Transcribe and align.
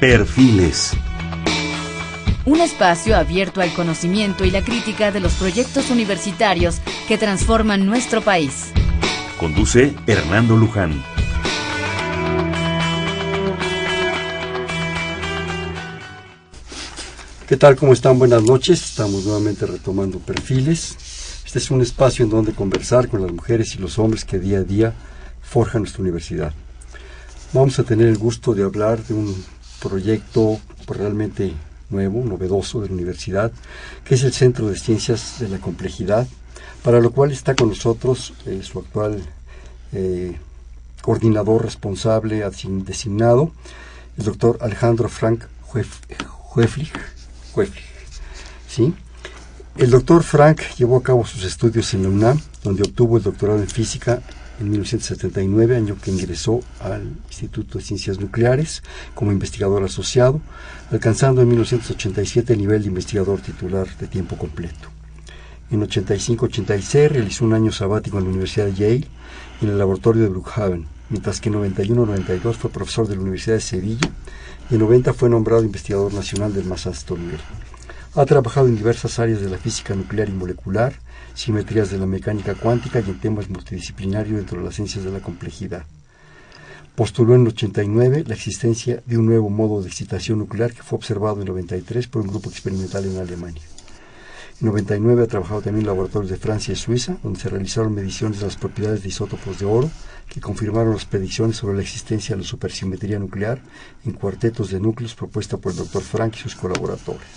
Perfiles. 0.00 0.92
Un 2.44 2.60
espacio 2.60 3.16
abierto 3.16 3.60
al 3.60 3.74
conocimiento 3.74 4.44
y 4.44 4.50
la 4.52 4.62
crítica 4.62 5.10
de 5.10 5.18
los 5.18 5.32
proyectos 5.34 5.90
universitarios 5.90 6.76
que 7.08 7.18
transforman 7.18 7.84
nuestro 7.84 8.22
país. 8.22 8.70
Conduce 9.40 9.96
Hernando 10.06 10.56
Luján. 10.56 11.02
¿Qué 17.48 17.56
tal? 17.56 17.74
¿Cómo 17.74 17.92
están? 17.92 18.20
Buenas 18.20 18.44
noches. 18.44 18.80
Estamos 18.90 19.24
nuevamente 19.24 19.66
retomando 19.66 20.20
perfiles. 20.20 21.42
Este 21.44 21.58
es 21.58 21.72
un 21.72 21.82
espacio 21.82 22.24
en 22.24 22.30
donde 22.30 22.52
conversar 22.52 23.08
con 23.08 23.22
las 23.22 23.32
mujeres 23.32 23.74
y 23.74 23.78
los 23.78 23.98
hombres 23.98 24.24
que 24.24 24.38
día 24.38 24.58
a 24.58 24.62
día 24.62 24.94
forjan 25.42 25.82
nuestra 25.82 26.02
universidad. 26.02 26.52
Vamos 27.52 27.80
a 27.80 27.82
tener 27.82 28.06
el 28.06 28.18
gusto 28.18 28.54
de 28.54 28.62
hablar 28.62 29.02
de 29.02 29.14
un 29.14 29.57
proyecto 29.80 30.58
realmente 30.86 31.52
nuevo, 31.90 32.24
novedoso 32.24 32.80
de 32.80 32.88
la 32.88 32.94
universidad, 32.94 33.52
que 34.04 34.14
es 34.14 34.22
el 34.22 34.32
Centro 34.32 34.68
de 34.68 34.76
Ciencias 34.76 35.36
de 35.40 35.48
la 35.48 35.58
Complejidad, 35.58 36.26
para 36.82 37.00
lo 37.00 37.10
cual 37.10 37.32
está 37.32 37.54
con 37.54 37.68
nosotros 37.70 38.34
eh, 38.46 38.60
su 38.62 38.78
actual 38.78 39.22
eh, 39.92 40.38
coordinador 41.02 41.64
responsable 41.64 42.44
designado, 42.84 43.52
el 44.16 44.24
doctor 44.24 44.58
Alejandro 44.60 45.08
Frank 45.08 45.44
Hueflich. 46.54 46.92
¿sí? 48.68 48.94
El 49.76 49.90
doctor 49.90 50.22
Frank 50.22 50.60
llevó 50.76 50.96
a 50.96 51.02
cabo 51.02 51.24
sus 51.24 51.44
estudios 51.44 51.94
en 51.94 52.02
la 52.02 52.08
UNAM, 52.08 52.40
donde 52.64 52.82
obtuvo 52.82 53.16
el 53.16 53.22
doctorado 53.22 53.60
en 53.60 53.68
física 53.68 54.22
en 54.60 54.70
1979, 54.70 55.76
año 55.76 55.96
que 56.00 56.10
ingresó 56.10 56.60
al 56.80 57.16
Instituto 57.28 57.78
de 57.78 57.84
Ciencias 57.84 58.18
Nucleares 58.18 58.82
como 59.14 59.32
investigador 59.32 59.84
asociado, 59.84 60.40
alcanzando 60.90 61.42
en 61.42 61.48
1987 61.48 62.52
el 62.52 62.58
nivel 62.58 62.82
de 62.82 62.88
investigador 62.88 63.40
titular 63.40 63.86
de 63.98 64.06
tiempo 64.06 64.36
completo. 64.36 64.88
En 65.70 65.82
85-86 65.82 67.08
realizó 67.08 67.44
un 67.44 67.52
año 67.52 67.70
sabático 67.72 68.18
en 68.18 68.24
la 68.24 68.30
Universidad 68.30 68.66
de 68.66 68.74
Yale 68.74 69.06
en 69.60 69.68
el 69.68 69.78
laboratorio 69.78 70.22
de 70.22 70.28
Brookhaven, 70.28 70.86
mientras 71.10 71.40
que 71.40 71.50
en 71.50 71.56
91-92 71.56 72.54
fue 72.54 72.70
profesor 72.70 73.06
de 73.06 73.16
la 73.16 73.22
Universidad 73.22 73.56
de 73.56 73.60
Sevilla 73.60 74.08
y 74.70 74.74
en 74.74 74.80
90 74.80 75.12
fue 75.12 75.28
nombrado 75.28 75.62
investigador 75.62 76.12
nacional 76.14 76.54
del 76.54 76.64
más 76.64 76.86
alto 76.86 77.16
nivel. 77.16 77.40
Ha 78.14 78.24
trabajado 78.24 78.66
en 78.66 78.76
diversas 78.76 79.18
áreas 79.18 79.40
de 79.40 79.50
la 79.50 79.58
física 79.58 79.94
nuclear 79.94 80.28
y 80.28 80.32
molecular, 80.32 80.94
simetrías 81.38 81.88
de 81.92 81.98
la 81.98 82.06
mecánica 82.06 82.56
cuántica 82.56 82.98
y 82.98 83.08
en 83.08 83.20
temas 83.20 83.48
multidisciplinarios 83.48 84.38
dentro 84.38 84.58
de 84.58 84.64
las 84.64 84.74
ciencias 84.74 85.04
de 85.04 85.12
la 85.12 85.20
complejidad. 85.20 85.84
Postuló 86.96 87.36
en 87.36 87.42
el 87.42 87.48
89 87.48 88.24
la 88.26 88.34
existencia 88.34 89.00
de 89.06 89.18
un 89.18 89.26
nuevo 89.26 89.48
modo 89.48 89.80
de 89.80 89.86
excitación 89.86 90.40
nuclear 90.40 90.72
que 90.72 90.82
fue 90.82 90.96
observado 90.96 91.40
en 91.40 91.46
93 91.46 92.08
por 92.08 92.22
un 92.22 92.28
grupo 92.28 92.50
experimental 92.50 93.04
en 93.04 93.18
Alemania. 93.18 93.62
En 94.60 94.66
99 94.66 95.22
ha 95.22 95.26
trabajado 95.28 95.62
también 95.62 95.82
en 95.82 95.86
laboratorios 95.86 96.28
de 96.28 96.38
Francia 96.38 96.72
y 96.72 96.76
Suiza, 96.76 97.16
donde 97.22 97.38
se 97.38 97.48
realizaron 97.48 97.94
mediciones 97.94 98.40
de 98.40 98.46
las 98.46 98.56
propiedades 98.56 99.04
de 99.04 99.10
isótopos 99.10 99.60
de 99.60 99.64
oro 99.64 99.88
que 100.28 100.40
confirmaron 100.40 100.94
las 100.94 101.04
predicciones 101.04 101.56
sobre 101.56 101.76
la 101.76 101.82
existencia 101.82 102.34
de 102.34 102.42
la 102.42 102.48
supersimetría 102.48 103.20
nuclear 103.20 103.60
en 104.04 104.12
cuartetos 104.12 104.70
de 104.70 104.80
núcleos 104.80 105.14
propuesta 105.14 105.56
por 105.56 105.70
el 105.70 105.78
Dr. 105.78 106.02
Frank 106.02 106.34
y 106.34 106.40
sus 106.40 106.56
colaboradores. 106.56 107.28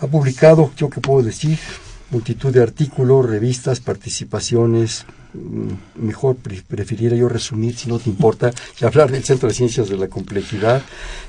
Ha 0.00 0.08
publicado, 0.08 0.72
yo 0.76 0.90
que 0.90 1.00
puedo 1.00 1.22
decir, 1.22 1.60
multitud 2.10 2.52
de 2.52 2.62
artículos, 2.62 3.28
revistas, 3.28 3.80
participaciones. 3.80 5.04
Mm, 5.32 6.06
mejor 6.06 6.36
preferiría 6.36 7.16
yo 7.16 7.28
resumir, 7.28 7.76
si 7.76 7.88
no 7.88 7.98
te 7.98 8.08
importa, 8.08 8.52
y 8.80 8.84
hablar 8.84 9.10
del 9.10 9.24
Centro 9.24 9.48
de 9.48 9.54
Ciencias 9.54 9.88
de 9.88 9.96
la 9.96 10.08
Complejidad, 10.08 10.82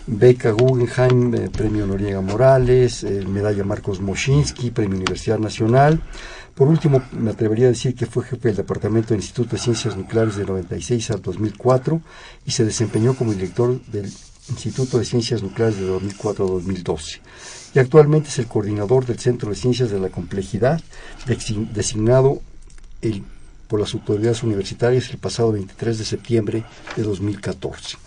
beca 0.05 0.51
Guggenheim, 0.51 1.33
eh, 1.33 1.49
premio 1.49 1.87
Noriega 1.87 2.21
Morales, 2.21 3.03
eh, 3.03 3.23
medalla 3.27 3.63
Marcos 3.63 4.01
Moschinsky, 4.01 4.69
premio 4.69 4.97
Universidad 4.97 5.39
Nacional. 5.39 6.01
Por 6.53 6.67
último, 6.67 7.01
me 7.11 7.31
atrevería 7.31 7.65
a 7.65 7.69
decir 7.69 7.95
que 7.95 8.05
fue 8.05 8.23
jefe 8.23 8.49
del 8.49 8.57
Departamento 8.57 9.09
del 9.09 9.19
Instituto 9.19 9.55
de 9.55 9.61
Ciencias 9.61 9.97
Nucleares 9.97 10.35
de 10.35 10.45
96 10.45 11.11
al 11.11 11.21
2004 11.21 12.01
y 12.45 12.51
se 12.51 12.63
desempeñó 12.63 13.15
como 13.15 13.33
director 13.33 13.81
del 13.87 14.05
Instituto 14.49 14.99
de 14.99 15.05
Ciencias 15.05 15.41
Nucleares 15.41 15.77
de 15.77 15.87
2004 15.87 16.45
a 16.45 16.49
2012 16.51 17.19
y 17.75 17.79
actualmente 17.79 18.29
es 18.29 18.39
el 18.39 18.47
coordinador 18.47 19.05
del 19.05 19.19
Centro 19.19 19.49
de 19.49 19.57
Ciencias 19.57 19.91
de 19.91 19.99
la 19.99 20.09
Complejidad, 20.09 20.81
designado 21.73 22.41
por 23.67 23.81
las 23.81 23.93
autoridades 23.93 24.43
universitarias 24.43 25.09
el 25.09 25.17
pasado 25.17 25.51
23 25.51 25.97
de 25.97 26.05
septiembre 26.05 26.63
de 26.95 27.03
2014. 27.03 27.97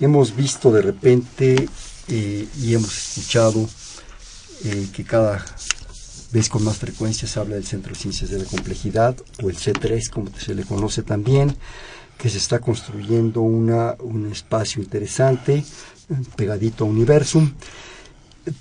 Hemos 0.00 0.34
visto 0.34 0.72
de 0.72 0.80
repente 0.80 1.68
eh, 2.08 2.48
y 2.58 2.74
hemos 2.74 2.96
escuchado 2.96 3.68
eh, 4.64 4.88
que 4.94 5.04
cada 5.04 5.44
vez 6.32 6.48
con 6.48 6.64
más 6.64 6.78
frecuencia 6.78 7.28
se 7.28 7.38
habla 7.38 7.56
del 7.56 7.66
Centro 7.66 7.92
de 7.92 7.98
Ciencias 7.98 8.30
de 8.30 8.38
la 8.38 8.44
Complejidad 8.44 9.16
o 9.42 9.50
el 9.50 9.56
C3 9.56 10.08
como 10.08 10.30
se 10.38 10.54
le 10.54 10.64
conoce 10.64 11.02
también, 11.02 11.54
que 12.16 12.30
se 12.30 12.38
está 12.38 12.60
construyendo 12.60 13.42
una, 13.42 13.96
un 13.98 14.32
espacio 14.32 14.82
interesante 14.82 15.62
pegadito 16.36 16.84
a 16.84 16.88
Universum 16.88 17.52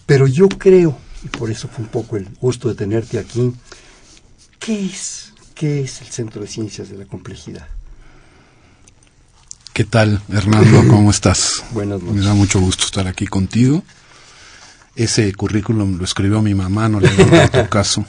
pero 0.06 0.28
yo 0.28 0.50
creo, 0.50 0.98
y 1.24 1.28
por 1.28 1.52
eso 1.52 1.68
fue 1.68 1.86
un 1.86 1.92
poco 1.92 2.18
el 2.18 2.28
gusto 2.40 2.70
de 2.70 2.76
tenerte 2.76 3.20
aquí, 3.20 3.54
¿qué 4.60 4.86
es, 4.86 5.34
qué 5.56 5.82
es 5.82 6.02
el 6.02 6.08
Centro 6.08 6.42
de 6.42 6.48
Ciencias 6.48 6.90
de 6.90 6.98
la 6.98 7.06
Complejidad? 7.06 7.68
¿Qué 9.74 9.84
tal, 9.84 10.22
Hernando? 10.30 10.80
¿Cómo 10.90 11.10
estás? 11.12 11.64
Buenas 11.72 12.02
noches. 12.02 12.16
Me 12.20 12.26
da 12.26 12.34
mucho 12.34 12.60
gusto 12.60 12.86
estar 12.86 13.08
aquí 13.08 13.28
contigo. 13.28 13.84
Ese 14.96 15.34
currículum 15.34 15.98
lo 15.98 16.04
escribió 16.04 16.42
mi 16.42 16.54
mamá, 16.54 16.90
no 16.90 17.00
le 17.00 17.08
hago 17.08 17.50
tu 17.50 17.70
caso. 17.70 18.06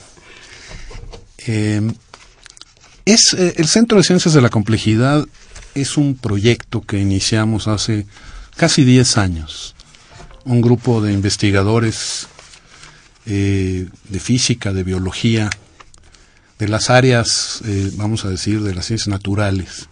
Em, 1.38 1.94
es, 3.04 3.34
eh, 3.34 3.54
el 3.56 3.68
Centro 3.68 3.98
de 3.98 4.04
Ciencias 4.04 4.34
de 4.34 4.40
la 4.40 4.50
Complejidad 4.50 5.26
es 5.74 5.96
un 5.96 6.16
proyecto 6.16 6.80
que 6.80 6.98
iniciamos 6.98 7.68
hace 7.68 8.06
casi 8.56 8.84
10 8.84 9.18
años 9.18 9.74
un 10.44 10.60
grupo 10.60 11.00
de 11.00 11.12
investigadores 11.12 12.26
eh, 13.26 13.88
de 14.08 14.20
física, 14.20 14.72
de 14.72 14.84
biología, 14.84 15.50
de 16.58 16.68
las 16.68 16.90
áreas, 16.90 17.62
eh, 17.64 17.90
vamos 17.94 18.24
a 18.24 18.30
decir, 18.30 18.62
de 18.62 18.74
las 18.74 18.86
ciencias 18.86 19.08
naturales, 19.08 19.88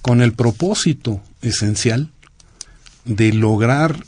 con 0.00 0.22
el 0.22 0.32
propósito 0.32 1.22
esencial 1.42 2.10
de 3.04 3.32
lograr 3.32 4.04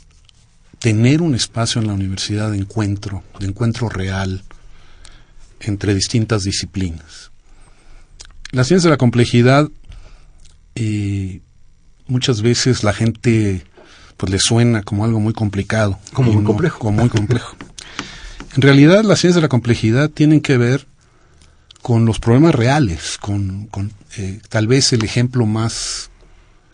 tener 0.79 1.21
un 1.21 1.35
espacio 1.35 1.81
en 1.81 1.87
la 1.87 1.93
universidad 1.93 2.51
de 2.51 2.57
encuentro, 2.57 3.23
de 3.39 3.47
encuentro 3.47 3.89
real 3.89 4.43
entre 5.59 5.93
distintas 5.95 6.43
disciplinas. 6.43 7.31
La 8.51 8.63
ciencia 8.63 8.89
de 8.89 8.93
la 8.93 8.97
complejidad, 8.97 9.69
eh, 10.75 11.41
muchas 12.07 12.41
veces 12.41 12.83
la 12.83 12.93
gente 12.93 13.65
pues 14.17 14.31
le 14.31 14.39
suena 14.39 14.83
como 14.83 15.05
algo 15.05 15.19
muy 15.19 15.33
complicado. 15.33 15.99
Como 16.13 16.31
muy 16.31 16.43
complejo. 16.43 16.79
Como 16.79 17.01
muy 17.01 17.09
complejo. 17.17 17.55
en 18.55 18.61
realidad 18.61 19.03
las 19.03 19.19
ciencias 19.19 19.35
de 19.35 19.41
la 19.41 19.49
complejidad 19.49 20.09
tienen 20.09 20.41
que 20.41 20.57
ver 20.57 20.87
con 21.85 22.05
los 22.05 22.19
problemas 22.19 22.55
reales, 22.55 23.19
con, 23.19 23.69
eh, 24.17 24.39
tal 24.49 24.65
vez 24.65 24.91
el 24.91 25.03
ejemplo 25.03 25.45
más 25.45 26.09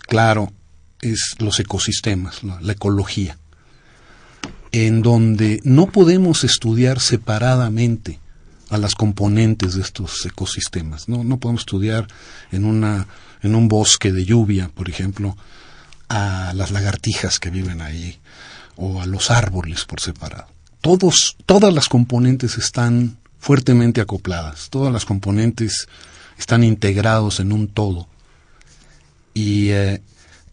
claro 0.07 0.53
es 1.01 1.35
los 1.39 1.59
ecosistemas, 1.59 2.43
la, 2.43 2.71
ecología, 2.71 3.37
en 4.71 5.01
donde 5.01 5.59
no 5.65 5.87
podemos 5.87 6.45
estudiar 6.45 7.01
separadamente 7.01 8.21
a 8.69 8.77
las 8.77 8.95
componentes 8.95 9.75
de 9.75 9.81
estos 9.81 10.25
ecosistemas. 10.25 11.09
No, 11.09 11.25
no 11.25 11.39
podemos 11.41 11.63
estudiar 11.63 12.07
en, 12.53 12.63
una, 12.63 13.05
en 13.41 13.55
un 13.55 13.67
bosque 13.67 14.13
de 14.13 14.23
lluvia, 14.23 14.71
por 14.73 14.89
ejemplo, 14.89 15.35
a 16.11 16.53
las 16.53 16.71
lagartijas 16.71 17.39
que 17.39 17.49
viven 17.49 17.81
ahí 17.81 18.19
o 18.75 19.01
a 19.01 19.05
los 19.05 19.31
árboles 19.31 19.85
por 19.85 20.01
separado. 20.01 20.47
Todos, 20.81 21.37
todas 21.45 21.73
las 21.73 21.87
componentes 21.87 22.57
están 22.57 23.17
fuertemente 23.39 24.01
acopladas, 24.01 24.69
todas 24.69 24.91
las 24.91 25.05
componentes 25.05 25.87
están 26.37 26.65
integrados 26.65 27.39
en 27.39 27.53
un 27.53 27.69
todo. 27.69 28.09
Y 29.33 29.69
eh, 29.69 30.01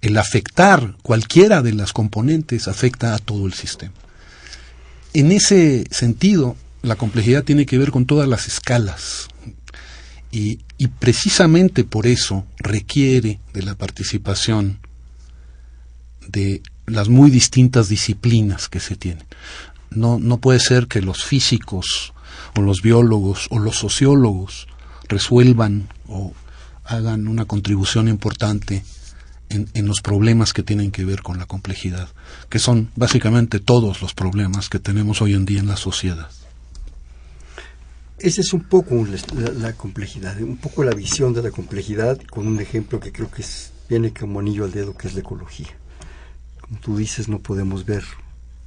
el 0.00 0.16
afectar 0.18 0.94
cualquiera 1.02 1.60
de 1.60 1.72
las 1.72 1.92
componentes 1.92 2.68
afecta 2.68 3.14
a 3.14 3.18
todo 3.18 3.46
el 3.46 3.54
sistema. 3.54 3.94
En 5.12 5.32
ese 5.32 5.86
sentido, 5.90 6.54
la 6.82 6.94
complejidad 6.94 7.42
tiene 7.42 7.66
que 7.66 7.78
ver 7.78 7.90
con 7.90 8.06
todas 8.06 8.28
las 8.28 8.46
escalas. 8.46 9.28
y 10.30 10.86
precisamente 11.00 11.82
por 11.82 12.06
eso 12.06 12.44
requiere 12.58 13.40
de 13.52 13.62
la 13.62 13.74
participación 13.74 14.78
de 16.28 16.62
las 16.86 17.08
muy 17.08 17.30
distintas 17.30 17.88
disciplinas 17.88 18.68
que 18.68 18.80
se 18.80 18.96
tienen. 18.96 19.24
No, 19.90 20.18
no 20.18 20.38
puede 20.38 20.60
ser 20.60 20.86
que 20.86 21.02
los 21.02 21.24
físicos 21.24 22.12
o 22.56 22.60
los 22.60 22.82
biólogos 22.82 23.48
o 23.50 23.58
los 23.58 23.76
sociólogos 23.76 24.68
resuelvan 25.08 25.88
o 26.06 26.32
hagan 26.84 27.28
una 27.28 27.44
contribución 27.44 28.08
importante 28.08 28.84
en, 29.50 29.86
los 29.86 30.02
problemas 30.02 30.52
que 30.52 30.62
tienen 30.62 30.90
que 30.90 31.04
ver 31.04 31.22
con 31.22 31.38
la 31.38 31.46
complejidad, 31.46 32.08
que 32.48 32.58
son 32.58 32.90
básicamente 32.96 33.60
todos 33.60 34.02
los 34.02 34.14
problemas 34.14 34.68
que 34.68 34.78
tenemos 34.78 35.22
hoy 35.22 35.34
en 35.34 35.46
día 35.46 35.60
en 35.60 35.68
la 35.68 35.76
sociedad. 35.76 36.30
Esa 38.18 38.40
es 38.40 38.52
un 38.52 38.64
poco 38.64 39.06
la, 39.56 39.72
complejidad, 39.74 40.40
un 40.40 40.56
poco 40.56 40.82
la 40.82 40.92
visión 40.92 41.32
de 41.32 41.42
la 41.42 41.50
complejidad, 41.50 42.20
con 42.30 42.46
un 42.46 42.60
ejemplo 42.60 43.00
que 43.00 43.12
creo 43.12 43.30
que 43.30 43.44
viene 43.88 44.12
como 44.12 44.40
anillo 44.40 44.64
al 44.64 44.72
dedo, 44.72 44.96
que 44.96 45.08
es 45.08 45.14
la 45.14 45.20
ecología. 45.20 45.68
Como 46.68 46.80
tú 46.80 46.96
dices, 46.96 47.28
no 47.28 47.38
podemos 47.38 47.84
ver 47.84 48.04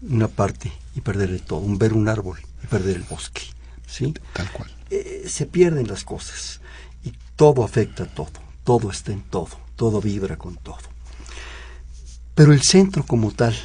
una 0.07 0.27
parte 0.27 0.71
y 0.95 1.01
perder 1.01 1.29
el 1.29 1.41
todo, 1.41 1.59
un 1.59 1.77
ver 1.77 1.93
un 1.93 2.09
árbol 2.09 2.39
y 2.63 2.67
perder 2.67 2.97
el 2.97 3.03
bosque. 3.03 3.41
¿sí? 3.87 4.13
Tal 4.33 4.51
cual. 4.51 4.71
Eh, 4.89 5.25
se 5.27 5.45
pierden 5.45 5.87
las 5.87 6.03
cosas 6.03 6.61
y 7.03 7.13
todo 7.35 7.63
afecta 7.63 8.03
a 8.03 8.07
todo, 8.07 8.31
todo 8.63 8.91
está 8.91 9.11
en 9.11 9.21
todo 9.21 9.61
todo 9.81 9.99
vibra 9.99 10.37
con 10.37 10.57
todo. 10.57 10.77
Pero 12.35 12.53
el 12.53 12.61
centro 12.61 13.03
como 13.03 13.31
tal, 13.31 13.55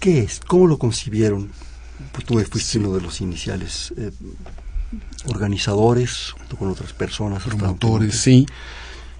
¿qué 0.00 0.18
es? 0.18 0.40
¿Cómo 0.40 0.66
lo 0.66 0.76
concibieron? 0.76 1.52
Pues 2.10 2.26
tú 2.26 2.36
fuiste 2.40 2.78
uno 2.80 2.92
de 2.92 3.00
los 3.00 3.20
iniciales 3.20 3.94
eh, 3.96 4.10
organizadores, 5.26 6.32
junto 6.32 6.56
con 6.56 6.68
otras 6.68 6.92
personas. 6.94 7.44
Promotores, 7.44 8.18
sí. 8.18 8.44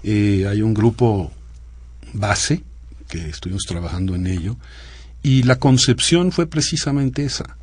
Eh, 0.03 0.45
hay 0.49 0.61
un 0.61 0.73
grupo 0.73 1.31
base 2.11 2.61
que 3.07 3.29
estuvimos 3.29 3.63
trabajando 3.63 4.15
en 4.15 4.27
ello 4.27 4.57
y 5.23 5.43
la 5.43 5.57
concepción 5.57 6.31
fue 6.31 6.47
precisamente 6.47 7.25
esa. 7.25 7.57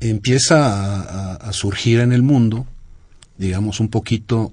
Empieza 0.00 1.34
a 1.34 1.52
surgir 1.52 2.00
en 2.00 2.12
el 2.12 2.22
mundo, 2.22 2.66
digamos, 3.36 3.80
un 3.80 3.88
poquito 3.88 4.52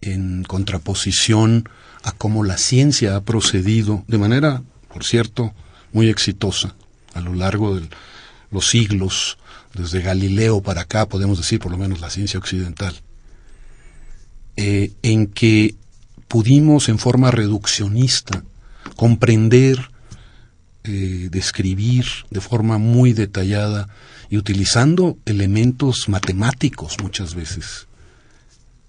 en 0.00 0.44
contraposición 0.44 1.68
a 2.02 2.12
cómo 2.12 2.44
la 2.44 2.56
ciencia 2.56 3.16
ha 3.16 3.20
procedido 3.22 4.04
de 4.06 4.18
manera, 4.18 4.62
por 4.92 5.04
cierto, 5.04 5.52
muy 5.92 6.08
exitosa 6.08 6.74
a 7.14 7.20
lo 7.20 7.34
largo 7.34 7.74
de 7.76 7.88
los 8.50 8.68
siglos, 8.68 9.38
desde 9.74 10.00
Galileo 10.00 10.62
para 10.62 10.82
acá, 10.82 11.06
podemos 11.06 11.38
decir 11.38 11.60
por 11.60 11.70
lo 11.70 11.78
menos 11.78 12.00
la 12.00 12.10
ciencia 12.10 12.38
occidental, 12.38 12.94
eh, 14.56 14.92
en 15.02 15.26
que 15.26 15.76
pudimos 16.28 16.88
en 16.88 16.98
forma 16.98 17.30
reduccionista 17.30 18.44
comprender, 18.96 19.90
eh, 20.84 21.28
describir 21.30 22.06
de 22.30 22.40
forma 22.40 22.78
muy 22.78 23.12
detallada 23.12 23.88
y 24.28 24.36
utilizando 24.36 25.18
elementos 25.26 26.08
matemáticos 26.08 26.96
muchas 27.02 27.34
veces 27.34 27.86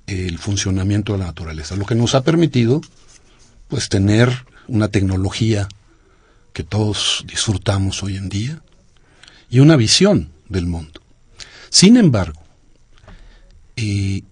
el 0.07 0.37
funcionamiento 0.37 1.13
de 1.13 1.19
la 1.19 1.25
naturaleza, 1.25 1.75
lo 1.75 1.85
que 1.85 1.95
nos 1.95 2.15
ha 2.15 2.23
permitido 2.23 2.81
pues 3.67 3.87
tener 3.87 4.45
una 4.67 4.89
tecnología 4.89 5.67
que 6.53 6.63
todos 6.63 7.23
disfrutamos 7.27 8.03
hoy 8.03 8.17
en 8.17 8.29
día 8.29 8.61
y 9.49 9.59
una 9.59 9.75
visión 9.75 10.29
del 10.49 10.65
mundo. 10.65 11.01
Sin 11.69 11.95
embargo, 11.95 12.41
eh, 13.77 14.23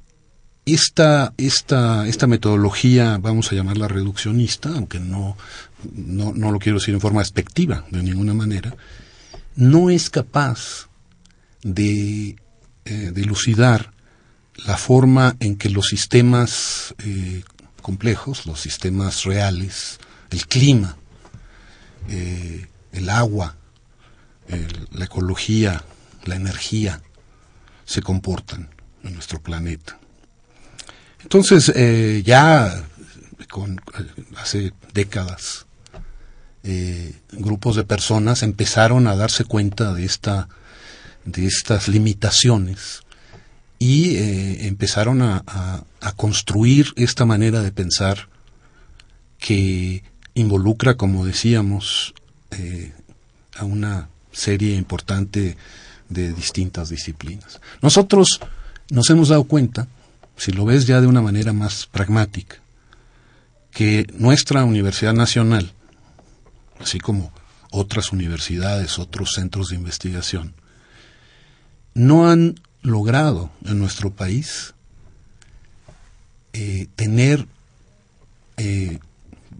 esta, 0.73 1.33
esta, 1.37 2.07
esta, 2.07 2.27
metodología, 2.27 3.17
vamos 3.19 3.51
a 3.51 3.55
llamarla 3.55 3.87
reduccionista, 3.87 4.69
aunque 4.69 4.99
no, 4.99 5.37
no, 5.93 6.33
no, 6.33 6.51
lo 6.51 6.59
quiero 6.59 6.79
decir 6.79 6.93
en 6.93 7.01
forma 7.01 7.21
expectiva 7.21 7.85
de 7.91 8.03
ninguna 8.03 8.33
manera, 8.33 8.75
no 9.55 9.89
es 9.89 10.09
capaz 10.09 10.89
de 11.63 12.35
eh, 12.85 13.13
la 14.65 14.77
forma 14.77 15.35
en 15.39 15.55
que 15.55 15.69
los 15.69 15.87
sistemas 15.87 16.95
eh, 16.99 17.43
complejos, 17.81 18.45
los 18.45 18.59
sistemas 18.59 19.23
reales, 19.23 19.99
el 20.31 20.47
clima, 20.47 20.97
eh, 22.09 22.67
el 22.91 23.09
agua, 23.09 23.55
la 24.91 25.05
ecología, 25.05 25.83
la 26.25 26.35
energía, 26.35 27.03
se 27.85 28.01
comportan 28.01 28.69
en 29.03 29.13
nuestro 29.13 29.39
planeta. 29.41 29.99
Entonces, 31.29 31.71
eh, 31.75 32.23
ya 32.25 32.83
con, 33.49 33.79
hace 34.37 34.73
décadas, 34.93 35.65
grupos 37.31 37.75
de 37.75 37.83
personas 37.83 38.43
empezaron 38.43 39.07
a 39.07 39.15
darse 39.15 39.43
cuenta 39.43 39.93
de 39.93 40.05
esta 40.05 40.49
de 41.25 41.45
estas 41.45 41.87
limitaciones 41.87 43.03
y 43.77 44.15
eh, 44.15 44.67
empezaron 44.67 45.21
a, 45.21 45.43
construir 46.15 46.93
esta 46.97 47.25
manera 47.25 47.61
de 47.61 47.71
pensar 47.71 48.27
que 49.37 50.03
involucra, 50.33 50.95
como 50.95 51.25
decíamos, 51.25 52.13
eh, 52.51 52.93
a 53.55 53.63
una 53.63 54.09
serie 54.31 54.75
importante 54.75 55.55
de 56.09 56.33
distintas 56.33 56.89
disciplinas. 56.89 57.61
Nosotros 57.81 58.41
nos 58.89 59.09
hemos 59.09 59.29
dado 59.29 59.45
cuenta, 59.45 59.87
si 60.39 60.53
lo 60.53 60.63
ves 60.63 60.87
ya 60.87 61.01
de 61.01 61.07
una 61.07 61.21
manera 61.21 61.51
más 61.51 61.85
pragmática, 61.85 62.55
que 63.71 64.07
nuestra 64.13 64.63
Universidad 64.63 65.13
Nacional, 65.13 65.73
así 66.79 66.97
como 66.97 67.33
otras 67.71 68.13
universidades, 68.13 68.99
otros 68.99 69.33
centros 69.33 69.67
de 69.67 69.75
investigación, 69.75 70.53
no 71.93 72.29
han 72.29 72.55
logrado 72.81 73.51
en 73.65 73.79
nuestro 73.79 74.11
país 74.11 74.73
eh, 76.53 76.87
tener, 76.95 77.45
eh, 78.55 78.99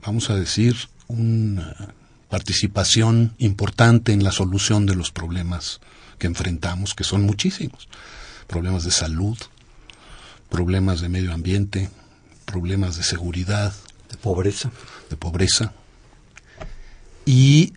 vamos 0.02 0.30
a 0.30 0.36
decir, 0.36 0.78
una 1.08 1.94
participación 2.30 3.34
importante 3.38 4.14
en 4.14 4.24
la 4.24 4.32
solución 4.32 4.86
de 4.86 4.96
los 4.96 5.12
problemas 5.12 5.82
que 6.18 6.28
enfrentamos, 6.28 6.96
que 6.96 7.04
son 7.04 7.24
muchísimos. 7.24 7.90
Problemas 8.48 8.86
de 8.86 8.92
salud, 8.92 9.38
problemas 10.50 11.02
de 11.02 11.10
medio 11.10 11.34
ambiente, 11.34 11.90
problemas 12.46 12.98
de 12.98 13.04
seguridad. 13.04 13.74
De 14.10 14.18
pobreza. 14.18 14.72
De 15.10 15.16
pobreza. 15.16 15.74
Y 17.26 17.74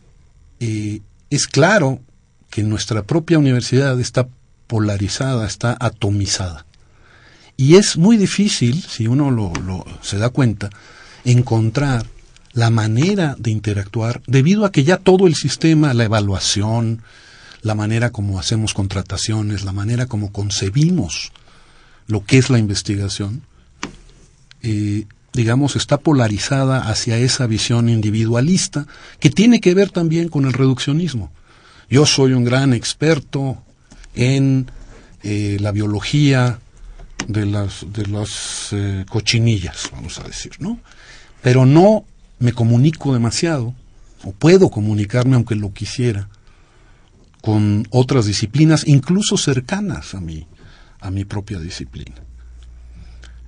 eh, 0.60 1.00
es 1.30 1.46
claro 1.46 2.00
que 2.50 2.62
nuestra 2.62 3.02
propia 3.02 3.38
universidad 3.38 3.98
está 4.00 4.28
polarizada, 4.66 5.46
está 5.46 5.76
atomizada. 5.80 6.66
Y 7.56 7.76
es 7.76 7.96
muy 7.96 8.16
difícil, 8.16 8.82
si 8.82 9.06
uno 9.06 9.30
lo, 9.30 9.52
se 10.00 10.19
da 10.19 10.30
cuenta, 10.30 10.70
encontrar 11.24 12.06
la 12.52 12.70
manera 12.70 13.36
de 13.38 13.50
interactuar 13.50 14.22
debido 14.26 14.64
a 14.64 14.72
que 14.72 14.84
ya 14.84 14.96
todo 14.96 15.26
el 15.26 15.34
sistema, 15.34 15.94
la 15.94 16.05
evaluación, 16.05 17.02
la 17.62 17.74
manera 17.74 18.10
como 18.10 18.38
hacemos 18.38 18.74
contrataciones, 18.74 19.64
la 19.64 19.72
manera 19.72 20.06
como 20.06 20.32
concebimos 20.32 21.32
lo 22.06 22.25
que 22.25 22.39
es 22.39 22.51
la 22.51 22.59
investigación, 22.59 23.43
eh, 24.63 25.06
digamos, 25.32 25.77
está 25.77 25.99
polarizada 25.99 26.89
hacia 26.89 27.17
esa 27.19 27.47
visión 27.47 27.89
individualista 27.89 28.87
que 29.19 29.31
tiene 29.31 29.61
que 29.61 29.75
ver 29.75 29.91
también 29.91 30.29
con 30.29 30.44
el 30.44 30.53
reduccionismo. 30.53 31.32
Yo 31.89 32.06
soy 32.06 32.32
un 32.32 32.44
gran 32.44 32.73
experto 32.73 33.63
en 34.15 34.71
eh, 35.23 35.56
la 35.61 35.73
biología 35.73 36.59
de 37.29 37.47
las, 37.47 37.87
de 37.93 38.06
las 38.06 38.69
eh, 38.73 39.05
cochinillas, 39.09 39.89
vamos 39.93 40.19
a 40.19 40.25
decir, 40.25 40.53
¿no? 40.59 40.79
Pero 41.43 41.67
no 41.67 42.05
me 42.39 42.53
comunico 42.53 43.13
demasiado, 43.13 43.75
o 44.25 44.32
puedo 44.32 44.71
comunicarme 44.71 45.37
aunque 45.37 45.55
lo 45.55 45.73
quisiera, 45.73 46.29
con 47.41 47.87
otras 47.91 48.27
disciplinas, 48.27 48.87
incluso 48.87 49.37
cercanas 49.37 50.15
a 50.15 50.21
mí, 50.21 50.47
a 51.03 51.11
mi 51.11 51.25
propia 51.25 51.59
disciplina. 51.59 52.17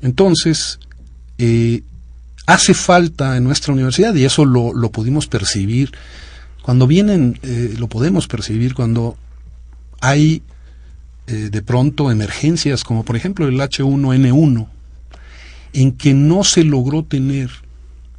Entonces, 0.03 0.79
eh, 1.39 1.83
hace 2.47 2.75
falta 2.75 3.37
en 3.37 3.45
nuestra 3.45 3.73
universidad, 3.73 4.15
y 4.15 4.25
eso 4.25 4.45
lo, 4.45 4.75
lo 4.75 4.91
pudimos 4.91 5.27
percibir, 5.27 5.93
cuando 6.63 6.87
vienen, 6.87 7.39
lo 7.77 7.89
podemos 7.89 8.27
percibir 8.27 8.75
cuando 8.75 9.19
hay 10.01 10.43
eh, 11.27 11.49
de 11.51 11.63
pronto 11.63 12.11
emergencias 12.11 12.85
como 12.85 13.03
por 13.03 13.17
ejemplo 13.17 13.49
el 13.49 13.59
H1N1, 13.59 14.69
en 15.73 15.93
que 15.93 16.13
no 16.13 16.45
se 16.45 16.65
logró 16.65 17.03
tener 17.03 17.51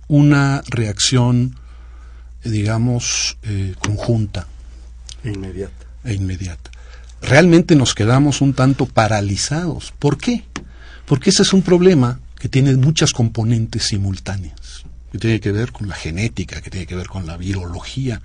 una 0.07 0.63
reacción, 0.67 1.55
eh, 2.43 2.49
digamos, 2.49 3.37
eh, 3.43 3.75
conjunta. 3.77 4.47
Inmediata. 5.23 5.85
E 6.03 6.15
inmediata. 6.15 6.71
Realmente 7.25 7.75
nos 7.75 7.95
quedamos 7.95 8.41
un 8.41 8.53
tanto 8.53 8.85
paralizados. 8.85 9.93
¿Por 9.97 10.17
qué? 10.17 10.43
Porque 11.05 11.31
ese 11.31 11.43
es 11.43 11.53
un 11.53 11.61
problema 11.61 12.19
que 12.39 12.49
tiene 12.49 12.75
muchas 12.75 13.13
componentes 13.13 13.83
simultáneas, 13.83 14.85
que 15.11 15.17
tiene 15.17 15.39
que 15.39 15.51
ver 15.51 15.71
con 15.71 15.87
la 15.87 15.95
genética, 15.95 16.61
que 16.61 16.69
tiene 16.69 16.85
que 16.85 16.95
ver 16.95 17.07
con 17.07 17.25
la 17.25 17.37
virología, 17.37 18.21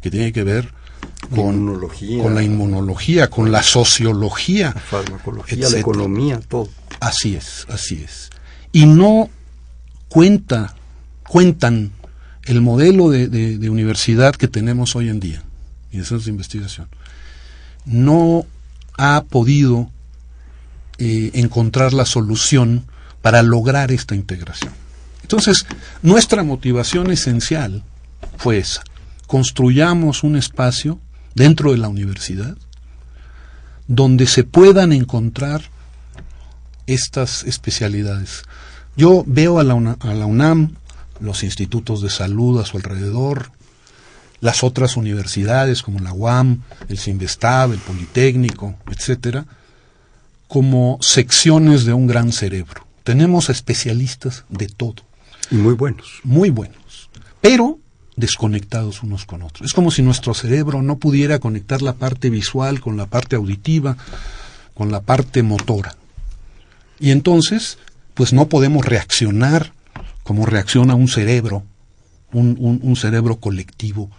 que 0.00 0.10
tiene 0.10 0.32
que 0.32 0.44
ver 0.44 0.72
con, 1.34 1.80
con 2.22 2.34
la 2.34 2.42
inmunología, 2.42 3.28
con 3.28 3.50
la 3.50 3.62
sociología, 3.62 4.72
la 4.74 4.80
farmacología, 4.80 5.68
la 5.68 5.78
economía, 5.78 6.40
todo. 6.40 6.68
Así 7.00 7.34
es, 7.34 7.66
así 7.68 8.02
es. 8.04 8.30
Y 8.72 8.86
no 8.86 9.30
cuenta 10.08 10.74
cuentan 11.28 11.92
el 12.44 12.62
modelo 12.62 13.10
de, 13.10 13.68
universidad 13.68 14.34
que 14.34 14.48
tenemos 14.48 14.96
hoy 14.96 15.10
en 15.10 15.20
día 15.20 15.42
y 15.92 15.98
de 15.98 16.04
centros 16.04 16.24
de 16.24 16.30
investigación 16.30 16.88
no 17.84 18.46
ha 18.96 19.24
podido 19.28 19.90
eh, 20.98 21.30
encontrar 21.34 21.92
la 21.92 22.04
solución 22.04 22.84
para 23.22 23.42
lograr 23.42 23.92
esta 23.92 24.14
integración. 24.14 24.72
Entonces, 25.22 25.66
nuestra 26.02 26.42
motivación 26.42 27.10
esencial 27.10 27.82
fue 28.36 28.58
esa. 28.58 28.82
Construyamos 29.26 30.22
un 30.22 30.36
espacio 30.36 30.98
dentro 31.34 31.72
de 31.72 31.78
la 31.78 31.88
universidad 31.88 32.56
donde 33.86 34.26
se 34.26 34.44
puedan 34.44 34.92
encontrar 34.92 35.62
estas 36.86 37.44
especialidades. 37.44 38.42
Yo 38.96 39.24
veo 39.26 39.58
a 39.58 39.64
la, 39.64 39.74
UNAM, 39.74 40.74
los 41.20 41.42
institutos 41.42 42.02
de 42.02 42.10
salud 42.10 42.60
a 42.60 42.66
su 42.66 42.76
alrededor, 42.76 43.50
las 44.40 44.62
otras 44.62 44.96
universidades 44.96 45.82
como 45.82 45.98
la 46.00 46.12
UAM, 46.12 46.62
el 46.88 46.98
CINVESTAB, 46.98 47.72
el 47.72 47.78
Politécnico, 47.78 48.74
etcétera, 48.90 49.46
como 50.46 50.98
secciones 51.00 51.84
de 51.84 51.92
un 51.92 52.06
gran 52.06 52.32
cerebro. 52.32 52.86
Tenemos 53.04 53.50
especialistas 53.50 54.44
de 54.48 54.68
todo. 54.68 55.02
Y 55.50 55.56
muy 55.56 55.74
buenos. 55.74 56.20
Muy 56.24 56.50
buenos. 56.50 57.10
Pero 57.40 57.78
desconectados 58.16 59.02
unos 59.02 59.24
con 59.24 59.42
otros. 59.42 59.66
Es 59.66 59.72
como 59.72 59.90
si 59.90 60.02
nuestro 60.02 60.34
cerebro 60.34 60.82
no 60.82 60.98
pudiera 60.98 61.38
conectar 61.38 61.82
la 61.82 61.94
parte 61.94 62.30
visual 62.30 62.80
con 62.80 62.96
la 62.96 63.06
parte 63.06 63.36
auditiva, 63.36 63.96
con 64.74 64.90
la 64.90 65.00
parte 65.00 65.42
motora. 65.42 65.96
Y 66.98 67.12
entonces, 67.12 67.78
pues 68.14 68.32
no 68.32 68.48
podemos 68.48 68.84
reaccionar 68.84 69.72
como 70.24 70.46
reacciona 70.46 70.94
un 70.94 71.08
cerebro, 71.08 71.62
un, 72.32 72.96
cerebro 72.96 73.36
colectivo 73.36 74.10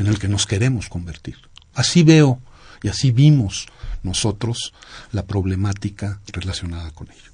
en 0.00 0.06
el 0.06 0.18
que 0.18 0.28
nos 0.28 0.46
queremos 0.46 0.88
convertir. 0.88 1.36
Así 1.74 2.02
veo 2.02 2.40
y 2.82 2.88
así 2.88 3.10
vimos 3.12 3.68
nosotros 4.02 4.72
la 5.12 5.26
problemática 5.26 6.20
relacionada 6.32 6.90
con 6.90 7.08
ello. 7.10 7.30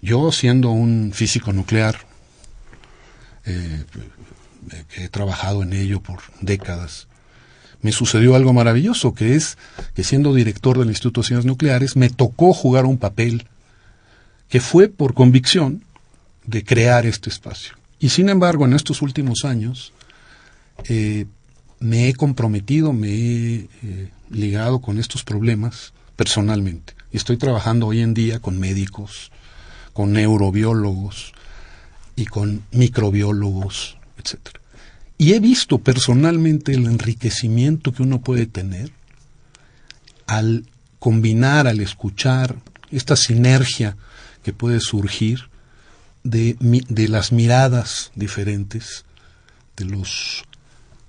Yo, 0.00 0.32
siendo 0.32 0.70
un 0.70 1.12
físico 1.14 1.52
nuclear, 1.52 1.96
eh, 3.44 3.84
que 4.88 5.04
he 5.04 5.08
trabajado 5.08 5.62
en 5.62 5.74
ello 5.74 6.00
por 6.00 6.20
décadas, 6.40 7.06
me 7.82 7.92
sucedió 7.92 8.34
algo 8.34 8.52
maravilloso, 8.52 9.12
que 9.12 9.34
es 9.34 9.58
que 9.94 10.04
siendo 10.04 10.34
director 10.34 10.78
del 10.78 10.88
Instituto 10.88 11.20
de 11.20 11.26
Ciencias 11.26 11.46
Nucleares, 11.46 11.96
me 11.96 12.08
tocó 12.08 12.54
jugar 12.54 12.86
un 12.86 12.96
papel 12.96 13.46
que 14.48 14.60
fue 14.60 14.88
por 14.88 15.14
convicción 15.14 15.84
de 16.46 16.64
crear 16.64 17.04
este 17.04 17.28
espacio. 17.28 17.74
Y 17.98 18.08
sin 18.08 18.28
embargo, 18.28 18.64
en 18.64 18.72
estos 18.72 19.02
últimos 19.02 19.44
años, 19.44 19.92
eh, 20.88 21.26
me 21.82 22.08
he 22.08 22.14
comprometido, 22.14 22.92
me 22.92 23.08
he 23.08 23.68
eh, 23.82 24.10
ligado 24.30 24.80
con 24.80 24.98
estos 24.98 25.24
problemas 25.24 25.92
personalmente. 26.16 26.94
Y 27.12 27.16
estoy 27.16 27.36
trabajando 27.36 27.88
hoy 27.88 28.00
en 28.00 28.14
día 28.14 28.38
con 28.38 28.58
médicos, 28.58 29.30
con 29.92 30.12
neurobiólogos 30.12 31.32
y 32.16 32.26
con 32.26 32.62
microbiólogos, 32.70 33.98
etcétera. 34.16 34.60
Y 35.18 35.34
he 35.34 35.40
visto 35.40 35.78
personalmente 35.78 36.72
el 36.72 36.86
enriquecimiento 36.86 37.92
que 37.92 38.02
uno 38.02 38.20
puede 38.20 38.46
tener 38.46 38.92
al 40.26 40.66
combinar, 40.98 41.66
al 41.66 41.80
escuchar, 41.80 42.56
esta 42.90 43.16
sinergia 43.16 43.96
que 44.42 44.52
puede 44.52 44.80
surgir 44.80 45.48
de, 46.22 46.56
de 46.60 47.08
las 47.08 47.32
miradas 47.32 48.12
diferentes 48.14 49.04
de 49.76 49.84
los 49.84 50.44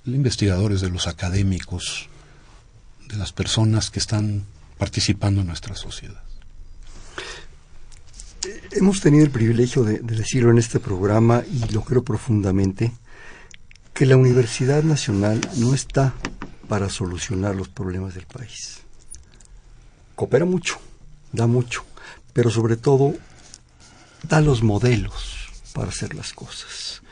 investigadores, 0.06 0.82
de 0.82 0.90
los 0.90 1.08
académicos, 1.08 2.10
de 3.08 3.16
las 3.16 3.32
personas 3.32 3.90
que 3.90 4.00
están 4.00 4.44
participando 4.78 5.42
en 5.42 5.48
nuestra 5.48 5.76
sociedad. 5.76 6.22
Hemos 8.72 9.00
tenido 9.00 9.24
el 9.24 9.32
privilegio 9.32 9.84
de, 9.84 10.00
decirlo 10.00 10.52
en 10.52 10.58
este 10.58 10.80
programa 10.80 11.44
y 11.50 11.72
lo 11.72 11.84
creo 11.84 12.04
profundamente 12.04 12.92
que 13.94 14.06
la 14.06 14.18
Universidad 14.18 14.84
Nacional 14.84 15.40
no 15.58 15.74
está 15.74 16.14
para 16.68 16.90
solucionar 16.90 17.56
los 17.56 17.70
problemas 17.70 18.16
del 18.16 18.26
país. 18.26 18.80
Coopera 20.16 20.46
mucho, 20.46 20.80
da 21.32 21.48
mucho, 21.48 21.86
pero 22.34 22.50
sobre 22.50 22.76
todo 22.76 23.14
da 24.28 24.42
los 24.42 24.64
modelos 24.64 25.50
para 25.74 25.90
hacer 25.90 26.16
las 26.16 26.34
cosas. 26.34 27.03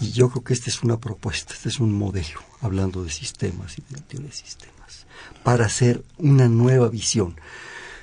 Y 0.00 0.12
yo 0.12 0.30
creo 0.30 0.42
que 0.42 0.52
esta 0.52 0.70
es 0.70 0.82
una 0.82 0.98
propuesta, 0.98 1.54
este 1.54 1.68
es 1.68 1.78
un 1.78 1.92
modelo, 1.92 2.40
hablando 2.60 3.04
de 3.04 3.10
sistemas 3.10 3.78
y 3.78 3.82
de 3.94 4.18
de 4.18 4.32
sistemas, 4.32 5.06
para 5.42 5.66
hacer 5.66 6.02
una 6.18 6.48
nueva 6.48 6.88
visión. 6.88 7.36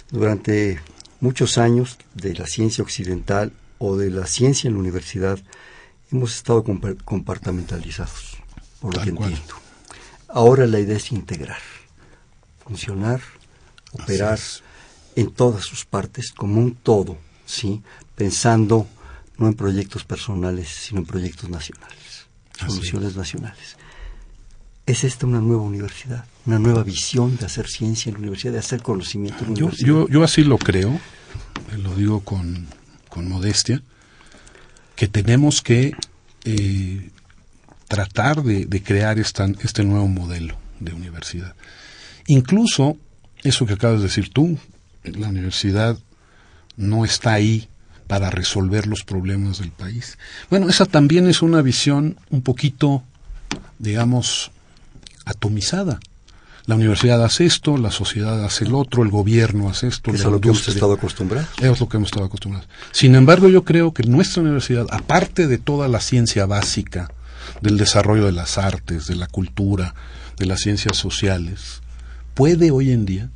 Durante 0.09 0.79
muchos 1.19 1.57
años 1.57 1.97
de 2.13 2.35
la 2.35 2.47
ciencia 2.47 2.83
occidental 2.83 3.51
o 3.79 3.97
de 3.97 4.09
la 4.09 4.27
ciencia 4.27 4.67
en 4.67 4.75
la 4.75 4.79
universidad, 4.79 5.39
hemos 6.11 6.35
estado 6.35 6.63
compartamentalizados, 7.03 8.37
por 8.79 8.95
lo 8.95 9.01
que 9.01 9.09
entiendo. 9.09 9.55
Ahora 10.29 10.65
la 10.67 10.79
idea 10.79 10.97
es 10.97 11.11
integrar, 11.11 11.61
funcionar, 12.63 13.21
operar 13.91 14.39
en 15.15 15.31
todas 15.31 15.63
sus 15.63 15.85
partes 15.85 16.31
como 16.31 16.61
un 16.61 16.75
todo, 16.75 17.17
¿sí? 17.45 17.83
Pensando 18.15 18.87
no 19.37 19.47
en 19.47 19.53
proyectos 19.53 20.03
personales, 20.03 20.69
sino 20.69 20.99
en 21.01 21.05
proyectos 21.05 21.49
nacionales, 21.49 22.27
soluciones 22.59 23.15
nacionales. 23.15 23.77
¿Es 24.85 25.03
esta 25.03 25.25
una 25.25 25.39
nueva 25.39 25.63
universidad? 25.63 26.25
¿Una 26.45 26.59
nueva 26.59 26.83
visión 26.83 27.37
de 27.37 27.45
hacer 27.45 27.67
ciencia 27.67 28.09
en 28.09 28.15
la 28.15 28.19
universidad, 28.19 28.53
de 28.53 28.59
hacer 28.59 28.81
conocimiento 28.81 29.45
en 29.45 29.53
la 29.53 29.59
yo, 29.59 29.65
universidad? 29.67 30.07
Yo, 30.09 30.23
así 30.23 30.43
lo 30.43 30.57
creo, 30.57 30.99
lo 31.77 31.95
digo 31.95 32.19
con, 32.19 32.67
con 33.09 33.29
modestia 33.29 33.81
que 34.95 35.07
tenemos 35.07 35.61
que 35.61 35.93
eh, 36.43 37.09
tratar 37.87 38.43
de, 38.43 38.83
crear 38.83 39.19
esta, 39.19 39.47
este 39.61 39.83
nuevo 39.83 40.07
modelo 40.07 40.57
de 40.79 40.93
universidad. 40.93 41.55
Incluso 42.27 42.97
eso 43.43 43.65
que 43.65 43.73
acabas 43.73 43.99
de 43.99 44.07
decir 44.07 44.29
tú, 44.31 44.57
la 45.03 45.29
universidad 45.29 45.97
no 46.75 47.05
está 47.05 47.33
ahí 47.33 47.67
para 48.07 48.29
resolver 48.29 48.87
los 48.87 49.03
problemas 49.03 49.59
del 49.59 49.71
país. 49.71 50.17
Bueno, 50.49 50.69
esa 50.69 50.85
también 50.85 51.27
es 51.27 51.41
una 51.41 51.61
visión 51.61 52.17
un 52.29 52.41
poquito, 52.41 53.03
digamos, 53.79 54.51
atomizada. 55.25 55.99
La 56.65 56.75
universidad 56.75 57.23
hace 57.23 57.45
esto, 57.45 57.75
la 57.75 57.91
sociedad 57.91 58.45
hace 58.45 58.63
el 58.63 58.73
otro, 58.73 59.03
el 59.03 59.09
gobierno 59.09 59.69
hace 59.69 59.87
esto. 59.87 60.11
Es 60.11 60.23
a 60.23 60.29
lo 60.29 60.39
que 60.39 60.47
hemos 60.47 60.67
estado 60.67 60.93
acostumbrados. 60.93 61.49
Es 61.59 61.79
lo 61.79 61.89
que 61.89 61.97
hemos 61.97 62.07
estado 62.07 62.25
acostumbrados. 62.25 62.69
Sin 62.91 63.15
embargo, 63.15 63.49
yo 63.49 63.65
creo 63.65 63.93
que 63.93 64.03
nuestra 64.03 64.43
universidad, 64.43 64.87
aparte 64.89 65.47
de 65.47 65.57
toda 65.57 65.89
la 65.89 65.99
ciencia 65.99 66.45
básica, 66.45 67.11
del 67.61 67.77
desarrollo 67.77 68.25
de 68.25 68.31
las 68.31 68.57
artes, 68.57 69.07
de 69.07 69.15
la 69.15 69.27
cultura, 69.27 69.93
de 70.37 70.45
las 70.45 70.61
ciencias 70.61 70.95
sociales, 70.95 71.81
puede 72.33 72.71
hoy 72.71 72.91
en 72.91 73.05
día 73.05 73.29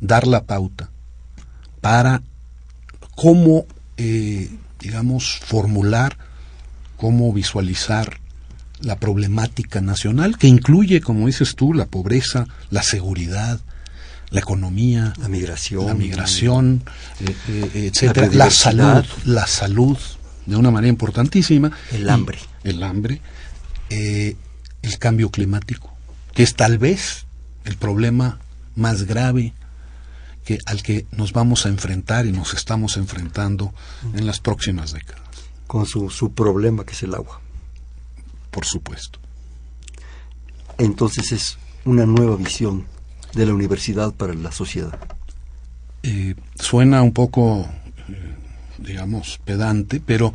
dar 0.00 0.26
la 0.26 0.44
pauta 0.44 0.90
para 1.80 2.22
cómo, 3.16 3.66
eh, 4.02 4.48
digamos, 4.80 5.38
formular, 5.44 6.16
cómo 6.96 7.32
visualizar 7.34 8.18
la 8.80 8.98
problemática 8.98 9.82
nacional, 9.82 10.38
que 10.38 10.46
incluye, 10.46 11.02
como 11.02 11.26
dices 11.26 11.54
tú, 11.54 11.74
la 11.74 11.84
pobreza, 11.84 12.46
la 12.70 12.82
seguridad, 12.82 13.60
la 14.30 14.40
economía, 14.40 15.12
la 15.18 15.28
migración, 15.28 15.86
la 15.86 15.94
migración, 15.94 16.82
eh, 17.20 17.34
eh, 17.48 17.90
etcétera, 17.92 18.28
la, 18.32 18.50
salud, 18.50 19.04
la 19.26 19.46
salud, 19.46 19.98
de 20.46 20.56
una 20.56 20.70
manera 20.70 20.88
importantísima, 20.88 21.70
el 21.92 22.08
hambre, 22.08 22.38
el 22.64 22.82
hambre, 22.82 23.20
eh, 23.90 24.34
el 24.80 24.98
cambio 24.98 25.30
climático, 25.30 25.92
que 26.32 26.42
es 26.42 26.54
tal 26.54 26.78
vez 26.78 27.26
el 27.66 27.76
problema 27.76 28.38
más 28.76 29.02
grave 29.02 29.52
que 30.50 30.58
al 30.66 30.82
que 30.82 31.06
nos 31.12 31.32
vamos 31.32 31.66
a 31.66 31.68
enfrentar 31.68 32.26
y 32.26 32.32
nos 32.32 32.54
estamos 32.54 32.96
enfrentando 32.96 33.72
en 34.14 34.26
las 34.26 34.40
próximas 34.40 34.92
décadas. 34.92 35.22
Con 35.66 35.86
su, 35.86 36.10
su 36.10 36.32
problema 36.32 36.84
que 36.84 36.92
es 36.92 37.02
el 37.04 37.14
agua 37.14 37.40
por 38.50 38.64
supuesto. 38.64 39.18
Entonces 40.78 41.32
es 41.32 41.58
una 41.84 42.06
nueva 42.06 42.36
visión 42.36 42.86
de 43.34 43.46
la 43.46 43.54
universidad 43.54 44.12
para 44.12 44.34
la 44.34 44.52
sociedad. 44.52 44.98
Eh, 46.02 46.34
suena 46.58 47.02
un 47.02 47.12
poco, 47.12 47.68
eh, 48.08 48.34
digamos, 48.78 49.40
pedante, 49.44 50.00
pero 50.04 50.34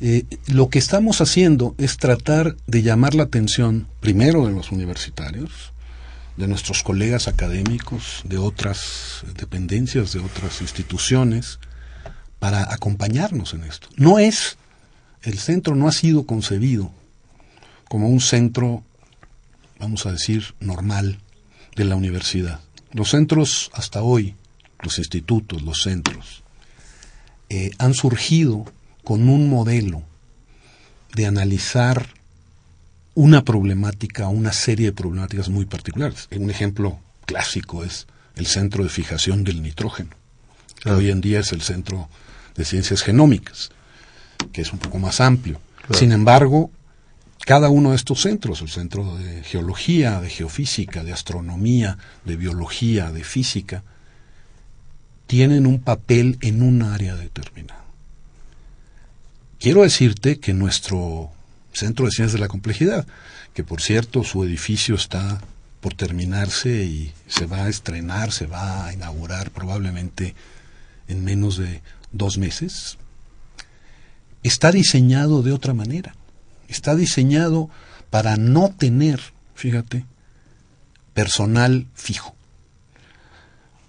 eh, 0.00 0.24
lo 0.46 0.68
que 0.68 0.78
estamos 0.78 1.20
haciendo 1.20 1.74
es 1.78 1.96
tratar 1.96 2.56
de 2.66 2.82
llamar 2.82 3.14
la 3.14 3.24
atención 3.24 3.86
primero 4.00 4.46
de 4.46 4.52
los 4.52 4.72
universitarios, 4.72 5.72
de 6.36 6.46
nuestros 6.46 6.82
colegas 6.82 7.28
académicos, 7.28 8.22
de 8.24 8.38
otras 8.38 9.24
dependencias, 9.36 10.12
de 10.12 10.20
otras 10.20 10.60
instituciones, 10.60 11.58
para 12.38 12.72
acompañarnos 12.72 13.54
en 13.54 13.64
esto. 13.64 13.88
No 13.96 14.18
es 14.18 14.58
el 15.26 15.40
centro 15.40 15.74
no 15.74 15.88
ha 15.88 15.92
sido 15.92 16.24
concebido 16.24 16.92
como 17.88 18.08
un 18.08 18.20
centro, 18.20 18.84
vamos 19.80 20.06
a 20.06 20.12
decir, 20.12 20.54
normal 20.60 21.18
de 21.74 21.84
la 21.84 21.96
universidad. 21.96 22.60
Los 22.92 23.10
centros 23.10 23.70
hasta 23.72 24.02
hoy, 24.02 24.36
los 24.82 24.98
institutos, 24.98 25.62
los 25.62 25.82
centros, 25.82 26.44
eh, 27.48 27.72
han 27.78 27.94
surgido 27.94 28.64
con 29.02 29.28
un 29.28 29.50
modelo 29.50 30.04
de 31.14 31.26
analizar 31.26 32.06
una 33.16 33.42
problemática, 33.44 34.28
una 34.28 34.52
serie 34.52 34.86
de 34.86 34.92
problemáticas 34.92 35.48
muy 35.48 35.64
particulares. 35.64 36.28
Un 36.36 36.50
ejemplo 36.50 37.00
clásico 37.24 37.82
es 37.82 38.06
el 38.36 38.46
centro 38.46 38.84
de 38.84 38.90
fijación 38.90 39.42
del 39.42 39.62
nitrógeno, 39.62 40.10
que 40.82 40.90
hoy 40.90 41.10
en 41.10 41.22
día 41.22 41.40
es 41.40 41.50
el 41.52 41.62
centro 41.62 42.10
de 42.54 42.66
ciencias 42.66 43.02
genómicas, 43.02 43.70
que 44.52 44.60
es 44.60 44.70
un 44.70 44.78
poco 44.78 44.98
más 44.98 45.22
amplio. 45.22 45.58
Sin 45.92 46.12
embargo, 46.12 46.70
cada 47.46 47.70
uno 47.70 47.90
de 47.90 47.96
estos 47.96 48.20
centros, 48.20 48.60
el 48.60 48.68
centro 48.68 49.16
de 49.16 49.42
geología, 49.42 50.20
de 50.20 50.28
geofísica, 50.28 51.02
de 51.02 51.14
astronomía, 51.14 51.96
de 52.26 52.36
biología, 52.36 53.12
de 53.12 53.24
física, 53.24 53.82
tienen 55.26 55.66
un 55.66 55.78
papel 55.78 56.36
en 56.42 56.62
un 56.62 56.82
área 56.82 57.16
determinada. 57.16 57.82
Quiero 59.58 59.84
decirte 59.84 60.38
que 60.38 60.52
nuestro 60.52 61.32
Centro 61.76 62.06
de 62.06 62.10
Ciencias 62.10 62.32
de 62.32 62.40
la 62.40 62.48
Complejidad, 62.48 63.06
que 63.54 63.64
por 63.64 63.80
cierto 63.80 64.24
su 64.24 64.42
edificio 64.44 64.94
está 64.94 65.40
por 65.80 65.94
terminarse 65.94 66.84
y 66.84 67.12
se 67.28 67.46
va 67.46 67.64
a 67.64 67.68
estrenar, 67.68 68.32
se 68.32 68.46
va 68.46 68.86
a 68.86 68.92
inaugurar 68.92 69.50
probablemente 69.50 70.34
en 71.06 71.24
menos 71.24 71.58
de 71.58 71.82
dos 72.12 72.38
meses, 72.38 72.98
está 74.42 74.72
diseñado 74.72 75.42
de 75.42 75.52
otra 75.52 75.74
manera. 75.74 76.14
Está 76.68 76.96
diseñado 76.96 77.70
para 78.10 78.36
no 78.36 78.70
tener, 78.76 79.20
fíjate, 79.54 80.04
personal 81.14 81.86
fijo. 81.94 82.34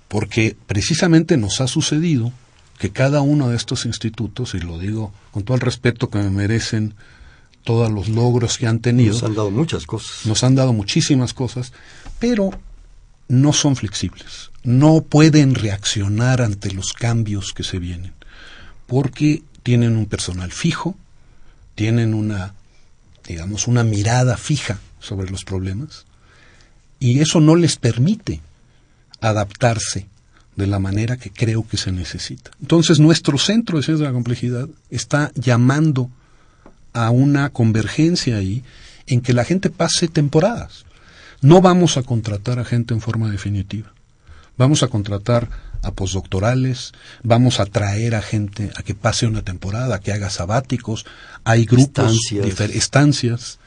Porque 0.08 0.56
precisamente 0.68 1.38
nos 1.38 1.62
ha 1.62 1.68
sucedido 1.68 2.32
que 2.78 2.92
cada 2.92 3.22
uno 3.22 3.50
de 3.50 3.56
estos 3.56 3.86
institutos, 3.86 4.54
y 4.54 4.60
lo 4.60 4.78
digo 4.78 5.12
con 5.32 5.44
todo 5.44 5.56
el 5.56 5.62
respeto 5.62 6.10
que 6.10 6.20
me 6.20 6.30
merecen 6.30 6.94
todos 7.68 7.92
los 7.92 8.08
logros 8.08 8.58
que 8.58 8.66
han 8.66 8.80
tenido. 8.80 9.12
Nos 9.12 9.24
han 9.24 9.36
dado 9.36 9.52
muchas 9.52 9.86
cosas. 9.86 10.26
Nos 10.26 10.42
han 10.46 10.56
dado 10.56 10.72
muchísimas 10.72 11.34
cosas, 11.34 11.74
pero 12.18 12.50
no 13.28 13.52
son 13.52 13.76
flexibles. 13.76 14.52
No 14.64 15.02
pueden 15.02 15.54
reaccionar 15.54 16.42
ante 16.42 16.72
los 16.72 16.94
cambios 16.94 17.52
que 17.54 17.64
se 17.64 17.78
vienen, 17.78 18.14
porque 18.88 19.44
tienen 19.64 19.98
un 19.98 20.06
personal 20.06 20.54
fijo, 20.54 20.96
tienen 21.76 22.14
una, 22.14 22.54
digamos, 23.28 23.68
una 23.68 23.84
mirada 23.84 24.38
fija 24.38 24.80
sobre 25.02 25.30
los 25.30 25.44
problemas, 25.44 26.06
y 27.02 27.20
eso 27.20 27.42
no 27.42 27.58
les 27.58 27.76
permite 27.76 28.40
adaptarse 29.20 30.08
de 30.56 30.68
la 30.68 30.80
manera 30.80 31.18
que 31.18 31.32
creo 31.32 31.68
que 31.68 31.76
se 31.76 31.92
necesita. 31.92 32.52
Entonces, 32.62 33.02
nuestro 33.02 33.38
centro 33.38 33.78
de 33.78 33.84
ciencia 33.84 34.06
de 34.06 34.10
la 34.10 34.16
complejidad 34.16 34.70
está 34.90 35.34
llamando 35.36 36.10
a 37.06 37.12
una 37.12 37.50
convergencia 37.50 38.38
ahí 38.38 38.64
en 39.06 39.22
que 39.22 39.34
la 39.34 39.46
gente 39.46 39.70
pase 39.70 40.08
temporadas. 40.08 40.86
No 41.42 41.62
vamos 41.62 41.98
a 41.98 42.04
contratar 42.04 42.60
a 42.60 42.66
gente 42.66 42.94
en 42.94 43.02
forma 43.02 43.30
definitiva. 43.30 43.94
Vamos 44.58 44.82
a 44.82 44.88
contratar 44.88 45.50
a 45.84 45.92
postdoctorales, 45.92 46.94
vamos 47.22 47.60
a 47.60 47.66
traer 47.68 48.16
a 48.16 48.22
gente 48.22 48.72
a 48.76 48.82
que 48.82 48.96
pase 48.96 49.28
una 49.28 49.44
temporada, 49.44 49.96
a 49.96 50.00
que 50.00 50.12
haga 50.12 50.32
sabáticos, 50.32 51.06
hay 51.44 51.66
grupos, 51.66 52.16
estancias, 52.16 52.70
estancias 52.72 53.60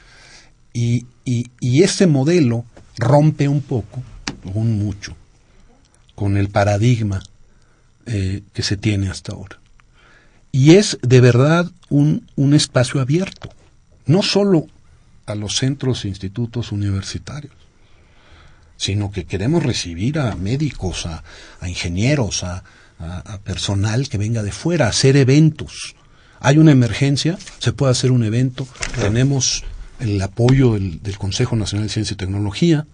y, 0.73 1.05
y, 1.23 1.49
y 1.61 1.83
ese 1.83 2.07
modelo 2.07 2.65
rompe 2.97 3.47
un 3.47 3.61
poco, 3.61 4.03
un 4.43 4.77
mucho, 4.77 5.15
con 6.13 6.35
el 6.35 6.49
paradigma 6.49 7.23
eh, 8.05 8.43
que 8.53 8.63
se 8.63 8.75
tiene 8.75 9.09
hasta 9.09 9.31
ahora. 9.31 9.60
Y 10.51 10.75
es 10.75 10.97
de 11.01 11.21
verdad 11.21 11.69
un, 11.89 12.27
un 12.35 12.53
espacio 12.53 13.01
abierto, 13.01 13.49
no 14.05 14.21
solo 14.21 14.67
a 15.25 15.35
los 15.35 15.57
centros 15.57 16.03
e 16.03 16.09
institutos 16.09 16.71
universitarios, 16.71 17.53
sino 18.77 19.11
que 19.11 19.25
queremos 19.25 19.63
recibir 19.63 20.19
a 20.19 20.35
médicos, 20.35 21.05
a, 21.05 21.23
a 21.59 21.69
ingenieros, 21.69 22.43
a, 22.43 22.63
a, 22.99 23.39
personal 23.39 24.09
que 24.09 24.17
venga 24.17 24.43
de 24.43 24.51
fuera, 24.51 24.87
a 24.87 24.89
hacer 24.89 25.15
eventos. 25.17 25.95
Hay 26.39 26.57
una 26.57 26.71
emergencia, 26.71 27.37
se 27.59 27.73
puede 27.73 27.91
hacer 27.91 28.11
un 28.11 28.23
evento, 28.23 28.67
tenemos 28.99 29.63
el 29.99 30.21
apoyo 30.21 30.73
del, 30.73 31.01
del 31.01 31.17
Consejo 31.17 31.55
Nacional 31.55 31.87
de 31.87 31.93
Ciencia 31.93 32.15
y 32.15 32.17
Tecnología, 32.17 32.87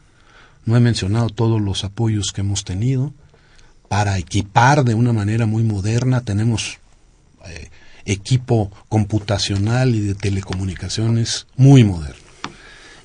no 0.66 0.76
he 0.76 0.82
mencionado 0.82 1.30
todos 1.30 1.62
los 1.62 1.86
apoyos 1.86 2.34
que 2.34 2.42
hemos 2.42 2.66
tenido 2.66 3.14
para 3.88 4.18
equipar 4.18 4.84
de 4.84 4.96
una 4.96 5.14
manera 5.14 5.46
muy 5.46 5.64
moderna. 5.64 6.20
Tenemos 6.22 6.80
eh, 7.52 7.70
equipo 8.06 8.72
computacional 8.90 9.96
y 9.96 10.02
de 10.02 10.16
telecomunicaciones 10.16 11.48
muy 11.56 11.84
moderno 11.84 12.28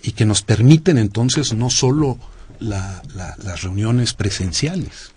y 0.03 0.13
que 0.13 0.25
nos 0.25 0.43
permiten 0.43 0.99
entonces 0.99 1.53
no 1.55 1.71
solo 1.71 2.19
la, 2.59 3.03
la, 3.15 3.37
las 3.43 3.63
reuniones 3.63 4.15
presenciales, 4.15 5.13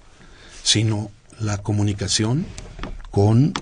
sino 0.64 1.12
la 1.40 1.58
comunicación 1.60 2.46
con 3.12 3.54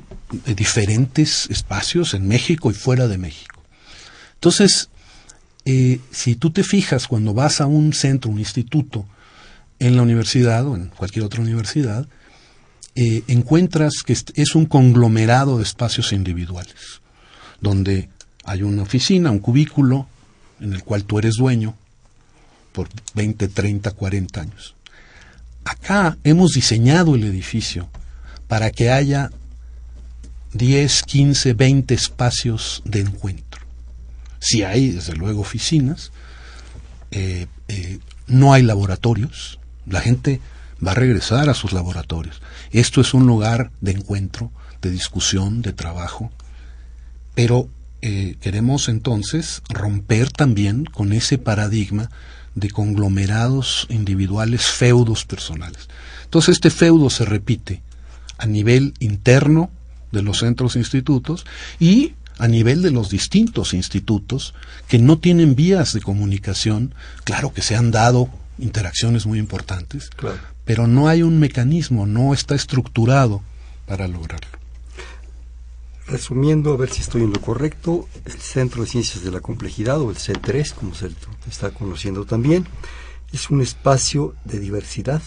eh, 0.45 0.55
diferentes 0.55 1.49
espacios 1.49 2.13
en 2.13 2.27
México 2.27 2.71
y 2.71 2.73
fuera 2.73 3.07
de 3.07 3.17
México. 3.17 3.61
Entonces, 4.35 4.89
eh, 5.65 5.99
si 6.11 6.35
tú 6.35 6.51
te 6.51 6.63
fijas 6.63 7.07
cuando 7.07 7.33
vas 7.33 7.61
a 7.61 7.67
un 7.67 7.93
centro, 7.93 8.31
un 8.31 8.39
instituto, 8.39 9.05
en 9.79 9.95
la 9.95 10.01
universidad 10.01 10.65
o 10.65 10.75
en 10.75 10.87
cualquier 10.87 11.25
otra 11.25 11.41
universidad, 11.41 12.07
eh, 12.95 13.23
encuentras 13.27 14.03
que 14.05 14.13
es 14.13 14.55
un 14.55 14.65
conglomerado 14.65 15.57
de 15.57 15.63
espacios 15.63 16.13
individuales, 16.13 17.01
donde 17.61 18.09
hay 18.43 18.61
una 18.61 18.83
oficina, 18.83 19.31
un 19.31 19.39
cubículo, 19.39 20.07
en 20.59 20.73
el 20.73 20.83
cual 20.83 21.03
tú 21.03 21.19
eres 21.19 21.35
dueño 21.35 21.75
por 22.71 22.89
20, 23.15 23.47
30, 23.47 23.91
40 23.91 24.41
años. 24.41 24.75
Acá 25.65 26.17
hemos 26.23 26.51
diseñado 26.51 27.15
el 27.15 27.23
edificio 27.23 27.87
para 28.47 28.69
que 28.71 28.91
haya 28.91 29.31
10, 30.53 31.03
15, 31.03 31.53
20 31.53 31.93
espacios 31.93 32.81
de 32.85 32.99
encuentro. 32.99 33.61
Si 34.39 34.63
hay, 34.63 34.91
desde 34.91 35.15
luego, 35.15 35.41
oficinas, 35.41 36.11
eh, 37.11 37.47
eh, 37.69 37.99
no 38.27 38.53
hay 38.53 38.63
laboratorios, 38.63 39.59
la 39.85 40.01
gente 40.01 40.41
va 40.85 40.91
a 40.91 40.95
regresar 40.95 41.49
a 41.49 41.53
sus 41.53 41.73
laboratorios. 41.73 42.41
Esto 42.71 43.01
es 43.01 43.13
un 43.13 43.25
lugar 43.25 43.71
de 43.81 43.91
encuentro, 43.91 44.51
de 44.81 44.89
discusión, 44.89 45.61
de 45.61 45.73
trabajo, 45.73 46.31
pero 47.35 47.69
eh, 48.01 48.35
queremos 48.41 48.89
entonces 48.89 49.61
romper 49.69 50.31
también 50.31 50.85
con 50.85 51.13
ese 51.13 51.37
paradigma 51.37 52.09
de 52.55 52.69
conglomerados 52.69 53.87
individuales, 53.89 54.63
feudos 54.63 55.25
personales. 55.25 55.87
Entonces 56.25 56.53
este 56.53 56.69
feudo 56.69 57.09
se 57.09 57.25
repite 57.25 57.81
a 58.37 58.45
nivel 58.45 58.93
interno 58.99 59.71
de 60.11 60.21
los 60.21 60.39
centros 60.39 60.75
e 60.75 60.79
institutos 60.79 61.45
y 61.79 62.13
a 62.37 62.47
nivel 62.47 62.81
de 62.81 62.91
los 62.91 63.09
distintos 63.09 63.73
institutos 63.73 64.53
que 64.87 64.99
no 64.99 65.17
tienen 65.19 65.55
vías 65.55 65.93
de 65.93 66.01
comunicación, 66.01 66.93
claro 67.23 67.53
que 67.53 67.61
se 67.61 67.75
han 67.75 67.91
dado 67.91 68.29
interacciones 68.57 69.25
muy 69.25 69.39
importantes, 69.39 70.09
pero 70.65 70.87
no 70.87 71.07
hay 71.07 71.23
un 71.23 71.39
mecanismo, 71.39 72.05
no 72.05 72.33
está 72.33 72.55
estructurado 72.55 73.41
para 73.85 74.07
lograrlo. 74.07 74.59
Resumiendo, 76.07 76.73
a 76.73 76.77
ver 76.77 76.89
si 76.89 77.01
estoy 77.01 77.23
en 77.23 77.31
lo 77.31 77.39
correcto, 77.39 78.07
el 78.25 78.33
Centro 78.33 78.83
de 78.83 78.89
Ciencias 78.89 79.23
de 79.23 79.31
la 79.31 79.39
Complejidad, 79.39 80.01
o 80.01 80.09
el 80.09 80.17
C3, 80.17 80.73
como 80.73 80.93
se 80.95 81.11
está 81.49 81.71
conociendo 81.71 82.25
también, 82.25 82.67
es 83.31 83.49
un 83.49 83.61
espacio 83.61 84.35
de 84.43 84.59
diversidad, 84.59 85.21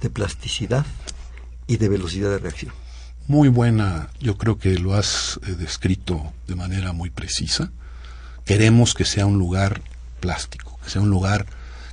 de 0.00 0.10
plasticidad 0.10 0.86
y 1.66 1.76
de 1.76 1.88
velocidad 1.88 2.30
de 2.30 2.38
reacción. 2.38 2.72
Muy 3.28 3.48
buena, 3.48 4.10
yo 4.18 4.36
creo 4.36 4.58
que 4.58 4.76
lo 4.78 4.94
has 4.94 5.38
eh, 5.46 5.52
descrito 5.52 6.32
de 6.48 6.56
manera 6.56 6.92
muy 6.92 7.10
precisa. 7.10 7.70
Queremos 8.44 8.92
que 8.94 9.04
sea 9.04 9.26
un 9.26 9.38
lugar 9.38 9.82
plástico, 10.18 10.78
que 10.82 10.90
sea 10.90 11.00
un 11.00 11.10
lugar 11.10 11.46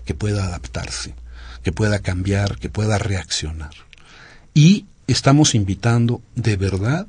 que 0.03 0.15
pueda 0.15 0.45
adaptarse, 0.45 1.13
que 1.67 1.73
pueda 1.73 1.99
cambiar, 1.99 2.59
que 2.59 2.69
pueda 2.69 2.97
reaccionar. 2.97 3.73
Y 4.53 4.85
estamos 5.05 5.53
invitando 5.53 6.21
de 6.33 6.55
verdad, 6.55 7.07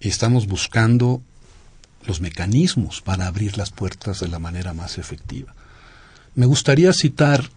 estamos 0.00 0.46
buscando 0.46 1.20
los 2.06 2.22
mecanismos 2.22 3.02
para 3.02 3.26
abrir 3.26 3.58
las 3.58 3.70
puertas 3.70 4.20
de 4.20 4.28
la 4.28 4.38
manera 4.38 4.72
más 4.72 4.96
efectiva. 4.96 5.54
Me 6.34 6.46
gustaría 6.46 6.94
citar 6.94 7.50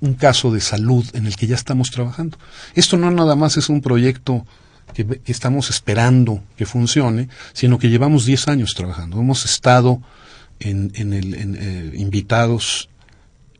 un 0.00 0.14
caso 0.14 0.52
de 0.52 0.60
salud 0.60 1.04
en 1.12 1.26
el 1.26 1.34
que 1.34 1.48
ya 1.48 1.56
estamos 1.56 1.90
trabajando. 1.90 2.38
Esto 2.76 2.96
no 2.96 3.10
nada 3.10 3.34
más 3.34 3.56
es 3.56 3.68
un 3.68 3.80
proyecto 3.80 4.46
que, 4.94 5.20
estamos 5.26 5.70
esperando 5.70 6.40
que 6.56 6.66
funcione, 6.66 7.28
sino 7.52 7.80
que 7.80 7.90
llevamos 7.90 8.26
10 8.26 8.46
años 8.46 8.74
trabajando. 8.76 9.18
Hemos 9.18 9.44
estado 9.44 10.00
eh, 10.60 11.90
invitados 11.96 12.90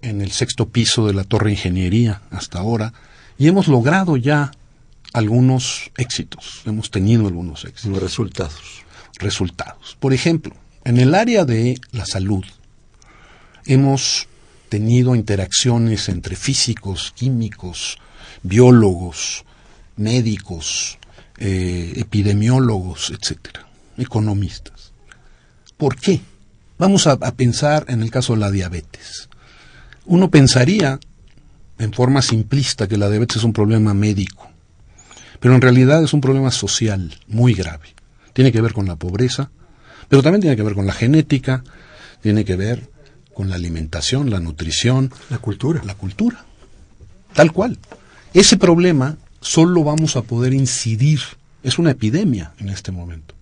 en 0.05 0.21
el 0.21 0.31
sexto 0.33 0.69
piso 0.69 1.07
de 1.07 1.15
la 1.15 1.25
Torre 1.25 1.51
Ingeniería 1.51 2.23
hasta 2.31 2.59
ahora 2.59 2.93
y 3.39 3.49
hemos 3.49 3.69
logrado 3.69 4.17
ya 4.17 4.53
algunos 5.13 5.91
éxitos, 5.97 6.63
hemos 6.67 6.91
tenido 6.91 7.27
algunos 7.27 7.65
éxitos. 7.65 8.03
Resultados. 8.03 8.85
Resultados. 9.19 9.97
Por 9.99 10.13
ejemplo, 10.13 10.55
en 10.85 10.99
el 10.99 11.15
área 11.15 11.45
de 11.45 11.81
la 11.93 12.05
salud 12.05 12.45
hemos 13.65 14.29
tenido 14.69 15.15
interacciones 15.15 16.09
entre 16.09 16.37
físicos, 16.37 17.13
químicos, 17.17 17.99
biólogos, 18.43 19.45
médicos, 19.97 20.99
eh, 21.39 21.95
epidemiólogos, 21.97 23.11
etcétera, 23.11 23.67
economistas. 23.97 24.93
¿Por 25.77 25.97
qué? 25.97 26.21
Vamos 26.77 27.07
a, 27.07 27.13
a 27.13 27.33
pensar 27.33 27.87
en 27.89 28.03
el 28.03 28.11
caso 28.11 28.35
de 28.35 28.41
la 28.41 28.51
diabetes. 28.51 29.29
Uno 30.07 30.31
pensaría 30.31 31.01
en 31.79 31.93
forma 31.93 32.21
simplista 32.21 32.87
que 32.87 32.99
la 32.99 33.09
diabetes 33.09 33.39
es 33.39 33.45
un 33.45 33.53
problema 33.53 33.95
médico, 33.95 34.51
pero 35.41 35.55
en 35.55 35.63
realidad 35.63 36.03
es 36.05 36.13
un 36.13 36.21
problema 36.21 36.51
social 36.51 37.19
muy 37.27 37.55
grave. 37.55 37.95
Tiene 38.33 38.53
que 38.53 38.61
ver 38.61 38.75
con 38.75 38.87
la 38.87 38.97
pobreza, 38.97 39.51
pero 40.09 40.23
también 40.23 40.43
tiene 40.43 40.57
que 40.57 40.63
ver 40.63 40.75
con 40.75 40.87
la 40.87 40.93
genética, 40.93 41.65
tiene 42.23 42.45
que 42.45 42.57
ver 42.57 42.91
con 43.33 43.49
la 43.49 43.57
alimentación, 43.57 44.31
la 44.31 44.41
nutrición, 44.41 45.11
La 45.31 45.39
cultura. 45.39 45.83
la 45.85 45.95
cultura. 45.95 46.45
Tal 47.33 47.53
cual. 47.53 47.79
Ese 48.33 48.57
problema 48.57 49.17
solo 49.41 49.85
vamos 49.85 50.17
a 50.17 50.23
poder 50.23 50.53
incidir, 50.53 51.21
es 51.63 51.79
una 51.79 51.93
epidemia 51.93 52.53
en 52.59 52.69
este 52.69 52.93
momento, 52.93 53.35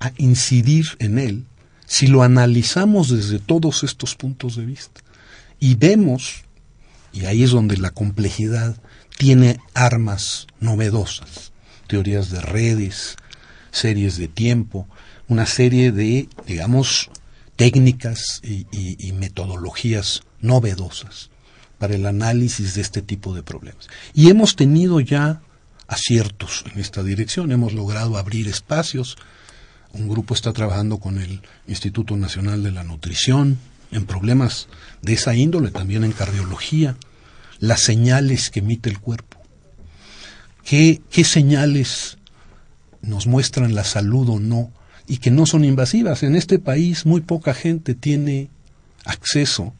a 0.00 0.12
incidir 0.16 0.86
en 1.00 1.18
él 1.18 1.44
si 1.86 2.06
lo 2.06 2.22
analizamos 2.22 3.10
desde 3.10 3.38
todos 3.38 3.82
estos 3.84 4.14
puntos 4.14 4.56
de 4.56 4.64
vista 4.64 5.03
y 5.60 5.74
vemos, 5.76 6.42
y 7.12 7.24
ahí 7.26 7.42
es 7.42 7.50
donde 7.50 7.76
la 7.76 7.90
complejidad 7.90 8.76
tiene 9.18 9.58
armas 9.74 10.46
novedosas, 10.60 11.52
teorías 11.86 12.30
de 12.30 12.40
redes, 12.40 13.16
series 13.70 14.16
de 14.16 14.28
tiempo, 14.28 14.88
una 15.28 15.46
serie 15.46 15.92
de, 15.92 16.28
digamos, 16.46 17.10
técnicas 17.56 18.40
y, 18.42 18.66
y- 18.72 19.12
metodologías 19.12 20.22
novedosas 20.40 21.30
para 21.78 21.94
el 21.94 22.06
análisis 22.06 22.74
de 22.74 22.80
este 22.80 23.00
tipo 23.02 23.34
de 23.34 23.42
problemas. 23.42 23.88
Y 24.12 24.28
hemos 24.30 24.56
tenido 24.56 25.00
ya 25.00 25.40
aciertos 25.86 26.64
en 26.72 26.80
esta 26.80 27.02
dirección, 27.02 27.52
hemos 27.52 27.72
logrado 27.72 28.16
abrir 28.16 28.48
espacios. 28.48 29.16
Un 29.92 30.08
grupo 30.08 30.34
está 30.34 30.52
trabajando 30.52 30.98
con 30.98 31.18
el 31.20 31.42
Instituto 31.68 32.16
Nacional 32.16 32.62
de 32.62 32.72
la 32.72 32.82
Nutrición 32.84 33.58
en 33.94 34.06
problemas 34.06 34.68
de 35.02 35.14
esa 35.14 35.34
índole, 35.34 35.70
también 35.70 36.04
en 36.04 36.12
cardiología, 36.12 36.96
las 37.60 37.80
señales 37.80 38.50
que 38.50 38.60
emite 38.60 38.90
el 38.90 38.98
cuerpo. 38.98 39.40
¿Qué, 40.64 41.00
qué 41.10 41.24
señales 41.24 42.18
nos 43.02 43.26
muestran 43.26 43.74
la 43.74 43.84
salud 43.84 44.28
o 44.28 44.40
no 44.40 44.70
y 45.06 45.18
que 45.18 45.30
no 45.30 45.46
son 45.46 45.64
invasivas? 45.64 46.22
En 46.22 46.36
este 46.36 46.58
país 46.58 47.06
muy 47.06 47.20
poca 47.20 47.54
gente 47.54 47.94
tiene 47.94 48.50
acceso 49.04 49.74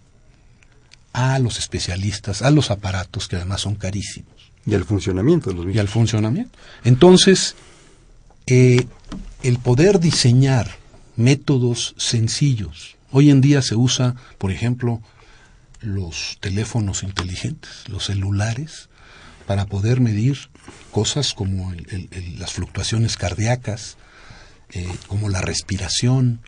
a 1.12 1.38
los 1.38 1.58
especialistas, 1.58 2.42
a 2.42 2.50
los 2.50 2.70
aparatos 2.70 3.28
que 3.28 3.36
además 3.36 3.62
son 3.62 3.76
carísimos 3.76 4.52
Y 4.66 4.74
el 4.74 4.84
funcionamiento 4.84 5.50
de 5.50 5.56
los 5.56 5.74
y 5.74 5.78
al 5.78 5.88
funcionamiento. 5.88 6.58
Entonces, 6.82 7.54
eh, 8.46 8.86
el 9.42 9.58
poder 9.58 10.00
diseñar 10.00 10.70
métodos 11.16 11.94
sencillos. 11.96 12.96
Hoy 13.16 13.30
en 13.30 13.40
día 13.40 13.62
se 13.62 13.76
usa, 13.76 14.16
por 14.38 14.50
ejemplo, 14.50 15.00
los 15.80 16.36
teléfonos 16.40 17.04
inteligentes, 17.04 17.70
los 17.88 18.06
celulares, 18.06 18.88
para 19.46 19.66
poder 19.66 20.00
medir 20.00 20.36
cosas 20.90 21.32
como 21.32 21.72
el- 21.72 21.86
el- 21.90 22.08
el- 22.10 22.38
las 22.40 22.52
fluctuaciones 22.54 23.16
cardíacas, 23.16 23.96
eh, 24.72 24.88
como 25.06 25.28
la 25.28 25.40
respiración. 25.42 26.40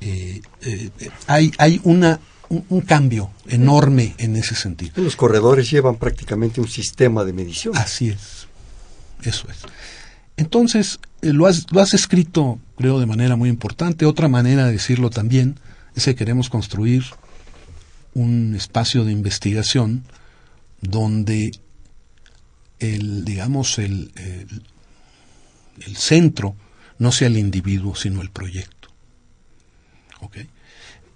Eh, 0.00 0.40
eh, 0.62 0.90
hay 1.26 1.52
hay 1.58 1.82
una, 1.84 2.18
un, 2.48 2.64
un 2.70 2.80
cambio 2.80 3.30
enorme 3.46 4.14
en 4.16 4.36
ese 4.36 4.54
sentido. 4.54 4.92
Los 5.02 5.16
corredores 5.16 5.70
llevan 5.70 5.96
prácticamente 5.96 6.62
un 6.62 6.68
sistema 6.68 7.24
de 7.24 7.34
medición. 7.34 7.76
Así 7.76 8.08
es. 8.08 8.46
Eso 9.22 9.48
es. 9.50 9.58
Entonces, 10.38 10.98
lo, 11.20 11.46
has, 11.46 11.66
lo 11.72 11.82
has 11.82 11.92
escrito, 11.92 12.58
creo, 12.78 12.98
de 13.00 13.04
manera 13.04 13.36
muy 13.36 13.50
importante. 13.50 14.06
Otra 14.06 14.28
manera 14.28 14.64
de 14.64 14.72
decirlo 14.72 15.10
también 15.10 15.60
es 15.94 16.04
que 16.04 16.14
queremos 16.14 16.50
construir 16.50 17.04
un 18.14 18.54
espacio 18.56 19.04
de 19.04 19.12
investigación 19.12 20.04
donde 20.80 21.52
el, 22.78 23.24
digamos, 23.24 23.78
el, 23.78 24.12
el, 24.16 24.62
el 25.86 25.96
centro 25.96 26.56
no 26.98 27.12
sea 27.12 27.28
el 27.28 27.38
individuo, 27.38 27.94
sino 27.94 28.22
el 28.22 28.30
proyecto. 28.30 28.80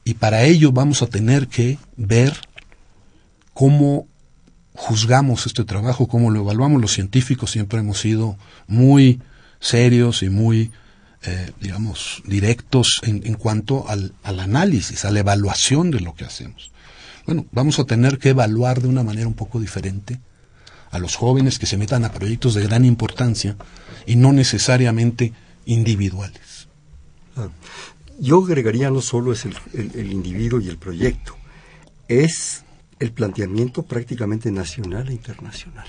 Y 0.04 0.14
para 0.14 0.44
ello 0.44 0.70
vamos 0.70 1.02
a 1.02 1.06
tener 1.06 1.48
que 1.48 1.78
ver 1.96 2.34
cómo 3.54 4.06
juzgamos 4.74 5.46
este 5.46 5.64
trabajo, 5.64 6.08
cómo 6.08 6.30
lo 6.30 6.40
evaluamos. 6.40 6.80
Los 6.80 6.92
científicos 6.92 7.50
siempre 7.50 7.78
hemos 7.78 8.00
sido 8.00 8.36
muy 8.66 9.22
serios 9.60 10.22
y 10.22 10.28
muy, 10.28 10.72
eh, 11.26 11.50
digamos, 11.60 12.22
directos 12.26 13.00
en, 13.02 13.34
cuanto 13.34 13.88
al, 13.88 14.14
análisis, 14.22 15.04
a 15.04 15.10
la 15.10 15.20
evaluación 15.20 15.90
de 15.90 16.00
lo 16.00 16.14
que 16.14 16.24
hacemos. 16.24 16.70
Bueno, 17.26 17.46
vamos 17.52 17.78
a 17.78 17.84
tener 17.84 18.18
que 18.18 18.30
evaluar 18.30 18.82
de 18.82 18.88
una 18.88 19.02
manera 19.02 19.26
un 19.26 19.34
poco 19.34 19.58
diferente 19.58 20.20
a 20.90 20.98
los 20.98 21.16
jóvenes 21.16 21.58
que 21.58 21.66
se 21.66 21.78
metan 21.78 22.04
a 22.04 22.12
proyectos 22.12 22.54
de 22.54 22.62
gran 22.62 22.84
importancia 22.84 23.56
y 24.06 24.16
no 24.16 24.32
necesariamente 24.32 25.32
individuales. 25.64 26.68
Claro. 27.34 27.52
Yo 28.20 28.44
agregaría 28.44 28.90
no 28.90 29.00
solo 29.00 29.32
es 29.32 29.44
el 29.46 30.12
individuo 30.12 30.60
y 30.60 30.68
el 30.68 30.76
proyecto, 30.76 31.36
es 32.06 32.64
el 33.00 33.12
planteamiento 33.12 33.82
prácticamente 33.82 34.52
nacional 34.52 35.08
e 35.08 35.12
internacional. 35.12 35.88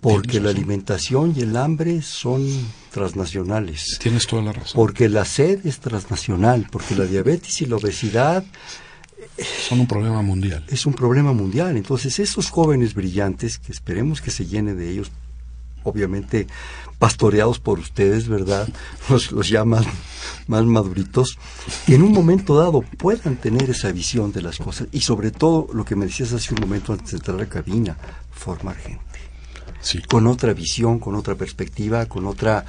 Porque 0.00 0.40
la 0.40 0.50
alimentación 0.50 1.34
y 1.36 1.42
el 1.42 1.56
hambre 1.56 2.00
son 2.00 2.46
transnacionales. 2.90 3.98
Tienes 4.00 4.26
toda 4.26 4.42
la 4.42 4.52
razón. 4.52 4.72
Porque 4.74 5.08
la 5.08 5.24
sed 5.24 5.66
es 5.66 5.78
transnacional, 5.80 6.66
porque 6.70 6.94
la 6.94 7.04
diabetes 7.04 7.60
y 7.60 7.66
la 7.66 7.76
obesidad 7.76 8.44
Son 9.68 9.80
un 9.80 9.86
problema 9.86 10.22
mundial. 10.22 10.64
es 10.68 10.86
un 10.86 10.94
problema 10.94 11.32
mundial. 11.32 11.76
Entonces, 11.76 12.18
esos 12.18 12.50
jóvenes 12.50 12.94
brillantes, 12.94 13.58
que 13.58 13.72
esperemos 13.72 14.22
que 14.22 14.30
se 14.30 14.46
llene 14.46 14.74
de 14.74 14.90
ellos, 14.90 15.10
obviamente 15.82 16.46
pastoreados 16.98 17.58
por 17.58 17.78
ustedes, 17.78 18.28
¿verdad? 18.28 18.68
Los, 19.08 19.32
los 19.32 19.48
ya 19.48 19.64
más, 19.64 19.86
más 20.46 20.64
maduritos, 20.64 21.38
que 21.86 21.94
en 21.94 22.02
un 22.02 22.12
momento 22.12 22.56
dado 22.56 22.82
puedan 22.82 23.36
tener 23.36 23.70
esa 23.70 23.90
visión 23.90 24.32
de 24.32 24.42
las 24.42 24.58
cosas. 24.58 24.88
Y 24.92 25.00
sobre 25.00 25.30
todo, 25.30 25.68
lo 25.72 25.84
que 25.84 25.96
me 25.96 26.06
decías 26.06 26.32
hace 26.32 26.54
un 26.54 26.60
momento 26.60 26.92
antes 26.92 27.10
de 27.12 27.16
entrar 27.16 27.36
a 27.36 27.40
la 27.40 27.48
cabina, 27.48 27.96
formar 28.30 28.76
gente. 28.76 29.09
Sí. 29.80 30.00
Con 30.08 30.26
otra 30.26 30.52
visión, 30.54 30.98
con 30.98 31.14
otra 31.14 31.34
perspectiva, 31.34 32.06
con 32.06 32.26
otra 32.26 32.64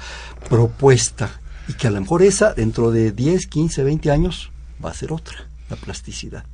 propuesta. 0.48 1.40
Y 1.68 1.74
que 1.74 1.86
a 1.86 1.90
lo 1.90 2.00
mejor 2.00 2.22
esa, 2.22 2.54
dentro 2.54 2.90
de 2.90 3.12
10, 3.12 3.46
15, 3.46 3.84
20 3.84 4.10
años, 4.10 4.50
va 4.84 4.90
a 4.90 4.94
ser 4.94 5.12
otra, 5.12 5.36
la 5.70 5.76
plasticidad. 5.76 6.44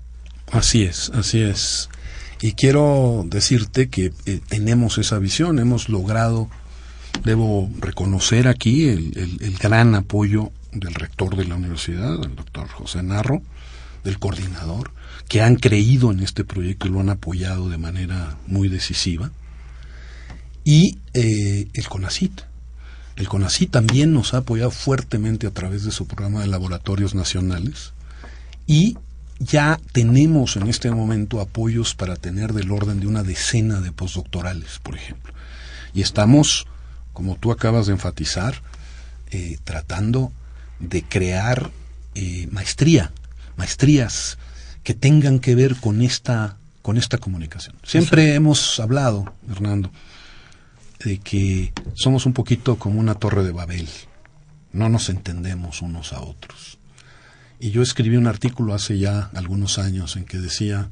Así 0.53 0.83
es, 0.83 1.11
así 1.15 1.41
es. 1.41 1.89
Y 2.41 2.53
quiero 2.53 3.25
decirte 3.27 3.89
que 3.89 4.13
eh, 4.27 4.41
tenemos 4.49 4.99
esa 4.99 5.19
visión, 5.19 5.59
hemos 5.59 5.89
logrado, 5.89 6.49
debo 7.25 7.71
reconocer 7.81 8.47
aquí 8.49 8.89
el, 8.89 9.17
el- 9.19 9.39
el 9.43 9.57
gran 9.59 9.95
apoyo 9.95 10.53
del 10.73 10.95
rector 10.95 11.37
de 11.37 11.47
la 11.47 11.57
universidad, 11.57 12.15
el 12.23 12.37
doctor 12.37 12.69
José 12.69 13.03
Narro, 13.03 13.43
del 14.05 14.19
coordinador, 14.19 14.93
que 15.29 15.43
han 15.43 15.57
creído 15.57 16.11
en 16.13 16.21
este 16.21 16.45
proyecto 16.45 16.87
y 16.87 16.91
lo 16.91 17.01
han 17.01 17.09
apoyado 17.11 17.69
de 17.69 17.79
manera 17.79 18.37
muy 18.47 18.69
decisiva, 18.69 19.31
y 20.69 20.99
eh, 21.15 21.67
el 21.73 21.89
CONACIT. 21.89 22.43
El 23.17 23.27
CONACIT 23.27 23.71
también 23.71 24.13
nos 24.13 24.35
ha 24.35 24.39
apoyado 24.39 24.71
fuertemente 24.71 25.47
a 25.47 25.51
través 25.51 25.83
de 25.83 25.91
su 25.91 26.07
programa 26.07 26.43
de 26.43 26.47
laboratorios 26.47 27.15
nacionales 27.15 27.95
y 28.67 28.99
ya 29.39 29.81
tenemos 29.93 30.57
en 30.57 30.69
este 30.69 30.91
momento 30.91 31.41
apoyos 31.41 31.95
para 31.95 32.17
tener 32.17 32.53
del 32.53 32.71
orden 32.71 33.01
de 33.01 33.07
una 33.07 33.23
decena 33.23 33.81
de 33.81 33.93
postdoctorales, 33.93 34.79
por 34.83 34.95
ejemplo. 34.95 35.33
Y 35.95 36.03
estamos, 36.03 36.67
como 37.15 37.37
tú 37.37 37.51
acabas 37.51 37.87
de 37.87 37.95
enfatizar, 37.95 38.61
eh, 39.31 39.57
tratando 39.65 40.33
de 40.81 41.03
crear 41.03 41.71
eh, 42.15 42.47
maestría, 42.51 43.13
maestrías 43.57 44.37
que 44.83 44.93
tengan 44.93 45.39
que 45.39 45.55
ver 45.55 45.77
con 45.77 46.03
esta, 46.03 46.59
con 46.83 46.99
esta 46.99 47.17
comunicación. 47.17 47.75
Siempre 47.85 48.35
hemos 48.35 48.79
hablado, 48.81 49.33
Hernando, 49.51 49.91
de 50.99 51.19
que 51.19 51.73
somos 51.95 52.27
un 52.27 52.33
poquito 52.33 52.77
como 52.77 53.01
una 53.01 53.15
torre 53.15 53.45
de 53.45 53.53
Babel. 53.53 53.89
No 54.73 54.89
nos 54.89 55.09
entendemos 55.09 55.83
unos 55.83 56.13
a 56.13 56.21
otros. 56.21 56.79
Y 57.61 57.71
yo 57.71 57.83
escribí 57.83 58.17
un 58.17 58.27
artículo 58.27 58.75
hace 58.75 58.99
ya 58.99 59.31
algunos 59.35 59.79
años 59.79 60.17
en 60.17 60.25
que 60.25 60.39
decía, 60.39 60.91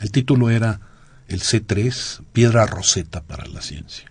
el 0.00 0.10
título 0.10 0.50
era 0.50 0.80
el 1.28 1.40
C3, 1.40 2.22
piedra 2.32 2.66
roseta 2.66 3.22
para 3.22 3.46
la 3.46 3.60
ciencia. 3.60 4.10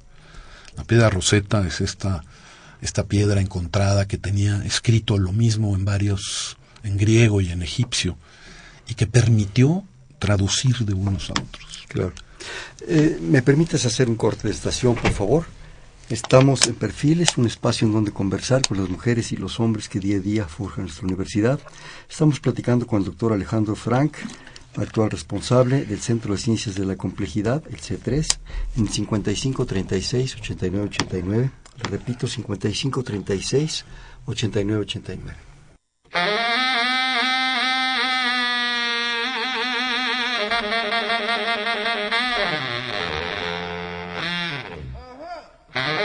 La 0.75 0.83
piedra 0.83 1.09
roseta 1.09 1.65
es 1.65 1.81
esta, 1.81 2.23
esta 2.81 3.05
piedra 3.05 3.41
encontrada 3.41 4.07
que 4.07 4.17
tenía 4.17 4.63
escrito 4.65 5.17
lo 5.17 5.31
mismo 5.31 5.75
en 5.75 5.85
varios, 5.85 6.57
en 6.83 6.97
griego 6.97 7.41
y 7.41 7.49
en 7.49 7.61
egipcio, 7.61 8.17
y 8.87 8.95
que 8.95 9.07
permitió 9.07 9.83
traducir 10.19 10.77
de 10.79 10.93
unos 10.93 11.29
a 11.29 11.33
otros. 11.33 11.85
Claro. 11.87 12.13
Eh, 12.87 13.17
¿Me 13.21 13.41
permites 13.41 13.85
hacer 13.85 14.09
un 14.09 14.15
corte 14.15 14.47
de 14.47 14.53
estación, 14.53 14.95
por 14.95 15.11
favor? 15.11 15.45
Estamos 16.09 16.67
en 16.67 16.75
Perfiles, 16.75 17.35
un 17.37 17.47
espacio 17.47 17.87
en 17.87 17.93
donde 17.93 18.11
conversar 18.11 18.61
con 18.67 18.77
las 18.77 18.89
mujeres 18.89 19.31
y 19.31 19.37
los 19.37 19.59
hombres 19.59 19.89
que 19.89 19.99
día 19.99 20.17
a 20.17 20.19
día 20.19 20.47
forjan 20.47 20.85
nuestra 20.85 21.05
universidad. 21.05 21.59
Estamos 22.07 22.39
platicando 22.39 22.85
con 22.85 22.99
el 22.99 23.05
doctor 23.05 23.33
Alejandro 23.33 23.75
Frank, 23.75 24.17
actual 24.75 25.09
responsable 25.09 25.83
del 25.85 25.99
Centro 25.99 26.33
de 26.33 26.39
Ciencias 26.39 26.75
de 26.75 26.85
la 26.85 26.95
Complejidad, 26.95 27.63
el 27.69 27.77
C3, 27.77 28.37
en 28.77 28.87
5536 28.87 30.35
8989. 30.35 31.51
Le 31.77 31.89
repito, 31.89 32.27
5536 32.27 33.85
Mm-hmm. 45.75 46.04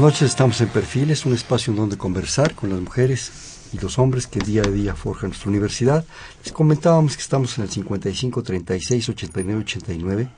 Noches, 0.00 0.30
estamos 0.30 0.60
en 0.60 0.68
Perfiles, 0.68 1.26
un 1.26 1.34
espacio 1.34 1.72
en 1.72 1.76
donde 1.76 1.98
conversar 1.98 2.54
con 2.54 2.70
las 2.70 2.80
mujeres 2.80 3.32
y 3.72 3.78
los 3.78 3.98
hombres 3.98 4.26
que 4.26 4.40
día 4.40 4.62
a 4.62 4.70
día 4.70 4.94
forjan 4.94 5.30
nuestra 5.30 5.50
universidad. 5.50 6.04
Les 6.42 6.52
comentábamos 6.52 7.16
que 7.16 7.22
estamos 7.22 7.58
en 7.58 7.64
el 7.64 7.70
55 7.70 8.42
36 8.42 9.08
89 9.10 9.60
89, 9.60 10.30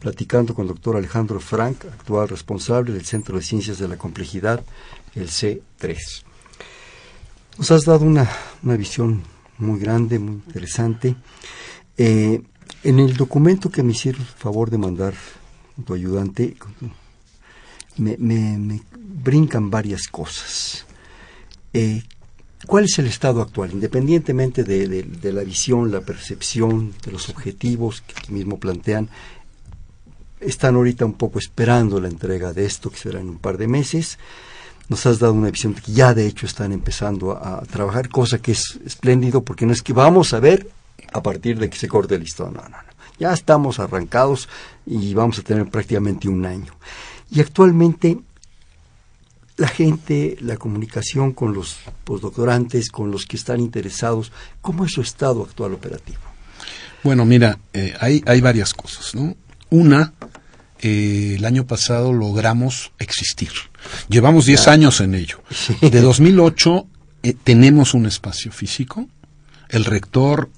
platicando 0.00 0.54
con 0.54 0.62
el 0.62 0.68
doctor 0.68 0.96
Alejandro 0.96 1.38
Frank, 1.38 1.84
actual 1.84 2.28
responsable 2.28 2.92
del 2.92 3.04
Centro 3.04 3.36
de 3.36 3.42
Ciencias 3.42 3.78
de 3.78 3.88
la 3.88 3.98
Complejidad, 3.98 4.64
el 5.14 5.28
C3. 5.28 5.96
Nos 7.58 7.70
has 7.70 7.84
dado 7.84 8.04
una, 8.04 8.28
una 8.62 8.76
visión 8.76 9.22
muy 9.58 9.78
grande, 9.78 10.18
muy 10.18 10.42
interesante. 10.46 11.14
Eh, 11.98 12.42
en 12.82 12.98
el 12.98 13.16
documento 13.16 13.70
que 13.70 13.82
me 13.82 13.92
hicieron 13.92 14.22
el 14.22 14.26
favor 14.26 14.70
de 14.70 14.78
mandar 14.78 15.14
tu 15.84 15.94
ayudante, 15.94 16.56
me, 17.96 18.16
me, 18.18 18.58
me 18.58 18.82
brincan 19.14 19.70
varias 19.70 20.08
cosas. 20.08 20.84
Eh, 21.72 22.02
¿Cuál 22.66 22.84
es 22.84 22.98
el 22.98 23.06
estado 23.06 23.42
actual? 23.42 23.72
Independientemente 23.72 24.64
de, 24.64 25.32
la 25.32 25.42
visión, 25.42 25.92
la 25.92 26.00
percepción, 26.00 26.94
de 27.04 27.12
los 27.12 27.28
objetivos 27.28 28.00
que 28.00 28.14
aquí 28.16 28.32
mismo 28.32 28.58
plantean, 28.58 29.08
están 30.40 30.74
ahorita 30.74 31.04
un 31.04 31.14
poco 31.14 31.38
esperando 31.38 32.00
la 32.00 32.08
entrega 32.08 32.52
de 32.52 32.64
esto, 32.64 32.90
que 32.90 32.96
será 32.96 33.20
en 33.20 33.28
un 33.28 33.38
par 33.38 33.58
de 33.58 33.68
meses. 33.68 34.18
Nos 34.88 35.04
has 35.06 35.18
dado 35.18 35.34
una 35.34 35.50
visión 35.50 35.74
de 35.74 35.82
que 35.82 35.92
ya 35.92 36.14
de 36.14 36.26
hecho 36.26 36.46
están 36.46 36.72
empezando 36.72 37.32
a, 37.32 37.58
a 37.58 37.62
trabajar, 37.62 38.08
cosa 38.08 38.38
que 38.38 38.52
es 38.52 38.78
espléndido, 38.84 39.42
porque 39.42 39.66
no 39.66 39.72
es 39.72 39.82
que 39.82 39.92
vamos 39.92 40.32
a 40.32 40.40
ver 40.40 40.68
a 41.12 41.22
partir 41.22 41.58
de 41.58 41.68
que 41.70 41.76
se 41.76 41.88
corte 41.88 42.14
el 42.14 42.22
listón, 42.22 42.54
no, 42.54 42.62
no, 42.62 42.68
no. 42.68 42.94
Ya 43.18 43.32
estamos 43.32 43.78
arrancados 43.78 44.48
y 44.86 45.14
vamos 45.14 45.38
a 45.38 45.42
tener 45.42 45.68
prácticamente 45.70 46.28
un 46.28 46.44
año. 46.44 46.72
Y 47.30 47.40
actualmente 47.40 48.18
la 49.56 49.68
gente, 49.68 50.36
la 50.40 50.56
comunicación 50.56 51.32
con 51.32 51.54
los 51.54 51.76
postdoctorantes, 52.04 52.90
con 52.90 53.10
los 53.10 53.26
que 53.26 53.36
están 53.36 53.60
interesados, 53.60 54.32
¿cómo 54.60 54.84
es 54.84 54.92
su 54.92 55.00
estado 55.00 55.42
actual 55.42 55.74
operativo? 55.74 56.20
Bueno, 57.02 57.24
mira, 57.24 57.58
eh, 57.72 57.94
hay, 58.00 58.22
hay 58.26 58.40
varias 58.40 58.72
cosas, 58.74 59.14
¿no? 59.14 59.36
Una, 59.70 60.12
eh, 60.80 61.36
el 61.36 61.44
año 61.44 61.66
pasado 61.66 62.12
logramos 62.12 62.92
existir. 62.98 63.50
Llevamos 64.08 64.46
10 64.46 64.68
años 64.68 65.00
en 65.00 65.14
ello. 65.14 65.42
Sí. 65.50 65.76
De 65.80 66.00
2008 66.00 66.86
eh, 67.22 67.34
tenemos 67.42 67.94
un 67.94 68.06
espacio 68.06 68.52
físico. 68.52 69.08
El 69.68 69.84
rector 69.84 70.50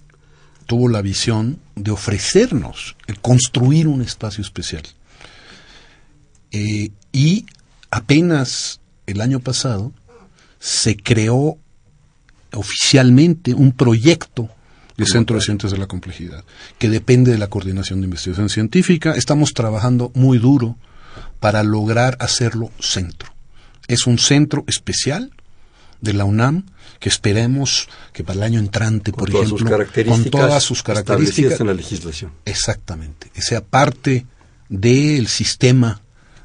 tuvo 0.67 0.89
la 0.89 1.01
visión 1.01 1.61
de 1.77 1.93
ofrecernos 1.93 2.97
el 3.07 3.21
construir 3.21 3.87
un 3.87 4.03
espacio 4.03 4.43
especial. 4.43 4.83
Eh, 6.51 6.91
y 7.13 7.47
apenas 7.91 8.81
el 9.07 9.21
año 9.21 9.41
pasado 9.41 9.93
se 10.59 10.97
creó 10.97 11.59
oficialmente 12.53 13.55
un 13.55 13.73
proyecto 13.73 14.49
de 14.97 15.05
Centro 15.05 15.37
de 15.37 15.43
Ciencias 15.43 15.73
de 15.73 15.79
la 15.79 15.87
Complejidad, 15.87 16.45
que 16.79 16.89
depende 16.89 17.31
de 17.31 17.39
la 17.39 17.49
Coordinación 17.49 18.01
de 18.01 18.07
Investigación 18.07 18.49
Científica. 18.49 19.13
Estamos 19.13 19.53
trabajando 19.53 20.11
muy 20.15 20.39
duro 20.39 20.77
para 21.39 21.63
lograr 21.63 22.17
hacerlo 22.21 22.71
centro. 22.81 23.33
Es 23.89 24.07
un 24.07 24.19
centro 24.19 24.65
especial 24.67 25.33
de 26.01 26.15
la 26.15 26.25
UNAM 26.25 26.65
que 26.99 27.09
esperemos 27.09 27.89
que 28.13 28.25
para 28.25 28.39
el 28.39 28.43
año 28.43 28.59
entrante, 28.59 29.13
por 29.13 29.29
ejemplo, 29.29 29.77
con 30.07 30.25
todas 30.25 30.63
sus 30.63 30.83
características 30.83 31.61
en 31.61 31.67
la 31.67 31.75
legislación. 31.75 32.33
Exactamente, 32.45 33.31
que 33.31 33.43
sea 33.43 33.63
parte 33.63 34.27
del 34.69 35.27
sistema 35.29 36.01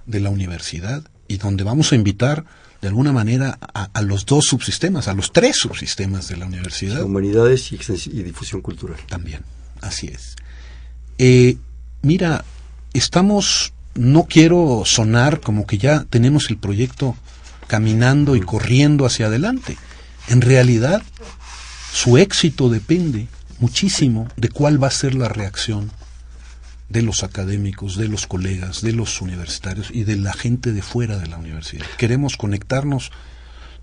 de 0.05 0.19
la 0.19 0.29
universidad 0.29 1.03
y 1.31 1.37
donde 1.37 1.63
vamos 1.63 1.93
a 1.93 1.95
invitar 1.95 2.43
de 2.81 2.89
alguna 2.89 3.13
manera 3.13 3.57
a, 3.61 3.89
a, 3.93 4.01
los 4.01 4.25
dos 4.25 4.45
subsistemas, 4.45 5.07
a 5.07 5.13
los 5.13 5.31
tres 5.31 5.55
subsistemas 5.55 6.27
de 6.27 6.35
la 6.35 6.45
universidad. 6.45 7.03
Humanidades 7.03 7.71
y, 7.71 7.75
y 7.75 8.23
difusión 8.23 8.61
cultural. 8.61 8.97
También, 9.07 9.41
así 9.79 10.07
es. 10.07 10.35
Eh, 11.17 11.57
mira, 12.01 12.43
estamos, 12.93 13.71
no 13.95 14.23
quiero 14.23 14.83
sonar 14.85 15.39
como 15.39 15.65
que 15.65 15.77
ya 15.77 16.03
tenemos 16.09 16.49
el 16.49 16.57
proyecto 16.57 17.15
caminando 17.67 18.35
y 18.35 18.41
corriendo 18.41 19.05
hacia 19.05 19.27
adelante. 19.27 19.77
En 20.27 20.41
realidad, 20.41 21.01
su 21.93 22.17
éxito 22.17 22.67
depende 22.69 23.27
muchísimo 23.59 24.27
de 24.35 24.49
cuál 24.49 24.83
va 24.83 24.87
a 24.87 24.91
ser 24.91 25.15
la 25.15 25.29
reacción 25.29 25.91
de 26.91 27.01
los 27.01 27.23
académicos, 27.23 27.95
de 27.97 28.07
los 28.07 28.27
colegas, 28.27 28.81
de 28.81 28.91
los 28.93 29.21
universitarios 29.21 29.89
y 29.91 30.03
de 30.03 30.17
la 30.17 30.33
gente 30.33 30.73
de 30.73 30.81
fuera 30.81 31.17
de 31.17 31.27
la 31.27 31.37
universidad. 31.37 31.85
Queremos 31.97 32.37
conectarnos 32.37 33.11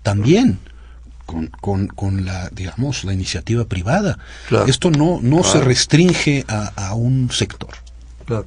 también 0.03 0.59
con, 1.25 1.47
con, 1.47 1.87
con 1.87 2.25
la, 2.25 2.49
digamos, 2.49 3.03
la 3.03 3.13
iniciativa 3.13 3.65
privada. 3.65 4.17
Claro. 4.47 4.65
Esto 4.67 4.91
no, 4.91 5.19
no 5.21 5.41
Claro. 5.41 5.59
se 5.59 5.61
restringe 5.61 6.45
a, 6.47 6.67
a 6.87 6.93
un 6.93 7.29
sector. 7.31 7.71
Claro. 8.25 8.45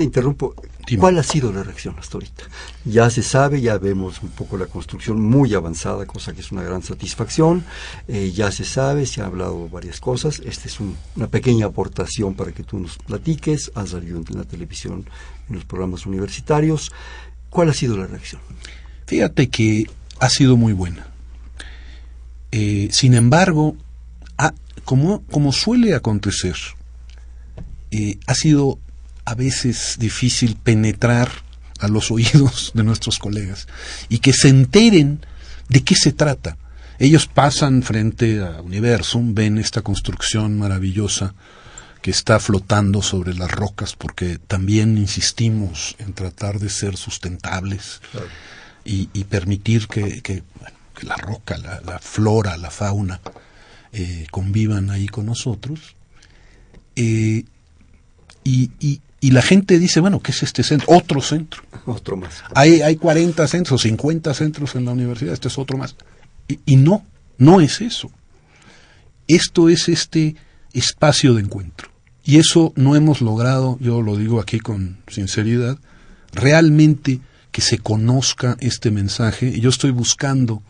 Te 0.00 0.04
interrumpo. 0.04 0.54
Dime. 0.86 0.98
¿Cuál 0.98 1.18
ha 1.18 1.22
sido 1.22 1.52
la 1.52 1.62
reacción 1.62 1.94
hasta 1.98 2.14
ahorita? 2.16 2.44
Ya 2.86 3.10
se 3.10 3.22
sabe, 3.22 3.60
ya 3.60 3.76
vemos 3.76 4.22
un 4.22 4.30
poco 4.30 4.56
la 4.56 4.64
construcción 4.64 5.20
muy 5.20 5.52
avanzada, 5.52 6.06
cosa 6.06 6.32
que 6.32 6.40
es 6.40 6.50
una 6.52 6.62
gran 6.62 6.82
satisfacción. 6.82 7.66
Eh, 8.08 8.32
ya 8.34 8.50
se 8.50 8.64
sabe, 8.64 9.04
se 9.04 9.20
ha 9.20 9.26
hablado 9.26 9.68
varias 9.68 10.00
cosas. 10.00 10.40
Esta 10.42 10.68
es 10.68 10.80
un- 10.80 10.96
una 11.16 11.26
pequeña 11.26 11.66
aportación 11.66 12.32
para 12.32 12.52
que 12.52 12.62
tú 12.62 12.78
nos 12.78 12.96
platiques. 12.96 13.72
Has 13.74 13.90
salido 13.90 14.16
en 14.26 14.38
la 14.38 14.44
televisión, 14.44 15.04
en 15.50 15.54
los 15.54 15.66
programas 15.66 16.06
universitarios. 16.06 16.90
¿Cuál 17.50 17.68
ha 17.68 17.74
sido 17.74 17.98
la 17.98 18.06
reacción? 18.06 18.40
Fíjate 19.06 19.50
que 19.50 19.84
ha 20.18 20.30
sido 20.30 20.56
muy 20.56 20.72
buena. 20.72 21.08
Eh, 22.52 22.88
sin 22.90 23.12
embargo, 23.12 23.76
ha- 24.38 24.54
como, 24.86 25.24
como 25.26 25.52
suele 25.52 25.94
acontecer, 25.94 26.56
eh, 27.90 28.18
ha 28.26 28.34
sido 28.34 28.78
a 29.24 29.34
veces 29.34 29.96
difícil 29.98 30.56
penetrar 30.56 31.30
a 31.78 31.88
los 31.88 32.10
oídos 32.10 32.72
de 32.74 32.84
nuestros 32.84 33.18
colegas 33.18 33.66
y 34.08 34.18
que 34.18 34.32
se 34.32 34.48
enteren 34.48 35.24
de 35.68 35.82
qué 35.82 35.94
se 35.94 36.12
trata. 36.12 36.56
Ellos 36.98 37.26
pasan 37.26 37.82
frente 37.82 38.40
a 38.40 38.60
Universum, 38.60 39.34
ven 39.34 39.56
esta 39.56 39.80
construcción 39.80 40.58
maravillosa 40.58 41.34
que 42.02 42.10
está 42.10 42.40
flotando 42.40 43.02
sobre 43.02 43.34
las 43.34 43.50
rocas, 43.50 43.94
porque 43.94 44.38
también 44.38 44.98
insistimos 44.98 45.96
en 45.98 46.12
tratar 46.12 46.58
de 46.58 46.70
ser 46.70 46.96
sustentables 46.96 48.00
y, 48.84 49.06
permitir 49.24 49.86
que, 49.86 50.42
la 51.02 51.16
roca, 51.16 51.56
la, 51.56 51.98
flora, 51.98 52.56
la 52.58 52.70
fauna 52.70 53.20
eh, 53.92 54.26
convivan 54.30 54.90
ahí 54.90 55.06
con 55.06 55.26
nosotros. 55.26 55.96
Eh, 56.96 57.44
y, 58.44 59.00
la 59.22 59.42
gente 59.42 59.78
dice, 59.78 60.00
bueno, 60.00 60.20
¿qué 60.20 60.32
es 60.32 60.42
este 60.42 60.62
centro? 60.62 60.86
Otro 60.88 61.20
centro. 61.20 61.62
Otro 61.86 62.16
más. 62.16 62.42
Hay, 62.54 62.80
hay 62.80 62.96
40 62.96 63.46
centros, 63.46 63.82
50 63.82 64.32
centros 64.32 64.74
en 64.74 64.86
la 64.86 64.92
universidad, 64.92 65.34
este 65.34 65.48
es 65.48 65.58
otro 65.58 65.76
más. 65.76 65.94
Y, 66.66 66.76
no, 66.76 67.04
no 67.38 67.60
es 67.60 67.80
eso. 67.80 68.10
Esto 69.28 69.68
es 69.68 69.88
este 69.88 70.36
espacio 70.72 71.34
de 71.34 71.42
encuentro. 71.42 71.88
Y 72.24 72.38
eso 72.38 72.72
no 72.76 72.96
hemos 72.96 73.20
logrado, 73.20 73.78
yo 73.80 74.02
lo 74.02 74.16
digo 74.16 74.40
aquí 74.40 74.58
con 74.58 74.98
sinceridad, 75.06 75.78
realmente 76.32 77.20
que 77.52 77.60
se 77.60 77.78
conozca 77.78 78.56
este 78.60 78.90
mensaje. 78.90 79.48
Y 79.48 79.60
yo 79.60 79.70
estoy 79.70 79.90
buscando 79.90 80.62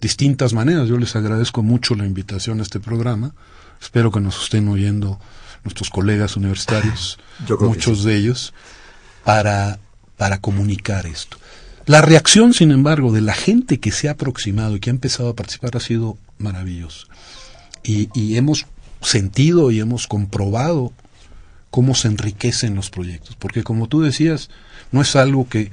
distintas 0.00 0.52
maneras. 0.54 0.88
Yo 0.88 0.98
les 0.98 1.14
agradezco 1.16 1.62
mucho 1.62 1.94
la 1.94 2.06
invitación 2.06 2.60
a 2.60 2.62
este 2.62 2.80
programa. 2.80 3.34
Espero 3.80 4.10
que 4.10 4.20
nos 4.20 4.42
estén 4.42 4.68
oyendo 4.68 5.20
nuestros 5.64 5.90
colegas 5.90 6.36
universitarios, 6.36 7.18
muchos 7.60 8.04
de 8.04 8.16
ellos, 8.16 8.52
para, 9.24 9.78
para 10.16 10.40
comunicar 10.40 11.06
esto. 11.06 11.36
La 11.88 12.02
reacción, 12.02 12.52
sin 12.52 12.70
embargo, 12.70 13.12
de 13.12 13.22
la 13.22 13.32
gente 13.32 13.80
que 13.80 13.92
se 13.92 14.08
ha 14.08 14.12
aproximado 14.12 14.76
y 14.76 14.80
que 14.80 14.90
ha 14.90 14.92
empezado 14.92 15.30
a 15.30 15.34
participar 15.34 15.74
ha 15.74 15.80
sido 15.80 16.18
maravillosa. 16.36 17.06
Y, 17.82 18.36
hemos 18.36 18.66
sentido 19.00 19.70
y 19.70 19.80
hemos 19.80 20.06
comprobado 20.06 20.92
cómo 21.70 21.94
se 21.94 22.08
enriquecen 22.08 22.74
los 22.74 22.90
proyectos. 22.90 23.36
Porque 23.36 23.62
como 23.62 23.86
tú 23.86 24.02
decías, 24.02 24.50
no 24.92 25.00
es 25.00 25.16
algo 25.16 25.48
que 25.48 25.70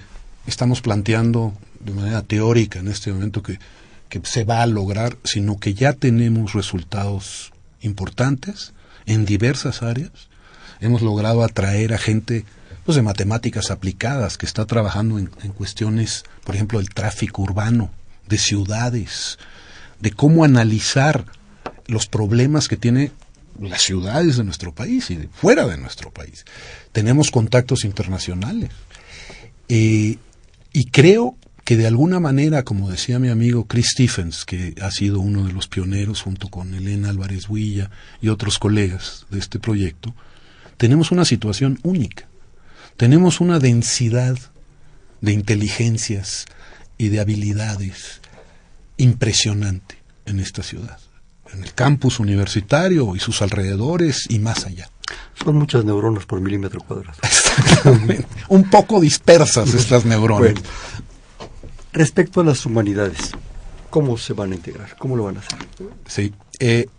estamos 0.48 0.80
planteando 0.80 1.54
de 1.82 1.92
manera 1.92 2.22
teórica 2.22 2.80
en 2.80 2.88
este 2.88 3.12
momento 3.12 3.44
que, 3.44 3.60
que 4.08 4.22
se 4.24 4.46
va 4.46 4.62
a 4.62 4.68
lograr, 4.68 5.18
sino 5.26 5.60
que 5.60 5.74
ya 5.74 5.92
tenemos 5.92 6.54
resultados 6.54 7.52
importantes 7.82 8.74
en 9.06 9.26
diversas 9.26 9.82
áreas. 9.82 10.12
Hemos 10.80 11.02
logrado 11.02 11.44
atraer 11.44 11.94
a 11.94 11.98
gente 11.98 12.46
pues, 12.86 12.96
de 12.96 13.02
matemáticas 13.02 13.72
aplicadas 13.72 14.38
que 14.38 14.46
está 14.46 14.66
trabajando 14.66 15.18
en, 15.20 15.28
cuestiones, 15.28 16.24
por 16.44 16.56
ejemplo, 16.56 16.80
del 16.80 16.90
tráfico 16.90 17.42
urbano, 17.42 17.92
de 18.28 18.38
ciudades, 18.38 19.40
de 20.00 20.12
cómo 20.12 20.44
analizar 20.44 21.26
los 21.88 22.08
problemas 22.08 22.68
que 22.68 22.78
tiene 22.78 23.12
las 23.60 23.82
ciudades 23.82 24.38
de 24.38 24.44
nuestro 24.44 24.74
país 24.74 25.10
y 25.10 25.16
de 25.16 25.30
fuera 25.30 25.66
de 25.66 25.78
nuestro 25.78 26.12
país. 26.12 26.46
Tenemos 26.92 27.32
contactos 27.32 27.86
internacionales. 27.86 28.70
Eh, 29.70 30.18
y 30.74 30.86
creo 30.86 31.38
que 31.66 31.76
de 31.76 31.88
alguna 31.88 32.20
manera, 32.20 32.64
como 32.64 32.92
decía 32.92 33.18
mi 33.18 33.30
amigo 33.30 33.66
Chris 33.66 33.88
Stephens, 33.94 34.46
que 34.46 34.76
ha 34.82 34.92
sido 34.92 35.20
uno 35.20 35.46
de 35.46 35.52
los 35.52 35.68
pioneros 35.68 36.22
junto 36.22 36.50
con 36.50 36.76
Elena 36.76 37.10
Álvarez 37.10 37.50
Huilla 37.50 37.90
y 38.22 38.30
otros 38.30 38.60
colegas 38.60 39.26
de 39.32 39.40
este 39.40 39.58
proyecto, 39.58 40.14
tenemos 40.78 41.12
una 41.12 41.26
situación 41.26 41.80
única. 41.82 42.28
Tenemos 42.98 43.42
una 43.42 43.58
densidad 43.58 44.38
de 45.22 45.34
inteligencias 45.34 46.46
y 47.00 47.10
de 47.10 47.20
habilidades 47.20 48.22
impresionante 48.98 49.98
en 50.26 50.40
esta 50.40 50.62
ciudad, 50.62 51.00
en 51.52 51.64
el 51.64 51.74
campus 51.74 52.20
universitario 52.20 53.16
y 53.16 53.20
sus 53.20 53.42
alrededores 53.42 54.26
y 54.30 54.38
más 54.38 54.68
allá. 54.68 54.90
Son 55.44 55.56
muchas 55.58 55.84
neuronas 55.84 56.26
por 56.26 56.42
milímetro 56.42 56.80
cuadrado. 56.82 57.18
Exactamente. 57.24 58.28
Un 58.50 58.70
poco 58.70 59.00
dispersas 59.00 59.74
estas 59.74 60.06
neuronas. 60.06 60.54
Respecto 61.96 62.42
a 62.42 62.44
las 62.44 62.66
humanidades, 62.66 63.32
¿cómo 63.90 64.18
se 64.18 64.34
van 64.34 64.52
a 64.52 64.56
integrar? 64.56 64.98
¿Cómo 64.98 65.16
lo 65.16 65.24
van 65.24 65.38
a 65.38 65.40
hacer? 65.40 65.60
Sí. 66.06 66.34
Eh, 66.60 66.90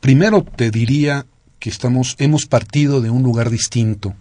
primero 0.00 0.42
te 0.42 0.72
diría 0.72 1.24
que 1.60 1.70
estamos, 1.70 2.16
hemos 2.18 2.46
partido 2.46 3.00
de 3.00 3.10
un 3.10 3.22
lugar 3.22 3.48
distinto 3.48 4.16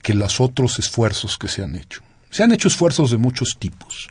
que 0.00 0.14
los 0.14 0.40
otros 0.40 0.78
esfuerzos 0.78 1.36
que 1.36 1.48
se 1.48 1.62
han 1.62 1.76
hecho. 1.76 2.00
Se 2.30 2.42
han 2.42 2.52
hecho 2.52 2.68
esfuerzos 2.68 3.10
de 3.10 3.18
muchos 3.18 3.58
tipos. 3.58 4.08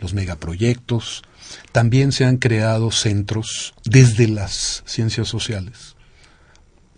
Los 0.00 0.14
megaproyectos, 0.14 1.22
también 1.70 2.10
se 2.10 2.24
han 2.24 2.38
creado 2.38 2.90
centros 2.90 3.72
desde 3.84 4.26
las 4.26 4.82
ciencias 4.84 5.28
sociales, 5.28 5.94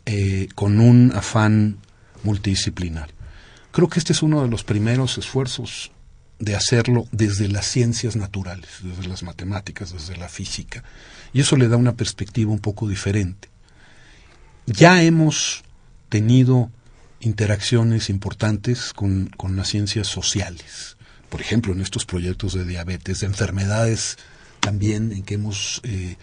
eh, 0.06 0.48
con 0.54 0.80
un 0.80 1.12
afán 1.14 1.76
multidisciplinario. 2.22 3.14
Creo 3.72 3.90
que 3.90 3.98
este 3.98 4.14
es 4.14 4.22
uno 4.22 4.40
de 4.40 4.48
los 4.48 4.64
primeros 4.64 5.18
esfuerzos 5.18 5.90
de 6.38 6.56
hacerlo 6.56 7.06
desde 7.12 7.48
las 7.48 7.66
ciencias 7.66 8.16
naturales, 8.16 8.68
desde 8.82 9.08
las 9.08 9.22
matemáticas, 9.22 9.92
desde 9.92 10.16
la 10.16 10.28
física. 10.28 10.82
Y 11.32 11.40
eso 11.40 11.56
le 11.56 11.68
da 11.68 11.76
una 11.76 11.94
perspectiva 11.94 12.52
un 12.52 12.58
poco 12.58 12.88
diferente. 12.88 13.48
Ya 14.66 15.02
hemos 15.02 15.62
tenido 16.08 16.70
interacciones 17.20 18.10
importantes 18.10 18.92
con, 18.92 19.30
las 19.56 19.68
ciencias 19.68 20.06
sociales. 20.06 20.96
Por 21.28 21.40
ejemplo, 21.40 21.72
en 21.72 21.80
estos 21.80 22.04
proyectos 22.04 22.54
de 22.54 22.64
diabetes, 22.64 23.20
de 23.20 23.26
enfermedades 23.26 24.16
también 24.60 25.12
en 25.12 25.22
que 25.22 25.34
hemos 25.34 25.80
eh, 25.84 26.16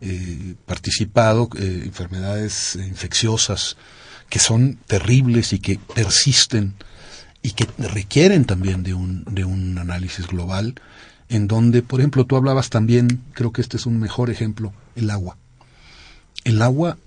eh, 0.00 0.54
participado, 0.66 1.48
eh, 1.58 1.82
enfermedades 1.84 2.76
infecciosas 2.76 3.76
que 4.28 4.38
son 4.38 4.78
terribles 4.86 5.52
y 5.52 5.58
que 5.58 5.78
persisten 5.94 6.74
y 7.42 7.52
que 7.52 7.66
requieren 7.78 8.44
también 8.44 8.82
de 8.82 8.94
un, 8.94 9.24
de 9.24 9.44
un 9.44 9.76
análisis 9.78 10.28
global, 10.28 10.74
en 11.28 11.48
donde, 11.48 11.82
por 11.82 12.00
ejemplo, 12.00 12.24
tú 12.24 12.36
hablabas 12.36 12.70
también, 12.70 13.22
creo 13.32 13.52
que 13.52 13.62
este 13.62 13.76
es 13.76 13.86
un 13.86 13.98
mejor 13.98 14.30
ejemplo, 14.30 14.72
el 14.94 15.10
agua. 15.10 15.36
El 16.44 16.62
agua, 16.62 16.98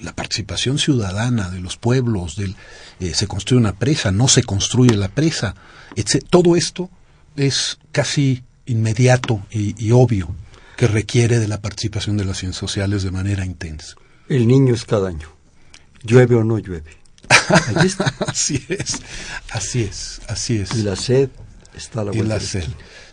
la 0.00 0.14
participación 0.14 0.78
ciudadana 0.78 1.50
de 1.50 1.60
los 1.60 1.76
pueblos, 1.76 2.36
del, 2.36 2.56
eh, 3.00 3.14
se 3.14 3.26
construye 3.26 3.60
una 3.60 3.74
presa, 3.74 4.10
no 4.10 4.28
se 4.28 4.42
construye 4.42 4.96
la 4.96 5.08
presa, 5.08 5.54
etc. 5.96 6.24
Todo 6.28 6.56
esto 6.56 6.90
es 7.36 7.78
casi 7.92 8.42
inmediato 8.66 9.46
y, 9.50 9.74
y 9.82 9.92
obvio 9.92 10.34
que 10.76 10.88
requiere 10.88 11.38
de 11.38 11.48
la 11.48 11.60
participación 11.60 12.16
de 12.16 12.24
las 12.24 12.38
ciencias 12.38 12.58
sociales 12.58 13.02
de 13.02 13.12
manera 13.12 13.46
intensa. 13.46 13.94
El 14.28 14.46
niño 14.46 14.74
es 14.74 14.84
cada 14.84 15.08
año, 15.08 15.28
llueve 16.02 16.34
o 16.34 16.44
no 16.44 16.58
llueve. 16.58 17.03
así 18.26 18.64
es, 18.68 19.00
así 19.50 19.82
es, 19.82 20.20
así 20.28 20.58
es. 20.58 20.74
Y 20.74 20.82
la 20.82 20.96
sed 20.96 21.30
está 21.76 22.00
a 22.00 22.04
la 22.04 22.10
vuelta. 22.12 22.26
Y 22.26 22.28
la 22.28 22.40
sed. 22.40 22.64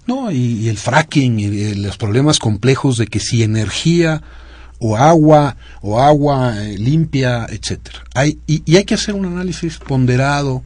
No, 0.08 0.32
y, 0.32 0.68
el 0.70 0.78
fracking 0.78 1.40
y, 1.40 1.76
los 1.76 1.98
problemas 1.98 2.40
complejos 2.40 2.98
de 2.98 3.08
que 3.08 3.20
si 3.20 3.44
energía 3.44 4.22
o 4.80 4.98
agua 4.98 5.58
o 5.82 6.02
agua 6.02 6.64
eh, 6.64 6.78
limpia, 6.78 7.46
etcétera. 7.50 8.04
Hay, 8.16 8.40
y, 8.48 8.76
hay 8.76 8.84
que 8.84 8.96
hacer 8.96 9.16
un 9.16 9.26
análisis 9.26 9.78
ponderado, 9.78 10.64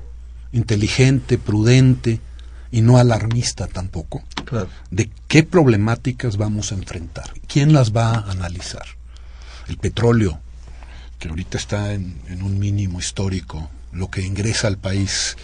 inteligente, 0.54 1.38
prudente 1.38 2.22
y 2.72 2.82
no 2.82 2.98
alarmista 2.98 3.68
tampoco. 3.68 4.24
De 4.89 5.10
qué 5.28 5.44
problemáticas 5.44 6.38
vamos 6.38 6.72
a 6.72 6.76
enfrentar, 6.76 7.34
quién 7.48 7.74
las 7.74 7.96
va 7.96 8.12
a 8.12 8.32
analizar. 8.32 8.86
El 9.68 9.78
petróleo, 9.78 10.39
que 11.26 11.30
ahorita 11.30 11.58
está 11.58 11.94
en, 11.94 12.16
un 12.44 12.60
mínimo 12.60 13.00
histórico, 13.00 13.70
lo 13.92 14.12
que 14.12 14.22
ingresa 14.22 14.68
al 14.68 14.78
país 14.78 15.36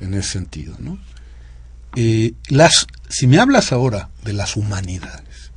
en 0.00 0.14
ese 0.14 0.32
sentido. 0.32 0.74
¿no? 0.80 0.98
Eh, 1.94 2.34
las, 2.48 2.88
si 3.08 3.28
me 3.28 3.38
hablas 3.38 3.70
ahora 3.70 4.08
de 4.24 4.32
las 4.32 4.56
humanidades, 4.56 5.52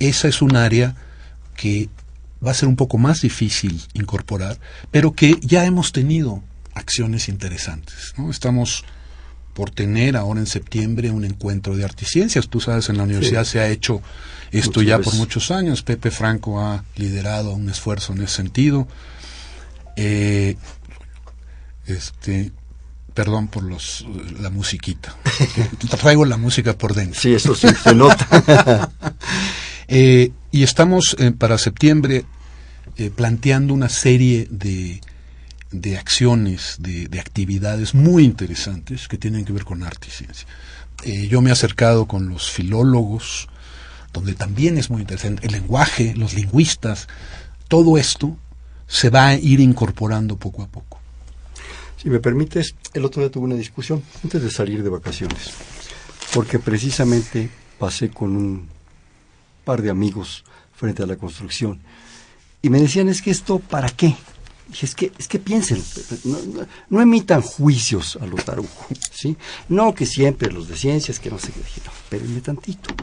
esa 0.00 0.26
es 0.26 0.42
un 0.42 0.56
área 0.56 0.96
que 1.56 1.88
va 2.44 2.50
a 2.50 2.54
ser 2.54 2.68
un 2.68 2.74
poco 2.74 2.98
más 2.98 3.20
difícil 3.20 3.80
incorporar, 3.92 4.58
pero 4.90 5.12
que 5.12 5.38
ya 5.40 5.64
hemos 5.64 5.92
tenido 5.92 6.42
acciones 6.74 7.28
interesantes. 7.28 8.14
¿no? 8.16 8.28
Estamos 8.28 8.84
por 9.54 9.70
tener 9.70 10.16
ahora 10.16 10.40
en 10.40 10.46
septiembre 10.46 11.12
un 11.12 11.24
encuentro 11.24 11.76
de 11.76 11.84
articiencias. 11.84 12.48
Tú 12.48 12.60
sabes, 12.60 12.88
en 12.88 12.96
la 12.96 13.04
universidad 13.04 13.44
se 13.44 13.60
ha 13.60 13.68
hecho 13.68 14.02
esto 14.52 14.82
ya 14.82 14.98
por 14.98 15.14
muchos 15.14 15.50
años. 15.50 15.82
Pepe 15.82 16.10
Franco 16.10 16.60
ha 16.60 16.84
liderado 16.96 17.52
un 17.52 17.68
esfuerzo 17.68 18.12
en 18.12 18.22
ese 18.22 18.36
sentido. 18.36 18.88
Eh, 19.96 20.56
este, 21.86 22.52
perdón 23.14 23.48
por 23.48 23.62
los 23.62 24.06
la 24.40 24.50
musiquita. 24.50 25.14
Traigo 26.00 26.24
la 26.24 26.36
música 26.36 26.76
por 26.76 26.94
dentro. 26.94 27.20
Sí, 27.20 27.34
eso 27.34 27.54
sí 27.54 27.68
se 27.82 27.94
nota. 27.94 28.90
Eh, 29.92 30.30
y 30.52 30.62
estamos 30.62 31.16
eh, 31.18 31.32
para 31.32 31.58
septiembre 31.58 32.24
planteando 33.16 33.74
una 33.74 33.88
serie 33.88 34.46
de, 34.48 35.00
de 35.72 35.98
acciones, 35.98 36.76
de, 36.78 37.08
de, 37.08 37.18
actividades 37.18 37.92
muy 37.92 38.22
interesantes 38.22 39.08
que 39.08 39.18
tienen 39.18 39.44
que 39.44 39.52
ver 39.52 39.64
con 39.64 39.82
arte 39.82 40.06
y 40.06 40.12
ciencia. 40.12 40.46
yo 41.28 41.40
me 41.40 41.50
he 41.50 41.52
acercado 41.52 42.06
con 42.06 42.28
los 42.28 42.52
filólogos, 42.52 43.48
donde 44.12 44.34
también 44.34 44.78
es 44.78 44.90
muy 44.90 45.00
interesante, 45.02 45.46
el 45.46 45.52
lenguaje, 45.52 46.14
los 46.16 46.34
lingüistas, 46.34 47.08
todo 47.68 47.98
esto 47.98 48.36
se 48.86 49.10
va 49.10 49.28
a 49.28 49.34
ir 49.34 49.60
incorporando 49.60 50.36
poco 50.36 50.62
a 50.62 50.66
poco. 50.66 50.98
Si 51.96 52.10
me 52.10 52.18
permites, 52.18 52.74
el 52.94 53.04
otro 53.04 53.22
día 53.22 53.30
tuve 53.30 53.44
una 53.44 53.54
discusión 53.54 54.02
antes 54.24 54.42
de 54.42 54.50
salir 54.50 54.82
de 54.82 54.88
vacaciones, 54.88 55.52
porque 56.32 56.58
precisamente 56.58 57.50
pasé 57.78 58.10
con 58.10 58.36
un 58.36 58.68
par 59.64 59.82
de 59.82 59.90
amigos 59.90 60.44
frente 60.74 61.02
a 61.02 61.06
la 61.06 61.16
construcción 61.16 61.80
y 62.62 62.70
me 62.70 62.80
decían, 62.80 63.08
es 63.08 63.22
que 63.22 63.30
esto, 63.30 63.58
¿para 63.58 63.88
qué? 63.88 64.16
Dije, 64.70 64.86
es 64.86 64.94
que, 64.94 65.12
es 65.18 65.28
que 65.28 65.38
piensen, 65.38 65.82
no, 66.88 67.00
emitan 67.00 67.42
juicios 67.42 68.16
a 68.20 68.26
lo 68.26 68.36
tarujo, 68.36 68.86
¿sí? 69.12 69.36
No 69.68 69.94
que 69.94 70.06
siempre 70.06 70.50
los 70.52 70.68
de 70.68 70.76
ciencias, 70.76 71.18
que 71.18 71.30
no 71.30 71.38
sé 71.38 71.52
qué. 71.52 71.60
Dije, 71.60 71.82
no, 71.84 71.92
espérenme 71.92 72.40
tantito. 72.40 72.94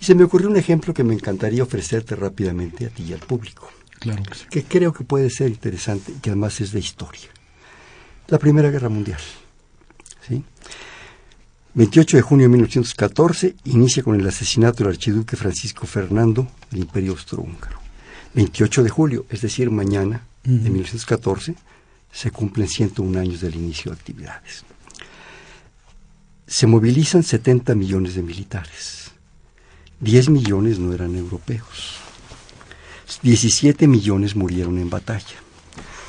Y 0.00 0.04
se 0.04 0.14
me 0.14 0.24
ocurrió 0.24 0.48
un 0.48 0.56
ejemplo 0.56 0.94
que 0.94 1.04
me 1.04 1.14
encantaría 1.14 1.62
ofrecerte 1.62 2.16
rápidamente 2.16 2.86
a 2.86 2.88
ti 2.88 3.04
y 3.04 3.12
al 3.12 3.20
público. 3.20 3.70
Claro 3.98 4.22
que 4.22 4.34
sí. 4.34 4.44
Que 4.50 4.64
creo 4.64 4.92
que 4.92 5.04
puede 5.04 5.28
ser 5.30 5.50
interesante 5.50 6.12
y 6.12 6.20
que 6.20 6.30
además 6.30 6.60
es 6.60 6.72
de 6.72 6.80
historia 6.80 7.28
la 8.30 8.38
Primera 8.38 8.70
Guerra 8.70 8.88
Mundial. 8.88 9.20
¿sí? 10.26 10.42
28 11.74 12.16
de 12.16 12.22
junio 12.22 12.44
de 12.44 12.50
1914 12.50 13.56
inicia 13.64 14.02
con 14.02 14.18
el 14.18 14.26
asesinato 14.26 14.84
del 14.84 14.94
archiduque 14.94 15.36
Francisco 15.36 15.86
Fernando 15.86 16.48
del 16.70 16.80
Imperio 16.80 17.12
Austrohúngaro. 17.12 17.78
28 18.34 18.84
de 18.84 18.90
julio, 18.90 19.26
es 19.28 19.40
decir, 19.40 19.70
mañana 19.70 20.22
de 20.44 20.70
1914, 20.70 21.54
se 22.12 22.30
cumplen 22.30 22.68
101 22.68 23.18
años 23.18 23.40
del 23.40 23.54
inicio 23.54 23.90
de 23.90 23.98
actividades. 23.98 24.64
Se 26.46 26.66
movilizan 26.66 27.22
70 27.22 27.74
millones 27.74 28.14
de 28.14 28.22
militares. 28.22 29.12
10 30.00 30.30
millones 30.30 30.78
no 30.78 30.92
eran 30.92 31.14
europeos. 31.14 31.96
17 33.22 33.86
millones 33.86 34.34
murieron 34.34 34.78
en 34.78 34.90
batalla. 34.90 35.36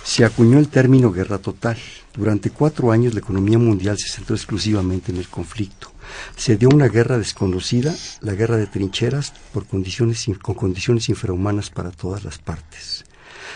Se 0.04 0.26
acuñó 0.26 0.58
el 0.58 0.70
término 0.70 1.12
guerra 1.12 1.38
total 1.38 1.78
durante 2.14 2.50
cuatro 2.50 2.92
años 2.92 3.14
la 3.14 3.22
economía 3.22 3.58
mundial 3.58 3.98
se 3.98 4.10
centró 4.10 4.36
exclusivamente 4.36 5.14
en 5.14 5.18
el 5.18 5.30
conflicto. 5.30 5.92
Se 6.36 6.58
dio 6.58 6.68
una 6.68 6.90
guerra 6.90 7.18
desconocida, 7.18 7.96
la 8.20 8.34
guerra 8.34 8.58
de 8.58 8.68
trincheras, 8.68 9.34
por 9.54 9.66
condiciones, 9.66 10.26
con 10.42 10.56
condiciones 10.56 11.08
infrahumanas 11.08 11.70
para 11.70 11.92
todas 11.92 12.26
las 12.26 12.38
partes. 12.38 13.01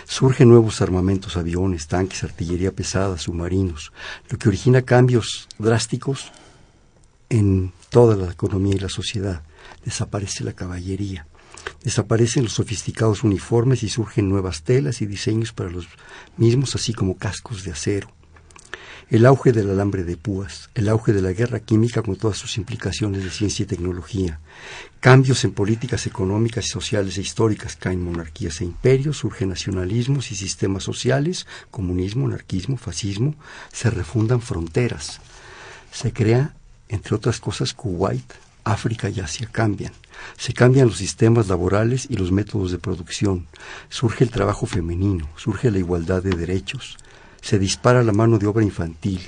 Surgen 0.08 0.50
nuevos 0.50 0.82
armamentos, 0.82 1.36
aviones, 1.36 1.88
tanques, 1.88 2.24
artillería 2.24 2.72
pesada, 2.72 3.18
submarinos, 3.18 3.92
lo 4.30 4.38
que 4.38 4.50
origina 4.50 4.84
cambios 4.84 5.48
drásticos 5.58 6.32
en 7.30 7.74
toda 7.90 8.16
la 8.16 8.32
economía 8.32 8.76
y 8.76 8.80
la 8.80 8.90
sociedad. 8.90 9.44
Desaparece 9.84 10.44
la 10.44 10.54
caballería, 10.54 11.28
desaparecen 11.84 12.44
los 12.44 12.54
sofisticados 12.54 13.24
uniformes 13.24 13.84
y 13.84 13.90
surgen 13.90 14.30
nuevas 14.30 14.64
telas 14.64 15.02
y 15.02 15.06
diseños 15.06 15.54
para 15.54 15.70
los 15.70 15.88
mismos, 16.38 16.76
así 16.76 16.94
como 16.94 17.18
cascos 17.18 17.64
de 17.64 17.72
acero 17.72 18.15
el 19.10 19.26
auge 19.26 19.52
del 19.52 19.70
alambre 19.70 20.04
de 20.04 20.18
púas, 20.18 20.70
el 20.74 20.90
auge 20.90 21.14
de 21.14 21.22
la 21.22 21.32
guerra 21.32 21.60
química 21.60 22.02
con 22.02 22.16
todas 22.16 22.38
sus 22.38 22.58
implicaciones 22.58 23.24
de 23.24 23.30
ciencia 23.30 23.64
y 23.64 23.68
tecnología, 23.68 24.40
cambios 25.00 25.44
en 25.44 25.52
políticas 25.52 26.08
económicas, 26.08 26.66
sociales 26.66 27.18
e 27.18 27.22
históricas, 27.22 27.76
caen 27.76 28.04
monarquías 28.04 28.62
e 28.62 28.66
imperios, 28.66 29.18
surgen 29.18 29.50
nacionalismos 29.50 30.32
y 30.32 30.36
sistemas 30.36 30.84
sociales, 30.84 31.46
comunismo, 31.70 32.26
anarquismo, 32.26 32.78
fascismo, 32.78 33.36
se 33.72 33.92
refundan 33.92 34.42
fronteras, 34.42 35.22
se 35.92 36.12
crea, 36.12 36.56
entre 36.90 37.16
otras 37.16 37.40
cosas, 37.40 37.74
Kuwait, 37.74 38.26
África 38.64 39.10
y 39.10 39.20
Asia 39.20 39.48
cambian. 39.52 39.94
Se 40.38 40.52
cambian 40.52 40.88
los 40.88 40.98
sistemas 40.98 41.48
laborales 41.48 42.08
y 42.10 42.18
los 42.18 42.32
métodos 42.32 42.72
de 42.72 42.80
producción. 42.80 43.48
Surge 43.90 44.24
el 44.24 44.32
trabajo 44.32 44.66
femenino, 44.66 45.30
surge 45.36 45.70
la 45.70 45.78
igualdad 45.78 46.24
de 46.24 46.36
derechos, 46.36 46.98
se 47.46 47.60
dispara 47.60 48.02
la 48.02 48.12
mano 48.12 48.40
de 48.40 48.48
obra 48.48 48.64
infantil, 48.64 49.22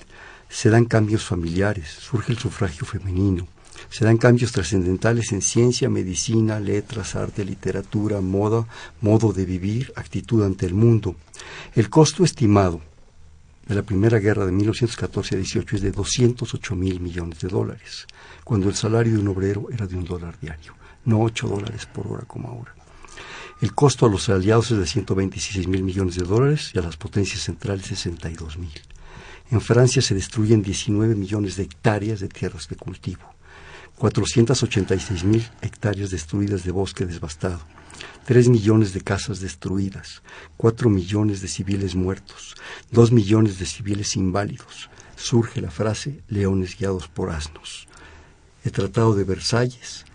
se 0.50 0.72
dan 0.72 0.86
cambios 0.86 1.24
familiares, 1.24 1.88
surge 1.88 2.32
el 2.32 2.40
sufragio 2.40 2.84
femenino, 2.84 3.48
se 3.92 4.06
dan 4.06 4.18
cambios 4.18 4.52
trascendentales 4.52 5.32
en 5.34 5.44
ciencia, 5.44 5.88
medicina, 5.88 6.60
letras, 6.60 7.16
arte, 7.16 7.46
literatura, 7.46 8.20
moda, 8.20 8.66
modo 9.02 9.34
de 9.34 9.46
vivir, 9.46 9.94
actitud 9.96 10.44
ante 10.44 10.66
el 10.66 10.74
mundo. 10.74 11.16
El 11.76 11.92
costo 11.92 12.24
estimado 12.24 12.82
de 13.68 13.76
la 13.76 13.84
Primera 13.84 14.18
Guerra 14.18 14.48
de 14.48 14.52
1914 14.52 15.36
a 15.36 15.38
18 15.38 15.76
es 15.76 15.82
de 15.84 15.92
208 15.92 16.76
mil 16.76 17.00
millones 17.00 17.40
de 17.42 17.50
dólares, 17.50 18.08
cuando 18.44 18.68
el 18.68 18.74
salario 18.74 19.14
de 19.14 19.20
un 19.20 19.28
obrero 19.28 19.68
era 19.72 19.86
de 19.86 19.96
un 19.96 20.06
dólar 20.06 20.40
diario, 20.42 20.74
no 21.06 21.22
8 21.22 21.48
dólares 21.48 21.86
por 21.86 22.08
hora 22.08 22.26
como 22.26 22.48
ahora. 22.48 22.77
El 23.60 23.74
costo 23.74 24.06
a 24.06 24.10
los 24.10 24.30
aliados 24.30 24.70
es 24.70 24.78
de 24.78 24.86
126 24.86 25.68
mil 25.68 25.82
millones 25.82 26.14
de 26.14 26.24
dólares 26.24 26.70
y 26.76 26.78
a 26.78 26.84
las 26.84 26.96
potencias 26.96 27.42
centrales 27.42 27.88
62 27.88 28.60
mil. 28.60 28.72
En 29.50 29.62
Francia 29.62 30.00
se 30.04 30.14
destruyen 30.14 30.62
19 30.62 31.16
millones 31.16 31.56
de 31.56 31.64
hectáreas 31.64 32.20
de 32.20 32.28
tierras 32.28 32.68
de 32.68 32.76
cultivo, 32.76 33.34
486 33.96 35.24
mil 35.24 35.44
hectáreas 35.64 36.12
destruidas 36.12 36.66
de 36.66 36.72
bosque 36.72 37.08
devastado, 37.08 37.60
3 38.26 38.50
millones 38.50 38.94
de 38.94 39.02
casas 39.02 39.40
destruidas, 39.40 40.22
4 40.58 40.92
millones 40.92 41.42
de 41.42 41.48
civiles 41.48 41.96
muertos, 41.96 42.56
2 42.92 43.12
millones 43.12 43.58
de 43.58 43.66
civiles 43.66 44.16
inválidos. 44.16 44.92
Surge 45.16 45.62
la 45.62 45.72
frase 45.72 46.22
leones 46.28 46.78
guiados 46.78 47.08
por 47.08 47.32
asnos. 47.32 47.88
El 48.64 48.72
Tratado 48.72 49.16
de 49.16 49.24
Versalles 49.24 50.06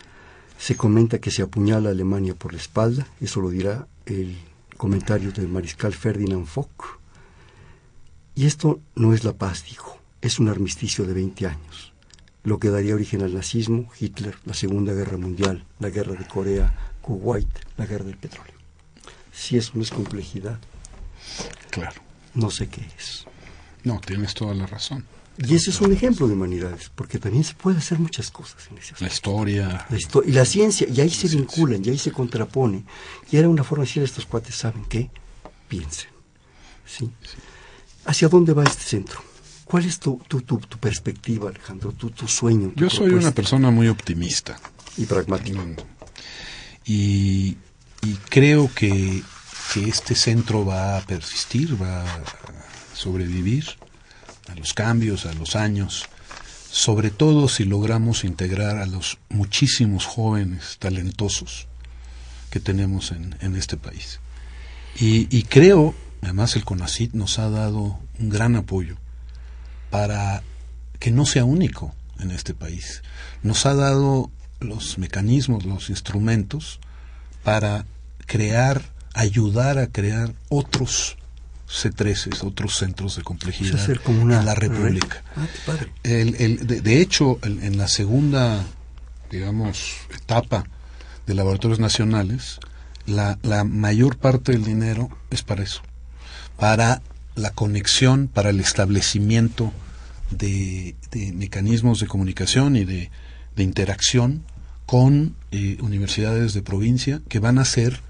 se 0.62 0.76
comenta 0.76 1.18
que 1.18 1.32
se 1.32 1.42
apuñala 1.42 1.88
a 1.88 1.92
Alemania 1.92 2.36
por 2.36 2.52
la 2.52 2.60
espalda, 2.60 3.08
eso 3.20 3.40
lo 3.40 3.50
dirá 3.50 3.88
el 4.06 4.38
comentario 4.76 5.32
del 5.32 5.48
mariscal 5.48 5.92
Ferdinand 5.92 6.46
Foch. 6.46 7.00
Y 8.36 8.46
esto 8.46 8.80
no 8.94 9.12
es 9.12 9.24
la 9.24 9.32
paz, 9.32 9.64
dijo, 9.64 9.98
es 10.20 10.38
un 10.38 10.48
armisticio 10.48 11.04
de 11.04 11.14
20 11.14 11.48
años, 11.48 11.92
lo 12.44 12.60
que 12.60 12.70
daría 12.70 12.94
origen 12.94 13.22
al 13.22 13.34
nazismo, 13.34 13.90
Hitler, 13.98 14.36
la 14.44 14.54
Segunda 14.54 14.92
Guerra 14.92 15.16
Mundial, 15.16 15.64
la 15.80 15.90
Guerra 15.90 16.14
de 16.14 16.28
Corea, 16.28 16.92
Kuwait, 17.00 17.48
la 17.76 17.86
Guerra 17.86 18.04
del 18.04 18.16
Petróleo. 18.16 18.54
Si 19.32 19.56
eso 19.56 19.72
no 19.74 19.82
es 19.82 19.90
complejidad, 19.90 20.60
claro. 21.70 22.00
no 22.34 22.52
sé 22.52 22.68
qué 22.68 22.86
es. 22.96 23.26
No, 23.82 24.00
tienes 24.00 24.32
toda 24.34 24.54
la 24.54 24.68
razón. 24.68 25.04
Y 25.38 25.54
ese 25.54 25.70
es 25.70 25.80
un 25.80 25.92
ejemplo 25.92 26.28
de 26.28 26.34
humanidades, 26.34 26.90
porque 26.94 27.18
también 27.18 27.42
se 27.44 27.54
puede 27.54 27.78
hacer 27.78 27.98
muchas 27.98 28.30
cosas 28.30 28.68
en 28.70 28.78
ese 28.78 28.94
La 29.00 29.06
historia. 29.06 29.86
y 30.26 30.32
la 30.32 30.44
ciencia, 30.44 30.86
y 30.88 31.00
ahí 31.00 31.10
se 31.10 31.28
vinculan, 31.28 31.82
y 31.84 31.90
ahí 31.90 31.98
se 31.98 32.12
contrapone. 32.12 32.84
Y 33.30 33.36
era 33.38 33.48
una 33.48 33.64
forma 33.64 33.84
de 33.84 33.88
decir, 33.88 34.02
estos 34.02 34.26
cuates 34.26 34.54
saben 34.54 34.84
qué, 34.84 35.10
piensen. 35.68 36.10
¿sí? 36.86 37.10
¿Hacia 38.04 38.28
dónde 38.28 38.52
va 38.52 38.64
este 38.64 38.82
centro? 38.82 39.22
¿Cuál 39.64 39.86
es 39.86 39.98
tu, 39.98 40.20
tu, 40.28 40.42
tu, 40.42 40.58
perspectiva, 40.78 41.48
Alejandro, 41.48 41.92
tu, 41.92 42.10
tu 42.10 42.28
sueño? 42.28 42.72
Yo 42.76 42.90
soy 42.90 43.12
una 43.12 43.32
persona 43.32 43.70
muy 43.70 43.88
optimista. 43.88 44.60
Y 44.98 45.06
pragmática. 45.06 45.60
Y, 46.84 47.56
y 48.02 48.14
creo 48.28 48.70
que, 48.74 49.22
que 49.72 49.88
este 49.88 50.14
centro 50.14 50.66
va 50.66 50.98
a 50.98 51.00
persistir, 51.00 51.80
va 51.80 52.04
a 52.04 52.22
sobrevivir 52.94 53.64
a 54.48 54.54
los 54.54 54.74
cambios, 54.74 55.26
a 55.26 55.34
los 55.34 55.56
años, 55.56 56.04
sobre 56.70 57.10
todo 57.10 57.48
si 57.48 57.64
logramos 57.64 58.24
integrar 58.24 58.78
a 58.78 58.86
los 58.86 59.18
muchísimos 59.28 60.06
jóvenes 60.06 60.76
talentosos 60.78 61.66
que 62.50 62.60
tenemos 62.60 63.12
en, 63.12 63.36
en 63.40 63.56
este 63.56 63.76
país. 63.76 64.20
Y, 64.94 65.42
creo, 65.44 65.94
además 66.20 66.54
el 66.56 66.64
CONACIT 66.64 67.14
nos 67.14 67.38
ha 67.38 67.48
dado 67.48 67.98
un 68.18 68.28
gran 68.28 68.56
apoyo 68.56 68.96
para 69.90 70.42
que 70.98 71.10
no 71.10 71.24
sea 71.26 71.44
único 71.44 71.94
en 72.20 72.30
este 72.30 72.54
país. 72.54 73.02
Nos 73.42 73.66
ha 73.66 73.74
dado 73.74 74.30
los 74.60 74.98
mecanismos, 74.98 75.64
los 75.64 75.90
instrumentos 75.90 76.78
para 77.42 77.86
crear, 78.26 78.82
ayudar 79.14 79.78
a 79.78 79.88
crear 79.88 80.34
otros 80.48 81.16
C13, 81.72 82.44
otros 82.44 82.76
centros 82.76 83.16
de 83.16 83.22
complejidad 83.22 83.80
en 84.08 84.44
la 84.44 84.54
República. 84.54 85.22
Ah, 85.36 85.46
el, 86.02 86.66
de, 86.66 87.00
hecho, 87.00 87.38
en 87.42 87.78
la 87.78 87.88
segunda, 87.88 88.64
digamos, 89.30 89.94
etapa 90.14 90.64
de 91.26 91.34
laboratorios 91.34 91.80
nacionales, 91.80 92.60
la, 93.06 93.38
la 93.42 93.64
mayor 93.64 94.16
parte 94.18 94.52
del 94.52 94.64
dinero 94.64 95.08
es 95.30 95.42
para 95.42 95.62
eso, 95.62 95.82
para 96.58 97.02
la 97.34 97.50
conexión, 97.50 98.28
para 98.28 98.50
el 98.50 98.60
establecimiento 98.60 99.72
de, 100.30 100.94
mecanismos 101.34 102.00
de 102.00 102.06
comunicación 102.06 102.76
y 102.76 102.84
de, 102.84 103.10
interacción 103.56 104.42
con 104.86 105.34
eh, 105.50 105.76
universidades 105.80 106.54
de 106.54 106.62
provincia 106.62 107.20
que 107.28 107.38
van 107.38 107.58
a 107.58 107.64
ser 107.64 108.00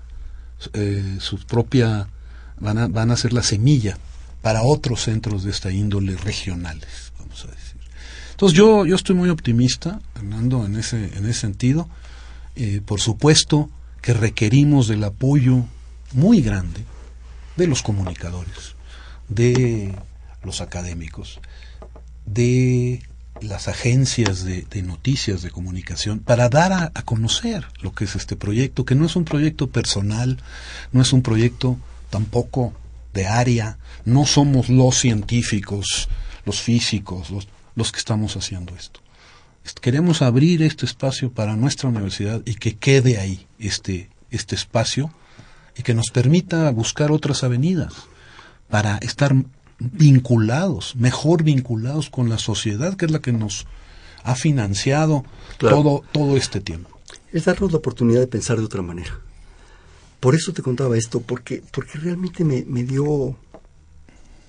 eh, 0.73 1.17
su 1.19 1.39
propia 1.39 2.09
van 2.63 2.79
a, 2.79 2.87
van 2.89 3.11
a 3.11 3.17
ser 3.17 3.33
la 3.33 3.43
semilla 3.43 3.99
para 4.41 4.63
otros 4.63 5.03
centros 5.03 5.45
de 5.45 5.51
esta 5.51 5.71
índole 5.71 6.17
regionales, 6.17 7.13
vamos 7.19 7.45
a 7.45 7.49
decir. 7.49 7.81
Entonces 8.31 8.57
yo, 8.57 8.87
yo 8.87 8.97
estoy 8.97 9.15
muy 9.15 9.31
optimista, 9.31 10.01
Fernando, 10.15 10.65
en 10.65 10.77
ese, 10.77 11.17
en 11.17 11.27
ese 11.27 11.41
sentido. 11.41 11.89
eh, 12.57 12.81
por 12.85 13.01
supuesto 13.01 13.71
que 14.01 14.15
requerimos 14.15 14.89
del 14.89 15.05
apoyo 15.05 15.65
muy 16.13 16.43
grande 16.43 16.85
de 17.57 17.67
los 17.67 17.83
comunicadores, 17.83 18.75
de 19.29 19.95
los 20.43 20.61
académicos, 20.61 21.41
de 22.27 23.03
las 23.41 23.69
agencias 23.69 24.45
de, 24.45 24.83
noticias 24.83 25.43
de 25.43 25.51
comunicación 25.51 26.21
para 26.21 26.49
dar 26.49 26.73
a, 26.73 27.03
conocer 27.03 27.67
lo 27.81 27.93
que 27.93 28.05
es 28.05 28.15
este 28.15 28.37
proyecto, 28.37 28.85
que 28.85 28.95
no 28.95 29.07
es 29.07 29.17
un 29.17 29.25
proyecto 29.25 29.69
personal, 29.69 30.39
no 30.93 31.03
es 31.03 31.13
un 31.13 31.23
proyecto 31.23 31.79
tampoco 32.13 32.75
de 33.15 33.27
área, 33.27 33.79
no 34.05 34.27
somos 34.27 34.69
los 34.69 34.99
científicos, 34.99 36.11
los 36.45 36.61
físicos, 36.61 37.31
los, 37.31 37.49
los 37.75 37.91
que 37.91 37.99
estamos 37.99 38.37
haciendo 38.37 38.77
esto. 38.77 39.01
Queremos 39.81 40.21
abrir 40.21 40.63
este 40.63 40.85
espacio 40.85 41.33
para 41.33 41.57
nuestra 41.57 41.89
universidad 41.89 42.43
y 42.45 42.57
que 42.57 42.77
quede 42.77 43.19
ahí 43.19 43.47
este, 43.59 44.11
este 44.31 44.55
espacio 44.55 45.11
y 45.75 45.83
que 45.83 45.95
nos 45.95 46.11
permita 46.11 46.71
buscar 46.71 47.13
otras 47.13 47.45
avenidas 47.45 47.95
para 48.69 48.99
estar 48.99 49.35
vinculados, 49.79 50.95
mejor 50.97 51.43
vinculados 51.45 52.11
con 52.11 52.29
la 52.29 52.37
sociedad, 52.37 52.95
que 52.95 53.07
es 53.07 53.11
la 53.11 53.21
que 53.21 53.33
nos 53.33 53.67
ha 54.23 54.35
financiado 54.35 55.25
todo, 55.59 56.03
todo 56.13 56.37
este 56.37 56.61
tiempo. 56.61 56.91
Es 57.33 57.47
darnos 57.47 57.73
la 57.73 57.79
oportunidad 57.79 58.21
de 58.21 58.27
pensar 58.27 58.59
de 58.59 58.65
otra 58.65 58.83
manera. 58.83 59.19
Por 60.23 60.37
eso 60.37 60.53
te 60.53 60.63
contaba 60.63 60.97
esto, 60.97 61.21
porque, 61.21 61.65
porque 61.73 61.99
realmente 61.99 62.45
me, 62.45 62.65
me 62.65 62.85
dio... 62.85 63.37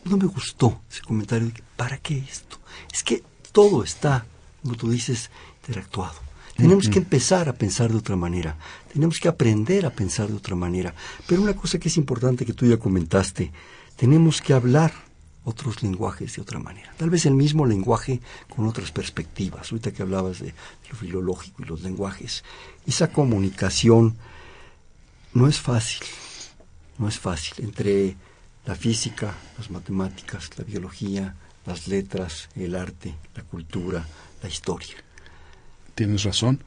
No 0.05 0.17
me 0.17 0.28
gustó 0.28 0.82
ese 0.88 1.01
comentario 1.01 1.47
de 1.47 1.53
que, 1.53 1.63
¿para 1.76 1.97
qué 1.97 2.19
esto? 2.19 2.59
Es 2.93 3.01
que 3.01 3.24
todo 3.51 3.84
está, 3.84 4.24
como 4.61 4.76
tú 4.76 4.91
dices, 4.91 5.32
interactuado. 5.61 6.13
Tenemos 6.55 6.88
que 6.89 6.99
empezar 6.99 7.49
a 7.49 7.53
pensar 7.53 7.91
de 7.91 7.97
otra 7.97 8.15
manera. 8.15 8.55
Tenemos 8.93 9.19
que 9.19 9.28
aprender 9.28 9.88
a 9.88 9.89
pensar 9.89 10.28
de 10.28 10.36
otra 10.36 10.55
manera. 10.55 10.93
Pero 11.26 11.41
una 11.41 11.55
cosa 11.55 11.80
que 11.80 11.88
es 11.88 11.97
importante 11.97 12.45
que 12.45 12.53
tú 12.53 12.67
ya 12.67 12.78
comentaste, 12.78 13.51
tenemos 13.95 14.43
que 14.43 14.53
hablar 14.53 14.93
otros 15.43 15.82
lenguajes 15.82 16.36
de 16.36 16.43
otra 16.43 16.59
manera. 16.59 16.93
Tal 16.97 17.09
vez 17.09 17.26
el 17.26 17.34
mismo 17.34 17.65
lenguaje 17.65 18.21
con 18.47 18.67
otras 18.67 18.91
perspectivas. 18.91 19.71
Ahorita 19.71 19.91
que 19.91 20.03
hablabas 20.03 20.38
de, 20.38 20.53
lo 20.91 20.95
filológico 20.95 21.63
y 21.63 21.65
los 21.65 21.82
lenguajes. 21.82 22.43
Esa 22.86 23.07
comunicación 23.11 24.15
no 25.34 25.47
es 25.47 25.59
fácil. 25.59 26.05
No 26.97 27.07
es 27.07 27.19
fácil. 27.19 27.63
Entre 27.63 28.15
la 28.65 28.75
física, 28.75 29.36
las 29.57 29.69
matemáticas, 29.69 30.49
la 30.57 30.63
biología, 30.63 31.36
las 31.65 31.88
letras, 31.88 32.49
el 32.55 32.75
arte, 32.75 33.15
la 33.36 33.43
cultura, 33.43 34.05
la 34.41 34.49
historia 34.49 34.95
tienes 35.95 36.23
razón. 36.23 36.63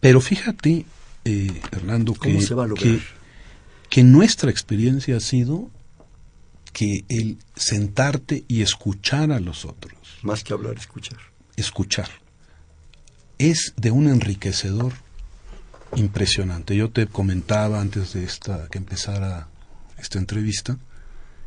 Pero 0.00 0.20
fíjate, 0.20 0.86
eh, 1.24 1.62
Hernando, 1.72 2.14
que, 2.14 2.38
que, 2.78 3.00
que 3.88 4.04
nuestra 4.04 4.50
experiencia 4.50 5.16
ha 5.16 5.20
sido 5.20 5.70
que 6.72 7.04
el 7.08 7.38
sentarte 7.56 8.44
y 8.48 8.62
escuchar 8.62 9.32
a 9.32 9.40
los 9.40 9.64
otros. 9.64 9.94
Más 10.22 10.44
que 10.44 10.52
hablar, 10.52 10.76
escuchar. 10.76 11.18
Escuchar. 11.56 12.10
Es 13.38 13.72
de 13.76 13.90
un 13.90 14.08
enriquecedor 14.08 14.92
impresionante. 15.94 16.76
Yo 16.76 16.90
te 16.90 17.06
comentaba 17.06 17.80
antes 17.80 18.12
de 18.12 18.24
esta 18.24 18.68
que 18.68 18.78
empezara 18.78 19.48
esta 19.98 20.18
entrevista 20.18 20.76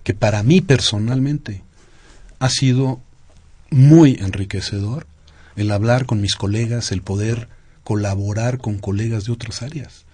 que 0.03 0.13
para 0.13 0.43
mí 0.43 0.61
personalmente 0.61 1.63
ha 2.39 2.49
sido 2.49 3.01
muy 3.69 4.17
enriquecedor 4.19 5.05
el 5.55 5.71
hablar 5.71 6.05
con 6.05 6.21
mis 6.21 6.35
colegas, 6.35 6.91
el 6.91 7.01
poder 7.01 7.49
colaborar 7.83 8.59
con 8.59 8.79
colegas 8.79 9.25
de 9.25 9.33
otras 9.33 9.61
áreas. 9.61 10.05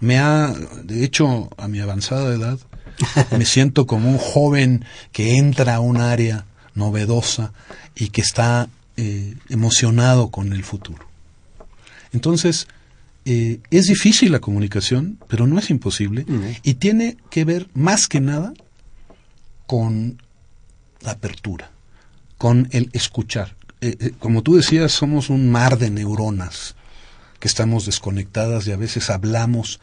Me 0.00 0.18
ha, 0.18 0.52
de 0.82 1.04
hecho, 1.04 1.50
a 1.56 1.68
mi 1.68 1.80
avanzada 1.80 2.34
edad, 2.34 2.58
me 3.38 3.44
siento 3.44 3.86
como 3.86 4.10
un 4.10 4.18
joven 4.18 4.84
que 5.12 5.36
entra 5.36 5.76
a 5.76 5.80
un 5.80 5.98
área 5.98 6.46
novedosa 6.74 7.52
y 7.94 8.08
que 8.08 8.20
está 8.20 8.68
eh, 8.96 9.34
emocionado 9.48 10.30
con 10.30 10.52
el 10.52 10.64
futuro. 10.64 11.06
Entonces, 12.12 12.66
eh, 13.30 13.60
es 13.70 13.88
difícil 13.88 14.32
la 14.32 14.40
comunicación, 14.40 15.18
pero 15.28 15.46
no 15.46 15.58
es 15.58 15.68
imposible, 15.68 16.24
y 16.62 16.74
tiene 16.74 17.18
que 17.28 17.44
ver 17.44 17.68
más 17.74 18.08
que 18.08 18.20
nada 18.20 18.54
con 19.66 20.22
la 21.02 21.10
apertura, 21.10 21.70
con 22.38 22.68
el 22.70 22.88
escuchar. 22.94 23.54
Eh, 23.82 23.96
eh, 24.00 24.12
como 24.18 24.42
tú 24.42 24.56
decías, 24.56 24.92
somos 24.92 25.28
un 25.28 25.50
mar 25.50 25.76
de 25.76 25.90
neuronas 25.90 26.74
que 27.38 27.48
estamos 27.48 27.84
desconectadas 27.84 28.66
y 28.66 28.72
a 28.72 28.78
veces 28.78 29.10
hablamos 29.10 29.78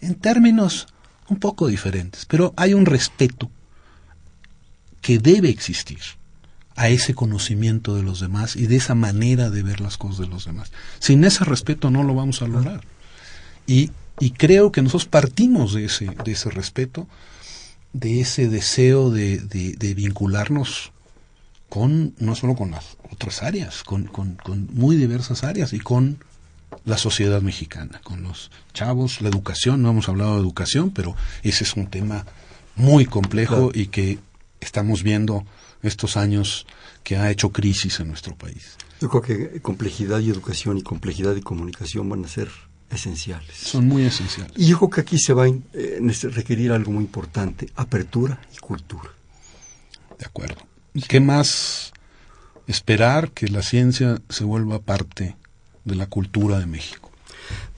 en 0.00 0.16
términos 0.16 0.88
un 1.28 1.38
poco 1.38 1.68
diferentes, 1.68 2.26
pero 2.26 2.52
hay 2.56 2.74
un 2.74 2.86
respeto 2.86 3.52
que 5.00 5.20
debe 5.20 5.48
existir 5.48 6.00
a 6.80 6.88
ese 6.88 7.12
conocimiento 7.12 7.94
de 7.94 8.02
los 8.02 8.20
demás 8.20 8.56
y 8.56 8.66
de 8.66 8.76
esa 8.76 8.94
manera 8.94 9.50
de 9.50 9.62
ver 9.62 9.82
las 9.82 9.98
cosas 9.98 10.20
de 10.20 10.28
los 10.28 10.46
demás. 10.46 10.72
Sin 10.98 11.22
ese 11.24 11.44
respeto 11.44 11.90
no 11.90 12.04
lo 12.04 12.14
vamos 12.14 12.40
a 12.40 12.48
lograr. 12.48 12.80
Y, 13.66 13.90
y 14.18 14.30
creo 14.30 14.72
que 14.72 14.80
nosotros 14.80 15.04
partimos 15.04 15.74
de 15.74 15.84
ese, 15.84 16.06
de 16.06 16.32
ese 16.32 16.48
respeto, 16.48 17.06
de 17.92 18.22
ese 18.22 18.48
deseo 18.48 19.10
de, 19.10 19.40
de 19.40 19.94
vincularnos 19.94 20.92
con 21.68 22.14
no 22.18 22.34
solo 22.34 22.54
con 22.54 22.70
las 22.70 22.96
otras 23.12 23.42
áreas, 23.42 23.82
con, 23.84 24.04
con, 24.04 24.38
muy 24.72 24.96
diversas 24.96 25.44
áreas 25.44 25.74
y 25.74 25.80
con 25.80 26.16
la 26.86 26.96
sociedad 26.96 27.42
mexicana, 27.42 28.00
con 28.04 28.22
los 28.22 28.50
chavos, 28.72 29.20
la 29.20 29.28
educación, 29.28 29.82
no 29.82 29.90
hemos 29.90 30.08
hablado 30.08 30.36
de 30.36 30.40
educación, 30.40 30.92
pero 30.92 31.14
ese 31.42 31.64
es 31.64 31.76
un 31.76 31.88
tema 31.88 32.24
muy 32.74 33.04
complejo 33.04 33.70
y 33.74 33.88
que 33.88 34.18
estamos 34.60 35.02
viendo 35.02 35.44
estos 35.82 36.16
años 36.16 36.66
que 37.02 37.16
ha 37.16 37.30
hecho 37.30 37.50
crisis 37.50 38.00
en 38.00 38.08
nuestro 38.08 38.34
país. 38.34 38.76
Yo 39.00 39.08
creo 39.08 39.22
que 39.22 39.60
complejidad 39.60 40.20
y 40.20 40.30
educación 40.30 40.76
y 40.76 40.82
complejidad 40.82 41.34
y 41.36 41.40
comunicación 41.40 42.08
van 42.08 42.24
a 42.24 42.28
ser 42.28 42.50
esenciales. 42.90 43.56
Son 43.56 43.86
muy 43.86 44.04
esenciales. 44.04 44.52
Y 44.56 44.66
yo 44.66 44.78
creo 44.78 44.90
que 44.90 45.00
aquí 45.00 45.18
se 45.18 45.32
va 45.32 45.44
a 45.44 45.48
eh, 45.48 46.00
requerir 46.34 46.72
algo 46.72 46.92
muy 46.92 47.04
importante, 47.04 47.70
apertura 47.76 48.40
y 48.54 48.58
cultura. 48.58 49.10
De 50.18 50.26
acuerdo. 50.26 50.56
¿Qué 51.08 51.20
más 51.20 51.92
esperar 52.66 53.30
que 53.30 53.48
la 53.48 53.62
ciencia 53.62 54.20
se 54.28 54.44
vuelva 54.44 54.80
parte 54.80 55.36
de 55.84 55.94
la 55.94 56.06
cultura 56.06 56.58
de 56.58 56.66
México? 56.66 57.10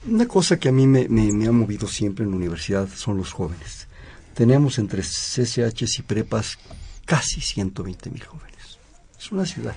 Una 0.07 0.27
cosa 0.27 0.59
que 0.59 0.69
a 0.69 0.71
mí 0.71 0.85
me, 0.87 1.47
ha 1.47 1.51
movido 1.51 1.87
siempre 1.87 2.25
en 2.25 2.31
la 2.31 2.37
universidad 2.37 2.89
son 2.93 3.17
los 3.17 3.31
jóvenes. 3.31 3.87
Tenemos 4.33 4.77
entre 4.79 5.01
CCHs 5.01 5.99
y 5.99 6.01
prepas 6.01 6.57
casi 7.05 7.41
120 7.41 8.09
mil 8.09 8.23
jóvenes. 8.23 8.79
Es 9.19 9.31
una 9.31 9.45
ciudad. 9.45 9.75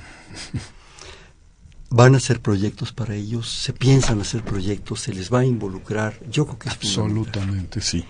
Van 1.90 2.14
a 2.14 2.18
hacer 2.18 2.40
proyectos 2.40 2.92
para 2.92 3.14
ellos, 3.14 3.48
se 3.48 3.72
piensan 3.72 4.20
hacer 4.20 4.42
proyectos, 4.42 5.02
se 5.02 5.14
les 5.14 5.32
va 5.32 5.40
a 5.40 5.44
involucrar. 5.44 6.18
Yo 6.28 6.44
creo 6.46 6.58
que 6.58 6.68
es 6.68 6.74
Absolutamente, 6.74 7.80
sí. 7.80 8.04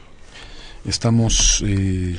Estamos 0.85 1.63
eh, 1.67 2.19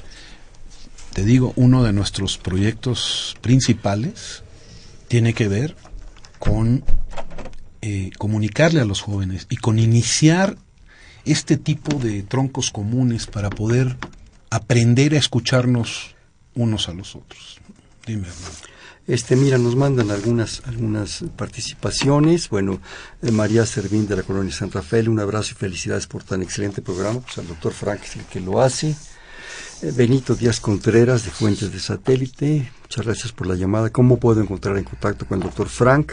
te 1.18 1.26
digo, 1.26 1.52
uno 1.56 1.84
de 1.84 1.94
nuestros 1.94 2.38
proyectos 2.38 3.36
principales 3.42 4.44
tiene 5.08 5.34
que 5.34 5.48
ver 5.48 5.76
con 6.38 6.84
eh, 7.82 8.12
comunicarle 8.20 8.82
a 8.82 8.86
los 8.86 9.02
jóvenes 9.02 9.48
y 9.50 9.56
con 9.56 9.80
iniciar 9.80 10.58
este 11.26 11.58
tipo 11.58 11.98
de 11.98 12.22
troncos 12.22 12.70
comunes 12.70 13.26
para 13.26 13.50
poder 13.50 13.98
aprender 14.52 15.16
a 15.16 15.18
escucharnos 15.18 16.16
unos 16.58 16.90
a 16.90 16.94
los 16.94 17.16
otros. 17.16 17.60
Dime, 18.06 18.28
hermano. 18.28 18.56
Este, 19.08 19.38
mira, 19.38 19.58
nos 19.58 19.78
mandan 19.78 20.12
algunas, 20.12 20.62
algunas 20.66 21.24
participaciones. 21.38 22.50
Bueno, 22.50 22.82
eh, 23.22 23.32
María 23.32 23.66
Servín 23.66 24.06
de 24.06 24.18
la 24.18 24.24
Colonia 24.24 24.54
San 24.54 24.70
Rafael, 24.70 25.08
un 25.08 25.22
abrazo 25.22 25.52
y 25.54 25.56
felicidades 25.56 26.08
por 26.08 26.24
tan 26.24 26.42
excelente 26.42 26.82
programa. 26.82 27.22
Pues 27.22 27.38
al 27.38 27.48
doctor 27.48 27.72
Frank 27.72 28.02
es 28.04 28.18
el 28.18 28.26
que 28.26 28.42
lo 28.42 28.62
hace. 28.62 28.98
Eh, 29.82 29.94
Benito 29.96 30.36
Díaz 30.36 30.60
Contreras 30.60 31.24
de 31.24 31.32
Fuentes 31.32 31.72
de 31.72 31.80
Satélite, 31.80 32.70
muchas 32.82 33.06
gracias 33.06 33.32
por 33.32 33.48
la 33.48 33.56
llamada. 33.56 33.92
¿Cómo 33.92 34.18
puedo 34.18 34.42
encontrar 34.42 34.78
en 34.78 34.84
contacto 34.84 35.26
con 35.26 35.38
el 35.38 35.46
doctor 35.46 35.70
Frank? 35.70 36.12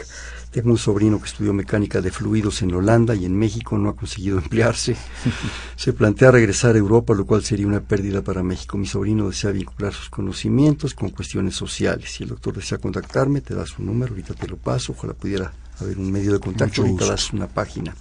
Tengo 0.55 0.71
un 0.71 0.77
sobrino 0.77 1.19
que 1.19 1.25
estudió 1.25 1.51
mecánica 1.51 1.99
de 1.99 2.11
fluidos 2.11 2.61
en 2.61 2.73
Holanda 2.73 3.13
y 3.13 3.25
en 3.25 3.37
México 3.37 3.77
no 3.77 3.89
ha 3.89 3.95
conseguido 3.97 4.37
emplearse. 4.37 4.95
Se 5.75 5.91
plantea 5.91 6.31
regresar 6.31 6.75
a 6.75 6.77
Europa, 6.77 7.13
lo 7.13 7.25
cual 7.25 7.43
sería 7.43 7.67
una 7.67 7.81
pérdida 7.81 8.21
para 8.21 8.41
México. 8.41 8.77
Mi 8.77 8.85
sobrino 8.85 9.27
desea 9.27 9.51
vincular 9.51 9.91
sus 9.91 10.09
conocimientos 10.09 10.93
con 10.93 11.09
cuestiones 11.09 11.57
sociales. 11.57 12.09
Si 12.09 12.23
el 12.23 12.29
doctor 12.29 12.53
desea 12.55 12.77
contactarme, 12.77 13.41
te 13.41 13.53
da 13.53 13.65
su 13.65 13.83
número, 13.83 14.13
ahorita 14.13 14.33
te 14.33 14.47
lo 14.47 14.55
paso. 14.55 14.93
Ojalá 14.93 15.13
pudiera 15.13 15.51
a 15.77 15.83
ver 15.83 15.97
un 15.97 16.09
medio 16.09 16.31
de 16.31 16.39
contacto, 16.39 16.83
ahorita 16.83 17.05
das 17.05 17.33
una 17.33 17.47
página. 17.47 17.93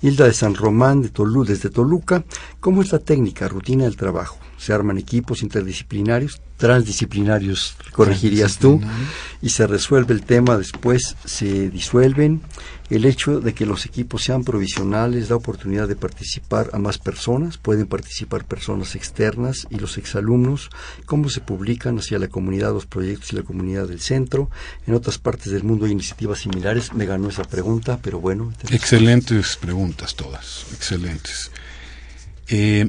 Hilda 0.00 0.26
de 0.26 0.34
San 0.34 0.54
Román, 0.54 1.02
de 1.02 1.08
Tolu, 1.08 1.44
desde 1.44 1.68
Toluca, 1.68 2.22
¿cómo 2.60 2.82
es 2.82 2.92
la 2.92 3.00
técnica, 3.00 3.48
rutina 3.48 3.86
del 3.86 3.96
trabajo? 3.96 4.38
¿Se 4.58 4.72
arman 4.72 4.98
equipos 4.98 5.42
interdisciplinarios, 5.42 6.40
transdisciplinarios, 6.56 7.76
corregirías 7.92 8.58
tú, 8.58 8.80
y 9.40 9.50
se 9.50 9.66
resuelve 9.66 10.12
el 10.14 10.22
tema, 10.22 10.58
después 10.58 11.16
se 11.24 11.70
disuelven? 11.70 12.42
El 12.90 13.04
hecho 13.04 13.40
de 13.40 13.52
que 13.52 13.66
los 13.66 13.84
equipos 13.84 14.24
sean 14.24 14.44
provisionales 14.44 15.28
da 15.28 15.36
oportunidad 15.36 15.88
de 15.88 15.94
participar 15.94 16.70
a 16.72 16.78
más 16.78 16.96
personas, 16.96 17.58
pueden 17.58 17.86
participar 17.86 18.46
personas 18.46 18.94
externas 18.94 19.66
y 19.68 19.76
los 19.76 19.98
exalumnos, 19.98 20.70
cómo 21.04 21.28
se 21.28 21.40
publican 21.40 21.98
hacia 21.98 22.18
la 22.18 22.28
comunidad 22.28 22.72
los 22.72 22.86
proyectos 22.86 23.32
y 23.32 23.36
la 23.36 23.42
comunidad 23.42 23.88
del 23.88 24.00
centro. 24.00 24.50
En 24.86 24.94
otras 24.94 25.18
partes 25.18 25.52
del 25.52 25.64
mundo 25.64 25.84
hay 25.84 25.92
iniciativas 25.92 26.38
similares, 26.38 26.94
me 26.94 27.04
ganó 27.04 27.28
esa 27.28 27.44
pregunta, 27.44 27.98
pero 28.02 28.20
bueno. 28.20 28.54
Excelentes 28.70 29.56
preguntas 29.56 30.16
todas, 30.16 30.64
excelentes. 30.72 31.50
Eh, 32.48 32.88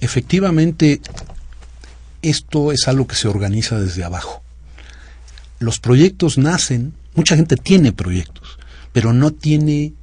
efectivamente, 0.00 1.00
esto 2.22 2.72
es 2.72 2.88
algo 2.88 3.06
que 3.06 3.16
se 3.16 3.28
organiza 3.28 3.78
desde 3.80 4.04
abajo. 4.04 4.42
Los 5.58 5.78
proyectos 5.78 6.38
nacen 6.38 6.94
Mucha 7.14 7.36
gente 7.36 7.56
tiene 7.56 7.92
proyectos, 7.92 8.58
pero 8.92 9.12
no 9.12 9.32
tiene, 9.32 9.94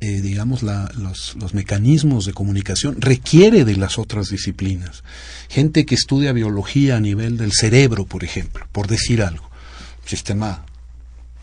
eh, 0.00 0.20
digamos, 0.20 0.62
los, 0.62 1.36
los, 1.36 1.54
mecanismos 1.54 2.24
de 2.24 2.32
comunicación, 2.32 3.00
requiere 3.00 3.64
de 3.64 3.76
las 3.76 3.98
otras 3.98 4.30
disciplinas. 4.30 5.04
Gente 5.48 5.84
que 5.84 5.94
estudia 5.94 6.32
biología 6.32 6.96
a 6.96 7.00
nivel 7.00 7.36
del 7.36 7.52
cerebro, 7.52 8.06
por 8.06 8.24
ejemplo, 8.24 8.66
por 8.72 8.86
decir 8.86 9.22
algo. 9.22 9.50
Sistema, 10.06 10.64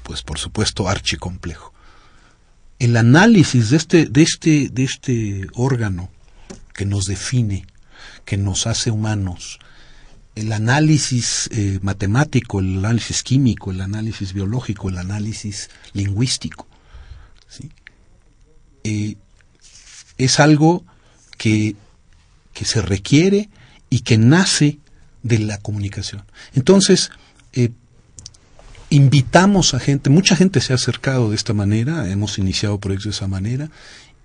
pues 0.02 0.24
por 0.24 0.40
supuesto, 0.40 0.90
archicomplejo. 0.90 1.74
El 2.80 2.98
análisis 2.98 3.70
de 3.70 3.78
este, 3.78 4.06
de 4.08 4.24
este, 4.24 4.70
de 4.70 4.84
este 4.84 5.48
órgano 5.54 6.10
que 6.74 6.86
nos 6.86 7.06
define, 7.06 7.68
que 8.26 8.38
nos 8.38 8.68
hace 8.68 8.92
humanos, 8.92 9.60
el 10.36 10.52
análisis 10.52 11.50
eh, 11.52 11.80
matemático, 11.82 12.60
el 12.60 12.78
análisis 12.80 13.24
químico, 13.24 13.72
el 13.72 13.82
análisis 13.82 14.34
biológico, 14.34 14.90
el 14.90 14.98
análisis 14.98 15.70
lingüístico. 15.94 16.68
Eh, 18.84 19.16
es 20.18 20.40
algo 20.40 20.84
que, 21.38 21.76
que, 22.54 22.66
se 22.66 22.82
requiere 22.82 23.50
y 23.90 24.00
que 24.02 24.18
nace 24.18 24.80
de 25.22 25.40
la 25.40 25.58
comunicación. 25.58 26.24
Entonces, 26.54 27.12
eh, 27.54 27.72
invitamos 28.90 29.74
a 29.74 29.80
gente, 29.80 30.10
mucha 30.10 30.36
gente 30.36 30.60
se 30.60 30.74
ha 30.74 30.76
acercado 30.76 31.30
de 31.30 31.36
esta 31.36 31.54
manera, 31.54 32.10
hemos 32.10 32.38
iniciado 32.38 32.80
proyectos 32.80 33.06
de 33.06 33.18
esa 33.18 33.28
manera, 33.28 33.70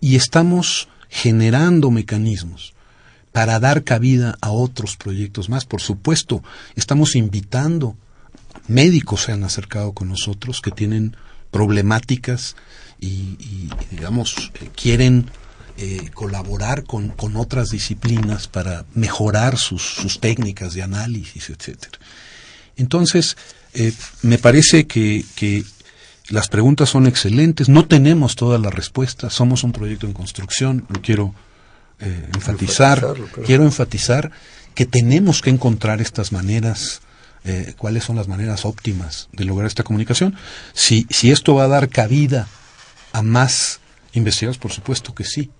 y 0.01 0.17
estamos 0.17 0.89
generando 1.09 1.91
mecanismos 1.91 2.75
para 3.33 3.61
dar 3.61 3.85
cabida 3.85 4.37
a 4.41 4.51
otros 4.51 4.97
proyectos 4.97 5.49
más. 5.49 5.64
Por 5.64 5.81
supuesto, 5.81 6.43
estamos 6.76 7.14
invitando, 7.16 7.97
médicos 8.66 9.22
se 9.22 9.33
han 9.33 9.45
acercado 9.45 9.93
con 9.93 10.09
nosotros 10.09 10.61
que 10.61 10.70
tienen 10.70 11.16
problemáticas 11.51 12.57
y, 13.01 13.70
digamos, 13.91 14.53
eh, 14.61 14.70
quieren 14.74 15.31
eh, 15.76 16.11
colaborar 16.12 16.85
con, 16.85 17.14
otras 17.37 17.70
disciplinas 17.70 18.49
para 18.49 18.85
mejorar 18.95 19.57
sus, 19.57 20.18
técnicas 20.20 20.74
de 20.74 20.83
análisis, 20.83 21.51
etcétera. 21.51 21.99
Entonces, 22.76 23.37
eh, 23.74 23.93
me 24.22 24.39
parece 24.39 24.87
que, 24.87 25.24
que 25.37 25.64
las 26.29 26.49
preguntas 26.49 26.91
son 26.91 27.07
excelentes, 27.07 27.68
no 27.68 27.87
tenemos 27.87 28.35
todas 28.35 28.61
las 28.61 28.74
respuestas, 28.74 29.33
somos 29.33 29.62
un 29.62 29.72
proyecto 29.72 30.07
en 30.07 30.12
construcción, 30.12 30.85
lo 30.89 31.01
quiero 31.01 31.35
eh, 32.01 32.29
enfatizar, 32.35 33.05
quiero 33.45 33.65
enfatizar 33.65 34.31
que 34.75 34.87
tenemos 34.87 35.43
que 35.43 35.51
encontrar 35.51 36.01
estas 36.01 36.31
maneras, 36.31 37.01
eh, 37.45 37.75
cuáles 37.77 38.05
son 38.05 38.17
las 38.17 38.29
maneras 38.29 38.65
óptimas 38.65 39.29
de 39.33 39.45
lograr 39.45 39.67
esta 39.67 39.83
comunicación. 39.83 40.37
Si, 40.73 41.07
si 41.11 41.31
esto 41.31 41.55
va 41.55 41.65
a 41.65 41.69
dar 41.69 41.89
cabida 41.89 42.47
a 43.13 43.23
más 43.23 43.81
investigadores, 44.13 44.59
por 44.59 44.73
supuesto 44.73 45.15
que 45.15 45.25
sí. 45.25 45.51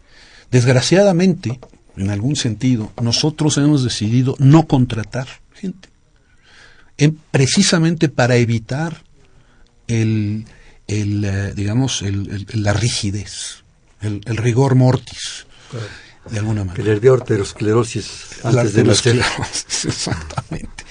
Desgraciadamente, 0.51 1.59
en 1.97 2.11
algún 2.11 2.37
sentido, 2.37 2.93
nosotros 3.03 3.59
hemos 3.59 3.83
decidido 3.83 4.37
no 4.39 4.67
contratar 4.67 5.27
gente, 5.55 5.89
precisamente 7.31 8.09
para 8.09 8.37
evitar 8.37 9.03
el, 9.89 10.45
el 10.87 11.25
eh, 11.25 11.53
digamos, 11.55 12.03
el, 12.03 12.47
la 12.53 12.73
rigidez, 12.73 13.65
el, 14.01 14.23
rigor 14.25 14.75
mortis 14.75 15.47
de 16.31 16.39
alguna 16.39 16.65
manera. 16.65 16.93
El 16.93 17.01
de 17.01 17.09
arteriosclerosis 17.09 18.45
antes 18.45 18.73
de 18.75 18.85
nacer. 18.85 19.17
Exactamente. 19.85 20.85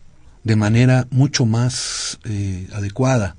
de 0.45 0.55
manera 0.55 1.07
mucho 1.09 1.45
más 1.45 2.19
eh, 2.23 2.67
adecuada 2.73 3.35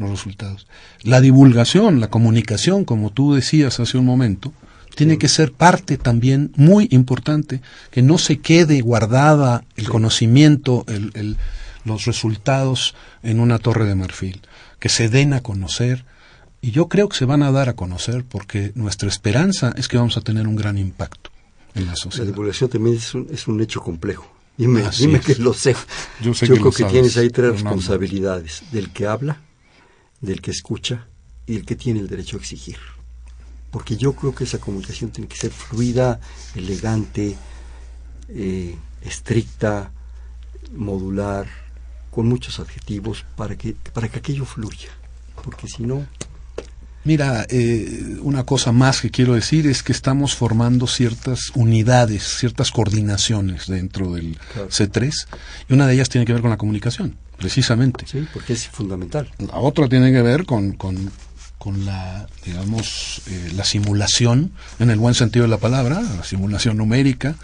los 0.00 0.10
resultados. 0.10 0.66
La 1.02 1.20
divulgación, 1.20 2.00
la 2.00 2.08
comunicación, 2.08 2.84
como 2.84 3.10
tú 3.10 3.34
decías 3.34 3.78
hace 3.78 3.98
un 3.98 4.06
momento, 4.06 4.52
tiene 4.94 5.18
que 5.18 5.28
ser 5.28 5.52
parte 5.52 5.96
también 5.98 6.52
muy 6.56 6.88
importante, 6.90 7.60
que 7.90 8.02
no 8.02 8.18
se 8.18 8.40
quede 8.40 8.80
guardada 8.80 9.64
el 9.76 9.88
conocimiento, 9.88 10.84
el, 10.88 11.36
los 11.84 12.06
resultados 12.06 12.94
en 13.22 13.40
una 13.40 13.58
torre 13.58 13.86
de 13.86 13.94
marfil, 13.94 14.40
que 14.78 14.88
se 14.88 15.08
den 15.08 15.32
a 15.32 15.42
conocer, 15.42 16.04
y 16.60 16.72
yo 16.72 16.88
creo 16.88 17.08
que 17.08 17.16
se 17.16 17.24
van 17.24 17.42
a 17.42 17.52
dar 17.52 17.68
a 17.68 17.76
conocer 17.76 18.24
porque 18.24 18.72
nuestra 18.74 19.08
esperanza 19.08 19.72
es 19.76 19.88
que 19.88 19.96
vamos 19.96 20.16
a 20.16 20.20
tener 20.20 20.46
un 20.46 20.56
gran 20.56 20.76
impacto 20.76 21.30
en 21.74 21.86
la 21.86 21.96
sociedad. 21.96 22.26
La 22.26 22.32
divulgación 22.32 22.68
también 22.68 22.96
es 22.96 23.14
un, 23.14 23.28
es 23.32 23.46
un 23.46 23.60
hecho 23.60 23.80
complejo. 23.80 24.30
Dime, 24.56 24.82
dime 24.98 25.20
que 25.20 25.36
lo 25.36 25.54
sé. 25.54 25.74
Yo, 26.20 26.34
sé 26.34 26.46
creo 26.46 26.70
que, 26.70 26.84
tienes 26.84 27.16
ahí 27.16 27.30
tres 27.30 27.52
responsabilidades, 27.52 28.62
del 28.72 28.90
que 28.90 29.06
habla, 29.06 29.40
del 30.20 30.40
que 30.40 30.50
escucha 30.50 31.06
y 31.46 31.56
el 31.56 31.64
que 31.64 31.76
tiene 31.76 32.00
el 32.00 32.08
derecho 32.08 32.36
a 32.36 32.40
exigir. 32.40 32.76
Porque 33.70 33.96
yo 33.96 34.14
creo 34.14 34.34
que 34.34 34.44
esa 34.44 34.58
comunicación 34.58 35.10
tiene 35.10 35.28
que 35.28 35.36
ser 35.36 35.50
fluida, 35.50 36.20
elegante, 36.54 37.36
eh, 38.28 38.76
estricta, 39.02 39.92
modular, 40.74 41.46
con 42.10 42.26
muchos 42.28 42.58
adjetivos 42.58 43.24
para 43.36 43.56
que, 43.56 43.74
para 43.92 44.08
que 44.08 44.18
aquello 44.18 44.44
fluya. 44.44 44.90
Porque 45.42 45.68
si 45.68 45.84
no, 45.84 46.06
Mira, 47.02 47.46
eh, 47.48 48.18
una 48.20 48.44
cosa 48.44 48.72
más 48.72 49.00
que 49.00 49.10
quiero 49.10 49.32
decir 49.32 49.66
es 49.66 49.82
que 49.82 49.92
estamos 49.92 50.34
formando 50.34 50.86
ciertas 50.86 51.50
unidades, 51.54 52.22
ciertas 52.38 52.70
coordinaciones 52.70 53.68
dentro 53.68 54.12
del 54.12 54.38
C3 54.68 55.10
y 55.70 55.72
una 55.72 55.86
de 55.86 55.94
ellas 55.94 56.10
tiene 56.10 56.26
que 56.26 56.34
ver 56.34 56.42
con 56.42 56.50
la 56.50 56.58
comunicación, 56.58 57.16
precisamente. 57.40 58.06
Sí, 58.06 58.28
porque 58.32 58.52
es 58.52 58.68
fundamental. 58.68 59.30
La 59.38 59.56
otra 59.56 59.88
tiene 59.88 60.12
que 60.12 60.20
ver 60.20 60.44
con, 60.44 60.72
con, 60.72 61.10
con 61.56 61.86
la, 61.86 62.28
digamos, 62.44 63.22
eh, 63.26 63.52
la 63.56 63.64
simulación, 63.64 64.52
en 64.78 64.90
el 64.90 64.98
buen 64.98 65.14
sentido 65.14 65.44
de 65.44 65.48
la 65.48 65.56
palabra, 65.56 66.02
la 66.02 66.22
simulación 66.22 66.76
numérica 66.76 67.36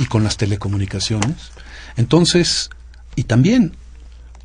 y 0.00 0.06
con 0.06 0.24
las 0.24 0.36
telecomunicaciones. 0.36 1.52
Entonces, 1.96 2.70
y 3.14 3.22
también 3.24 3.76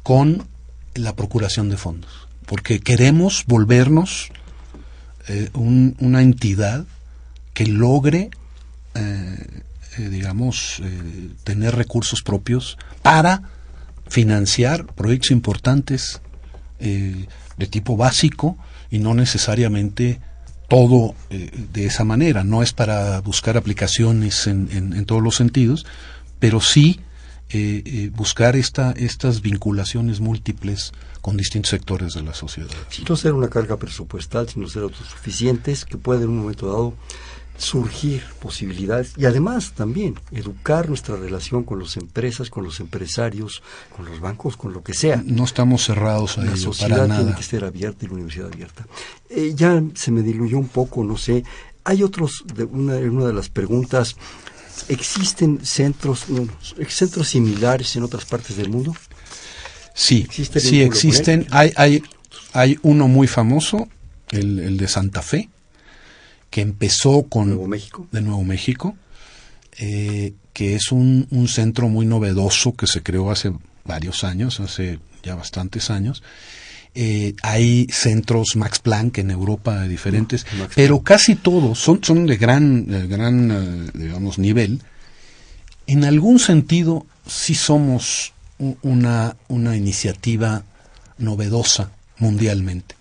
con 0.04 0.48
la 0.94 1.16
procuración 1.16 1.70
de 1.70 1.78
fondos, 1.78 2.28
porque 2.46 2.80
queremos 2.80 3.44
volvernos 3.48 4.30
eh, 5.28 5.50
una 5.54 6.22
entidad 6.22 6.86
que 7.56 7.66
logre, 7.66 8.30
eh, 8.94 9.64
digamos, 9.98 10.82
tener 11.44 11.76
recursos 11.76 12.22
propios 12.22 12.78
para 13.02 13.42
financiar 14.12 14.86
proyectos 14.86 15.32
importantes 15.32 16.22
de 16.80 17.68
tipo 17.70 17.96
básico 17.96 18.58
y 18.90 19.00
no 19.00 19.14
necesariamente 19.14 20.20
todo 20.68 21.16
de 21.30 21.86
esa 21.86 22.04
manera. 22.04 22.44
No 22.44 22.64
es 22.64 22.74
para 22.74 23.22
buscar 23.22 23.56
aplicaciones 23.56 24.48
en, 24.48 24.68
en 24.72 25.06
todos 25.06 25.22
los 25.22 25.36
sentidos, 25.36 25.86
pero 26.40 26.60
sí 26.60 27.00
eh, 27.54 27.84
eh, 27.86 28.12
buscar 28.16 28.56
esta, 28.56 28.92
estas 28.92 29.42
vinculaciones 29.42 30.22
múltiples 30.22 30.94
con 31.20 31.36
distintos 31.36 31.72
sectores 31.72 32.14
de 32.14 32.22
la 32.22 32.34
sociedad. 32.34 32.70
No 33.10 33.16
ser 33.18 33.34
una 33.34 33.50
carga 33.50 33.76
presupuestal, 33.76 34.48
sino 34.48 34.70
ser 34.70 34.84
autosuficientes, 34.84 35.84
que 35.84 35.98
puede 35.98 36.24
en 36.24 36.30
un 36.30 36.38
momento 36.38 36.68
dado 36.68 36.94
surgir 37.62 38.24
posibilidades 38.40 39.14
y 39.18 39.26
además 39.26 39.74
también 39.74 40.16
educar 40.32 40.90
nuestra 40.90 41.16
relación 41.16 41.64
con 41.64 41.80
las 41.80 41.96
empresas, 41.96 42.50
con 42.50 42.64
los 42.64 42.80
empresarios, 42.80 43.62
con 43.96 44.06
los 44.06 44.20
bancos, 44.20 44.58
con 44.58 44.74
lo 44.74 44.84
que 44.84 44.94
sea. 44.94 45.22
No 45.26 45.44
estamos 45.44 45.86
cerrados 45.86 46.38
a 46.38 46.44
la 46.44 46.52
ello 46.52 46.74
sociedad 46.74 46.90
para 46.90 47.08
nada. 47.08 47.22
tiene 47.22 47.38
que 47.38 47.44
ser 47.44 47.64
abierta 47.64 48.04
y 48.04 48.08
la 48.08 48.14
universidad 48.16 48.48
abierta. 48.52 48.88
Eh, 49.30 49.54
ya 49.56 49.82
se 49.94 50.12
me 50.12 50.24
diluyó 50.24 50.58
un 50.58 50.70
poco, 50.70 51.04
no 51.04 51.18
sé. 51.18 51.44
Hay 51.84 52.02
otros, 52.02 52.44
de 52.54 52.64
una, 52.64 52.96
una 52.96 53.26
de 53.26 53.34
las 53.34 53.50
preguntas, 53.50 54.16
¿Existen 54.88 55.64
centros, 55.64 56.26
centros 56.88 57.28
similares 57.28 57.96
en 57.96 58.04
otras 58.04 58.26
partes 58.26 58.58
del 58.58 58.70
mundo? 58.70 58.96
Sí, 59.94 60.28
sí 60.32 60.82
existen. 60.82 61.46
Hay, 61.52 61.72
hay, 61.76 62.04
hay 62.54 62.80
uno 62.82 63.08
muy 63.08 63.28
famoso, 63.28 63.88
el, 64.32 64.60
el, 64.60 64.78
de 64.78 64.88
Santa 64.88 65.22
Fe, 65.22 65.50
que 66.52 66.62
empezó 66.62 67.24
con... 67.24 67.48
Nuevo 67.48 67.68
México. 67.68 68.08
De 68.12 68.22
Nuevo 68.22 68.44
México, 68.44 68.96
eh, 69.80 70.34
que 70.54 70.76
es 70.76 70.92
un, 70.92 71.26
un 71.32 71.48
centro 71.48 71.88
muy 71.90 72.06
novedoso 72.06 72.76
que 72.76 72.86
se 72.86 73.02
creó 73.02 73.32
hace 73.32 73.52
varios 73.86 74.24
años, 74.24 74.60
hace 74.60 75.00
ya 75.24 75.34
bastantes 75.36 75.90
años, 75.90 76.22
eh, 76.94 77.36
hay 77.42 77.88
centros 77.90 78.58
Max 78.58 78.80
Planck 78.80 79.20
en 79.20 79.32
Europa 79.32 79.84
diferentes, 79.84 80.46
pero 80.76 81.02
casi 81.02 81.36
todos 81.36 81.80
son, 81.80 82.04
son 82.04 82.28
de 82.28 82.36
gran, 82.36 82.86
gran 83.08 83.52
eh, 83.52 83.92
digamos, 83.94 84.38
nivel. 84.38 84.82
En 85.88 86.04
algún 86.04 86.38
sentido, 86.38 87.06
sí 87.26 87.56
somos 87.56 88.34
una, 88.82 89.38
una 89.48 89.78
iniciativa 89.78 90.64
novedosa 91.18 91.92
mundialmente 92.18 93.01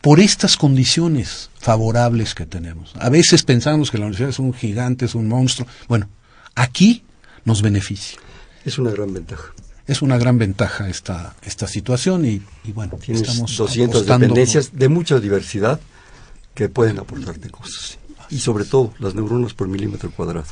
por 0.00 0.20
estas 0.20 0.56
condiciones 0.56 1.50
favorables 1.58 2.34
que 2.34 2.46
tenemos. 2.46 2.94
A 2.98 3.10
veces 3.10 3.42
pensamos 3.42 3.90
que 3.90 3.98
la 3.98 4.04
universidad 4.04 4.30
es 4.30 4.38
un 4.38 4.54
gigante, 4.54 5.04
es 5.04 5.14
un 5.14 5.28
monstruo. 5.28 5.68
Bueno, 5.88 6.08
aquí 6.54 7.04
nos 7.44 7.62
beneficia. 7.62 8.18
Es 8.64 8.78
una 8.78 8.90
gran 8.90 9.12
ventaja 9.12 9.52
es 9.90 10.02
una 10.02 10.18
gran 10.18 10.38
ventaja 10.38 10.88
esta, 10.88 11.34
esta 11.42 11.66
situación 11.66 12.24
y, 12.24 12.40
bueno, 12.72 12.96
Tienes 13.04 13.22
estamos 13.22 13.56
200 13.56 14.06
dependencias 14.06 14.70
de 14.72 14.88
mucha 14.88 15.18
diversidad 15.18 15.80
que 16.54 16.68
pueden 16.68 17.00
aportarte 17.00 17.50
cosas. 17.50 17.98
Y 18.30 18.38
sobre 18.38 18.64
todo 18.64 18.94
las 19.00 19.16
neuronas 19.16 19.52
por 19.52 19.66
milímetro 19.66 20.12
cuadrado. 20.12 20.46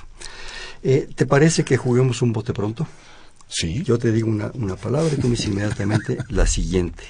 Eh, 0.83 1.09
¿Te 1.15 1.25
parece 1.25 1.65
que 1.65 1.77
juguemos 1.77 2.21
un 2.21 2.33
bote 2.33 2.53
pronto? 2.53 2.89
Sí. 3.47 3.85
Yo 3.85 3.97
te 3.97 4.11
digo 4.11 4.29
una, 4.29 4.51
una 4.55 4.75
palabra 4.75 5.11
y 5.13 5.21
tú 5.21 5.29
me 5.29 5.37
dices 5.37 5.47
inmediatamente 5.47 6.19
la 6.29 6.49
siguiente. 6.49 7.05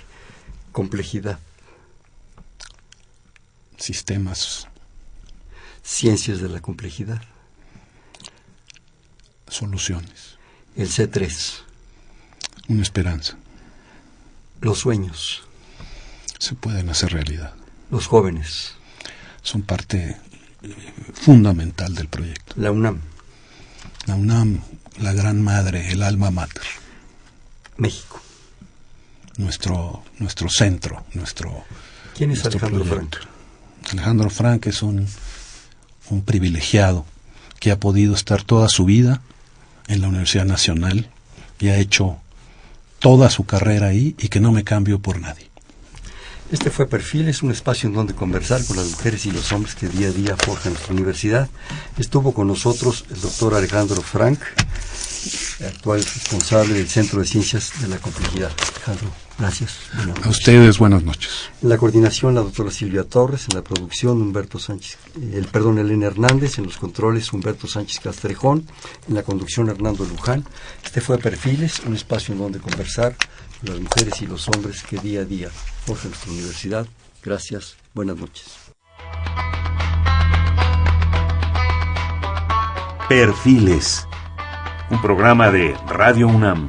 Complejidad. 0.70 1.38
Sistemas. 3.78 4.68
Ciencias 5.82 6.40
de 6.40 6.48
la 6.50 6.60
complejidad. 6.60 7.22
Soluciones. 9.48 10.36
El 10.76 10.88
C3 10.90 11.62
una 12.68 12.82
esperanza. 12.82 13.36
Los 14.60 14.80
sueños. 14.80 15.42
Se 16.38 16.54
pueden 16.54 16.90
hacer 16.90 17.12
realidad. 17.12 17.54
Los 17.90 18.06
jóvenes. 18.06 18.74
Son 19.42 19.62
parte 19.62 20.16
eh, 20.62 20.74
fundamental 21.14 21.94
del 21.94 22.08
proyecto. 22.08 22.54
La 22.56 22.70
UNAM. 22.70 23.00
La 24.06 24.14
UNAM, 24.14 24.60
la 24.98 25.12
gran 25.12 25.42
madre, 25.42 25.90
el 25.90 26.02
alma 26.02 26.30
mater. 26.30 26.64
México. 27.78 28.20
Nuestro, 29.38 30.02
nuestro 30.18 30.48
centro, 30.50 31.06
nuestro. 31.14 31.64
¿Quién 32.14 32.32
es 32.32 32.44
Alejandro 32.44 32.84
Frank? 32.84 33.16
Alejandro 33.92 34.30
Frank 34.30 34.66
es 34.66 34.82
un, 34.82 35.06
un 36.10 36.22
privilegiado 36.22 37.04
que 37.60 37.70
ha 37.70 37.80
podido 37.80 38.14
estar 38.14 38.42
toda 38.42 38.68
su 38.68 38.84
vida 38.84 39.22
en 39.88 40.00
la 40.00 40.08
Universidad 40.08 40.44
Nacional 40.44 41.10
y 41.58 41.68
ha 41.68 41.76
hecho 41.76 42.18
toda 42.98 43.30
su 43.30 43.44
carrera 43.44 43.88
ahí 43.88 44.14
y 44.18 44.28
que 44.28 44.40
no 44.40 44.52
me 44.52 44.64
cambio 44.64 44.98
por 44.98 45.20
nadie. 45.20 45.48
Este 46.50 46.70
fue 46.70 46.86
Perfil, 46.86 47.28
es 47.28 47.42
un 47.42 47.50
espacio 47.50 47.88
en 47.88 47.94
donde 47.94 48.14
conversar 48.14 48.64
con 48.64 48.78
las 48.78 48.88
mujeres 48.90 49.26
y 49.26 49.30
los 49.30 49.52
hombres 49.52 49.74
que 49.74 49.86
día 49.86 50.08
a 50.08 50.12
día 50.12 50.34
forjan 50.34 50.72
nuestra 50.72 50.94
universidad. 50.94 51.48
Estuvo 51.98 52.32
con 52.32 52.48
nosotros 52.48 53.04
el 53.10 53.20
doctor 53.20 53.54
Alejandro 53.54 54.00
Frank, 54.00 54.40
actual 55.66 56.02
responsable 56.02 56.72
del 56.74 56.88
Centro 56.88 57.20
de 57.20 57.26
Ciencias 57.26 57.72
de 57.82 57.88
la 57.88 57.98
Complejidad. 57.98 58.50
Alejandro, 58.76 59.10
gracias. 59.38 59.78
A 60.22 60.28
ustedes, 60.28 60.78
buenas 60.78 61.02
noches. 61.02 61.50
En 61.62 61.68
la 61.68 61.78
coordinación, 61.78 62.34
la 62.34 62.42
doctora 62.42 62.70
Silvia 62.70 63.04
Torres, 63.04 63.46
en 63.48 63.56
la 63.56 63.62
producción, 63.62 64.20
Humberto 64.20 64.58
Sánchez, 64.58 64.98
el 65.32 65.46
perdón, 65.46 65.78
Elena 65.78 66.06
Hernández, 66.06 66.58
en 66.58 66.64
los 66.64 66.76
controles, 66.76 67.32
Humberto 67.32 67.66
Sánchez 67.66 68.00
Castrejón, 68.00 68.66
en 69.08 69.14
la 69.14 69.22
conducción, 69.22 69.68
Hernando 69.68 70.04
Luján. 70.04 70.44
Este 70.84 71.00
fue 71.00 71.18
Perfiles, 71.18 71.80
un 71.86 71.94
espacio 71.94 72.34
en 72.34 72.40
donde 72.40 72.58
conversar 72.58 73.16
con 73.60 73.70
las 73.70 73.80
mujeres 73.80 74.20
y 74.22 74.26
los 74.26 74.48
hombres 74.48 74.82
que 74.82 74.98
día 74.98 75.20
a 75.20 75.24
día 75.24 75.48
forjan 75.86 76.10
nuestra 76.10 76.32
universidad. 76.32 76.86
Gracias, 77.22 77.76
buenas 77.94 78.16
noches. 78.16 78.46
Perfiles, 83.08 84.06
un 84.90 85.00
programa 85.00 85.50
de 85.50 85.74
Radio 85.88 86.28
UNAM. 86.28 86.68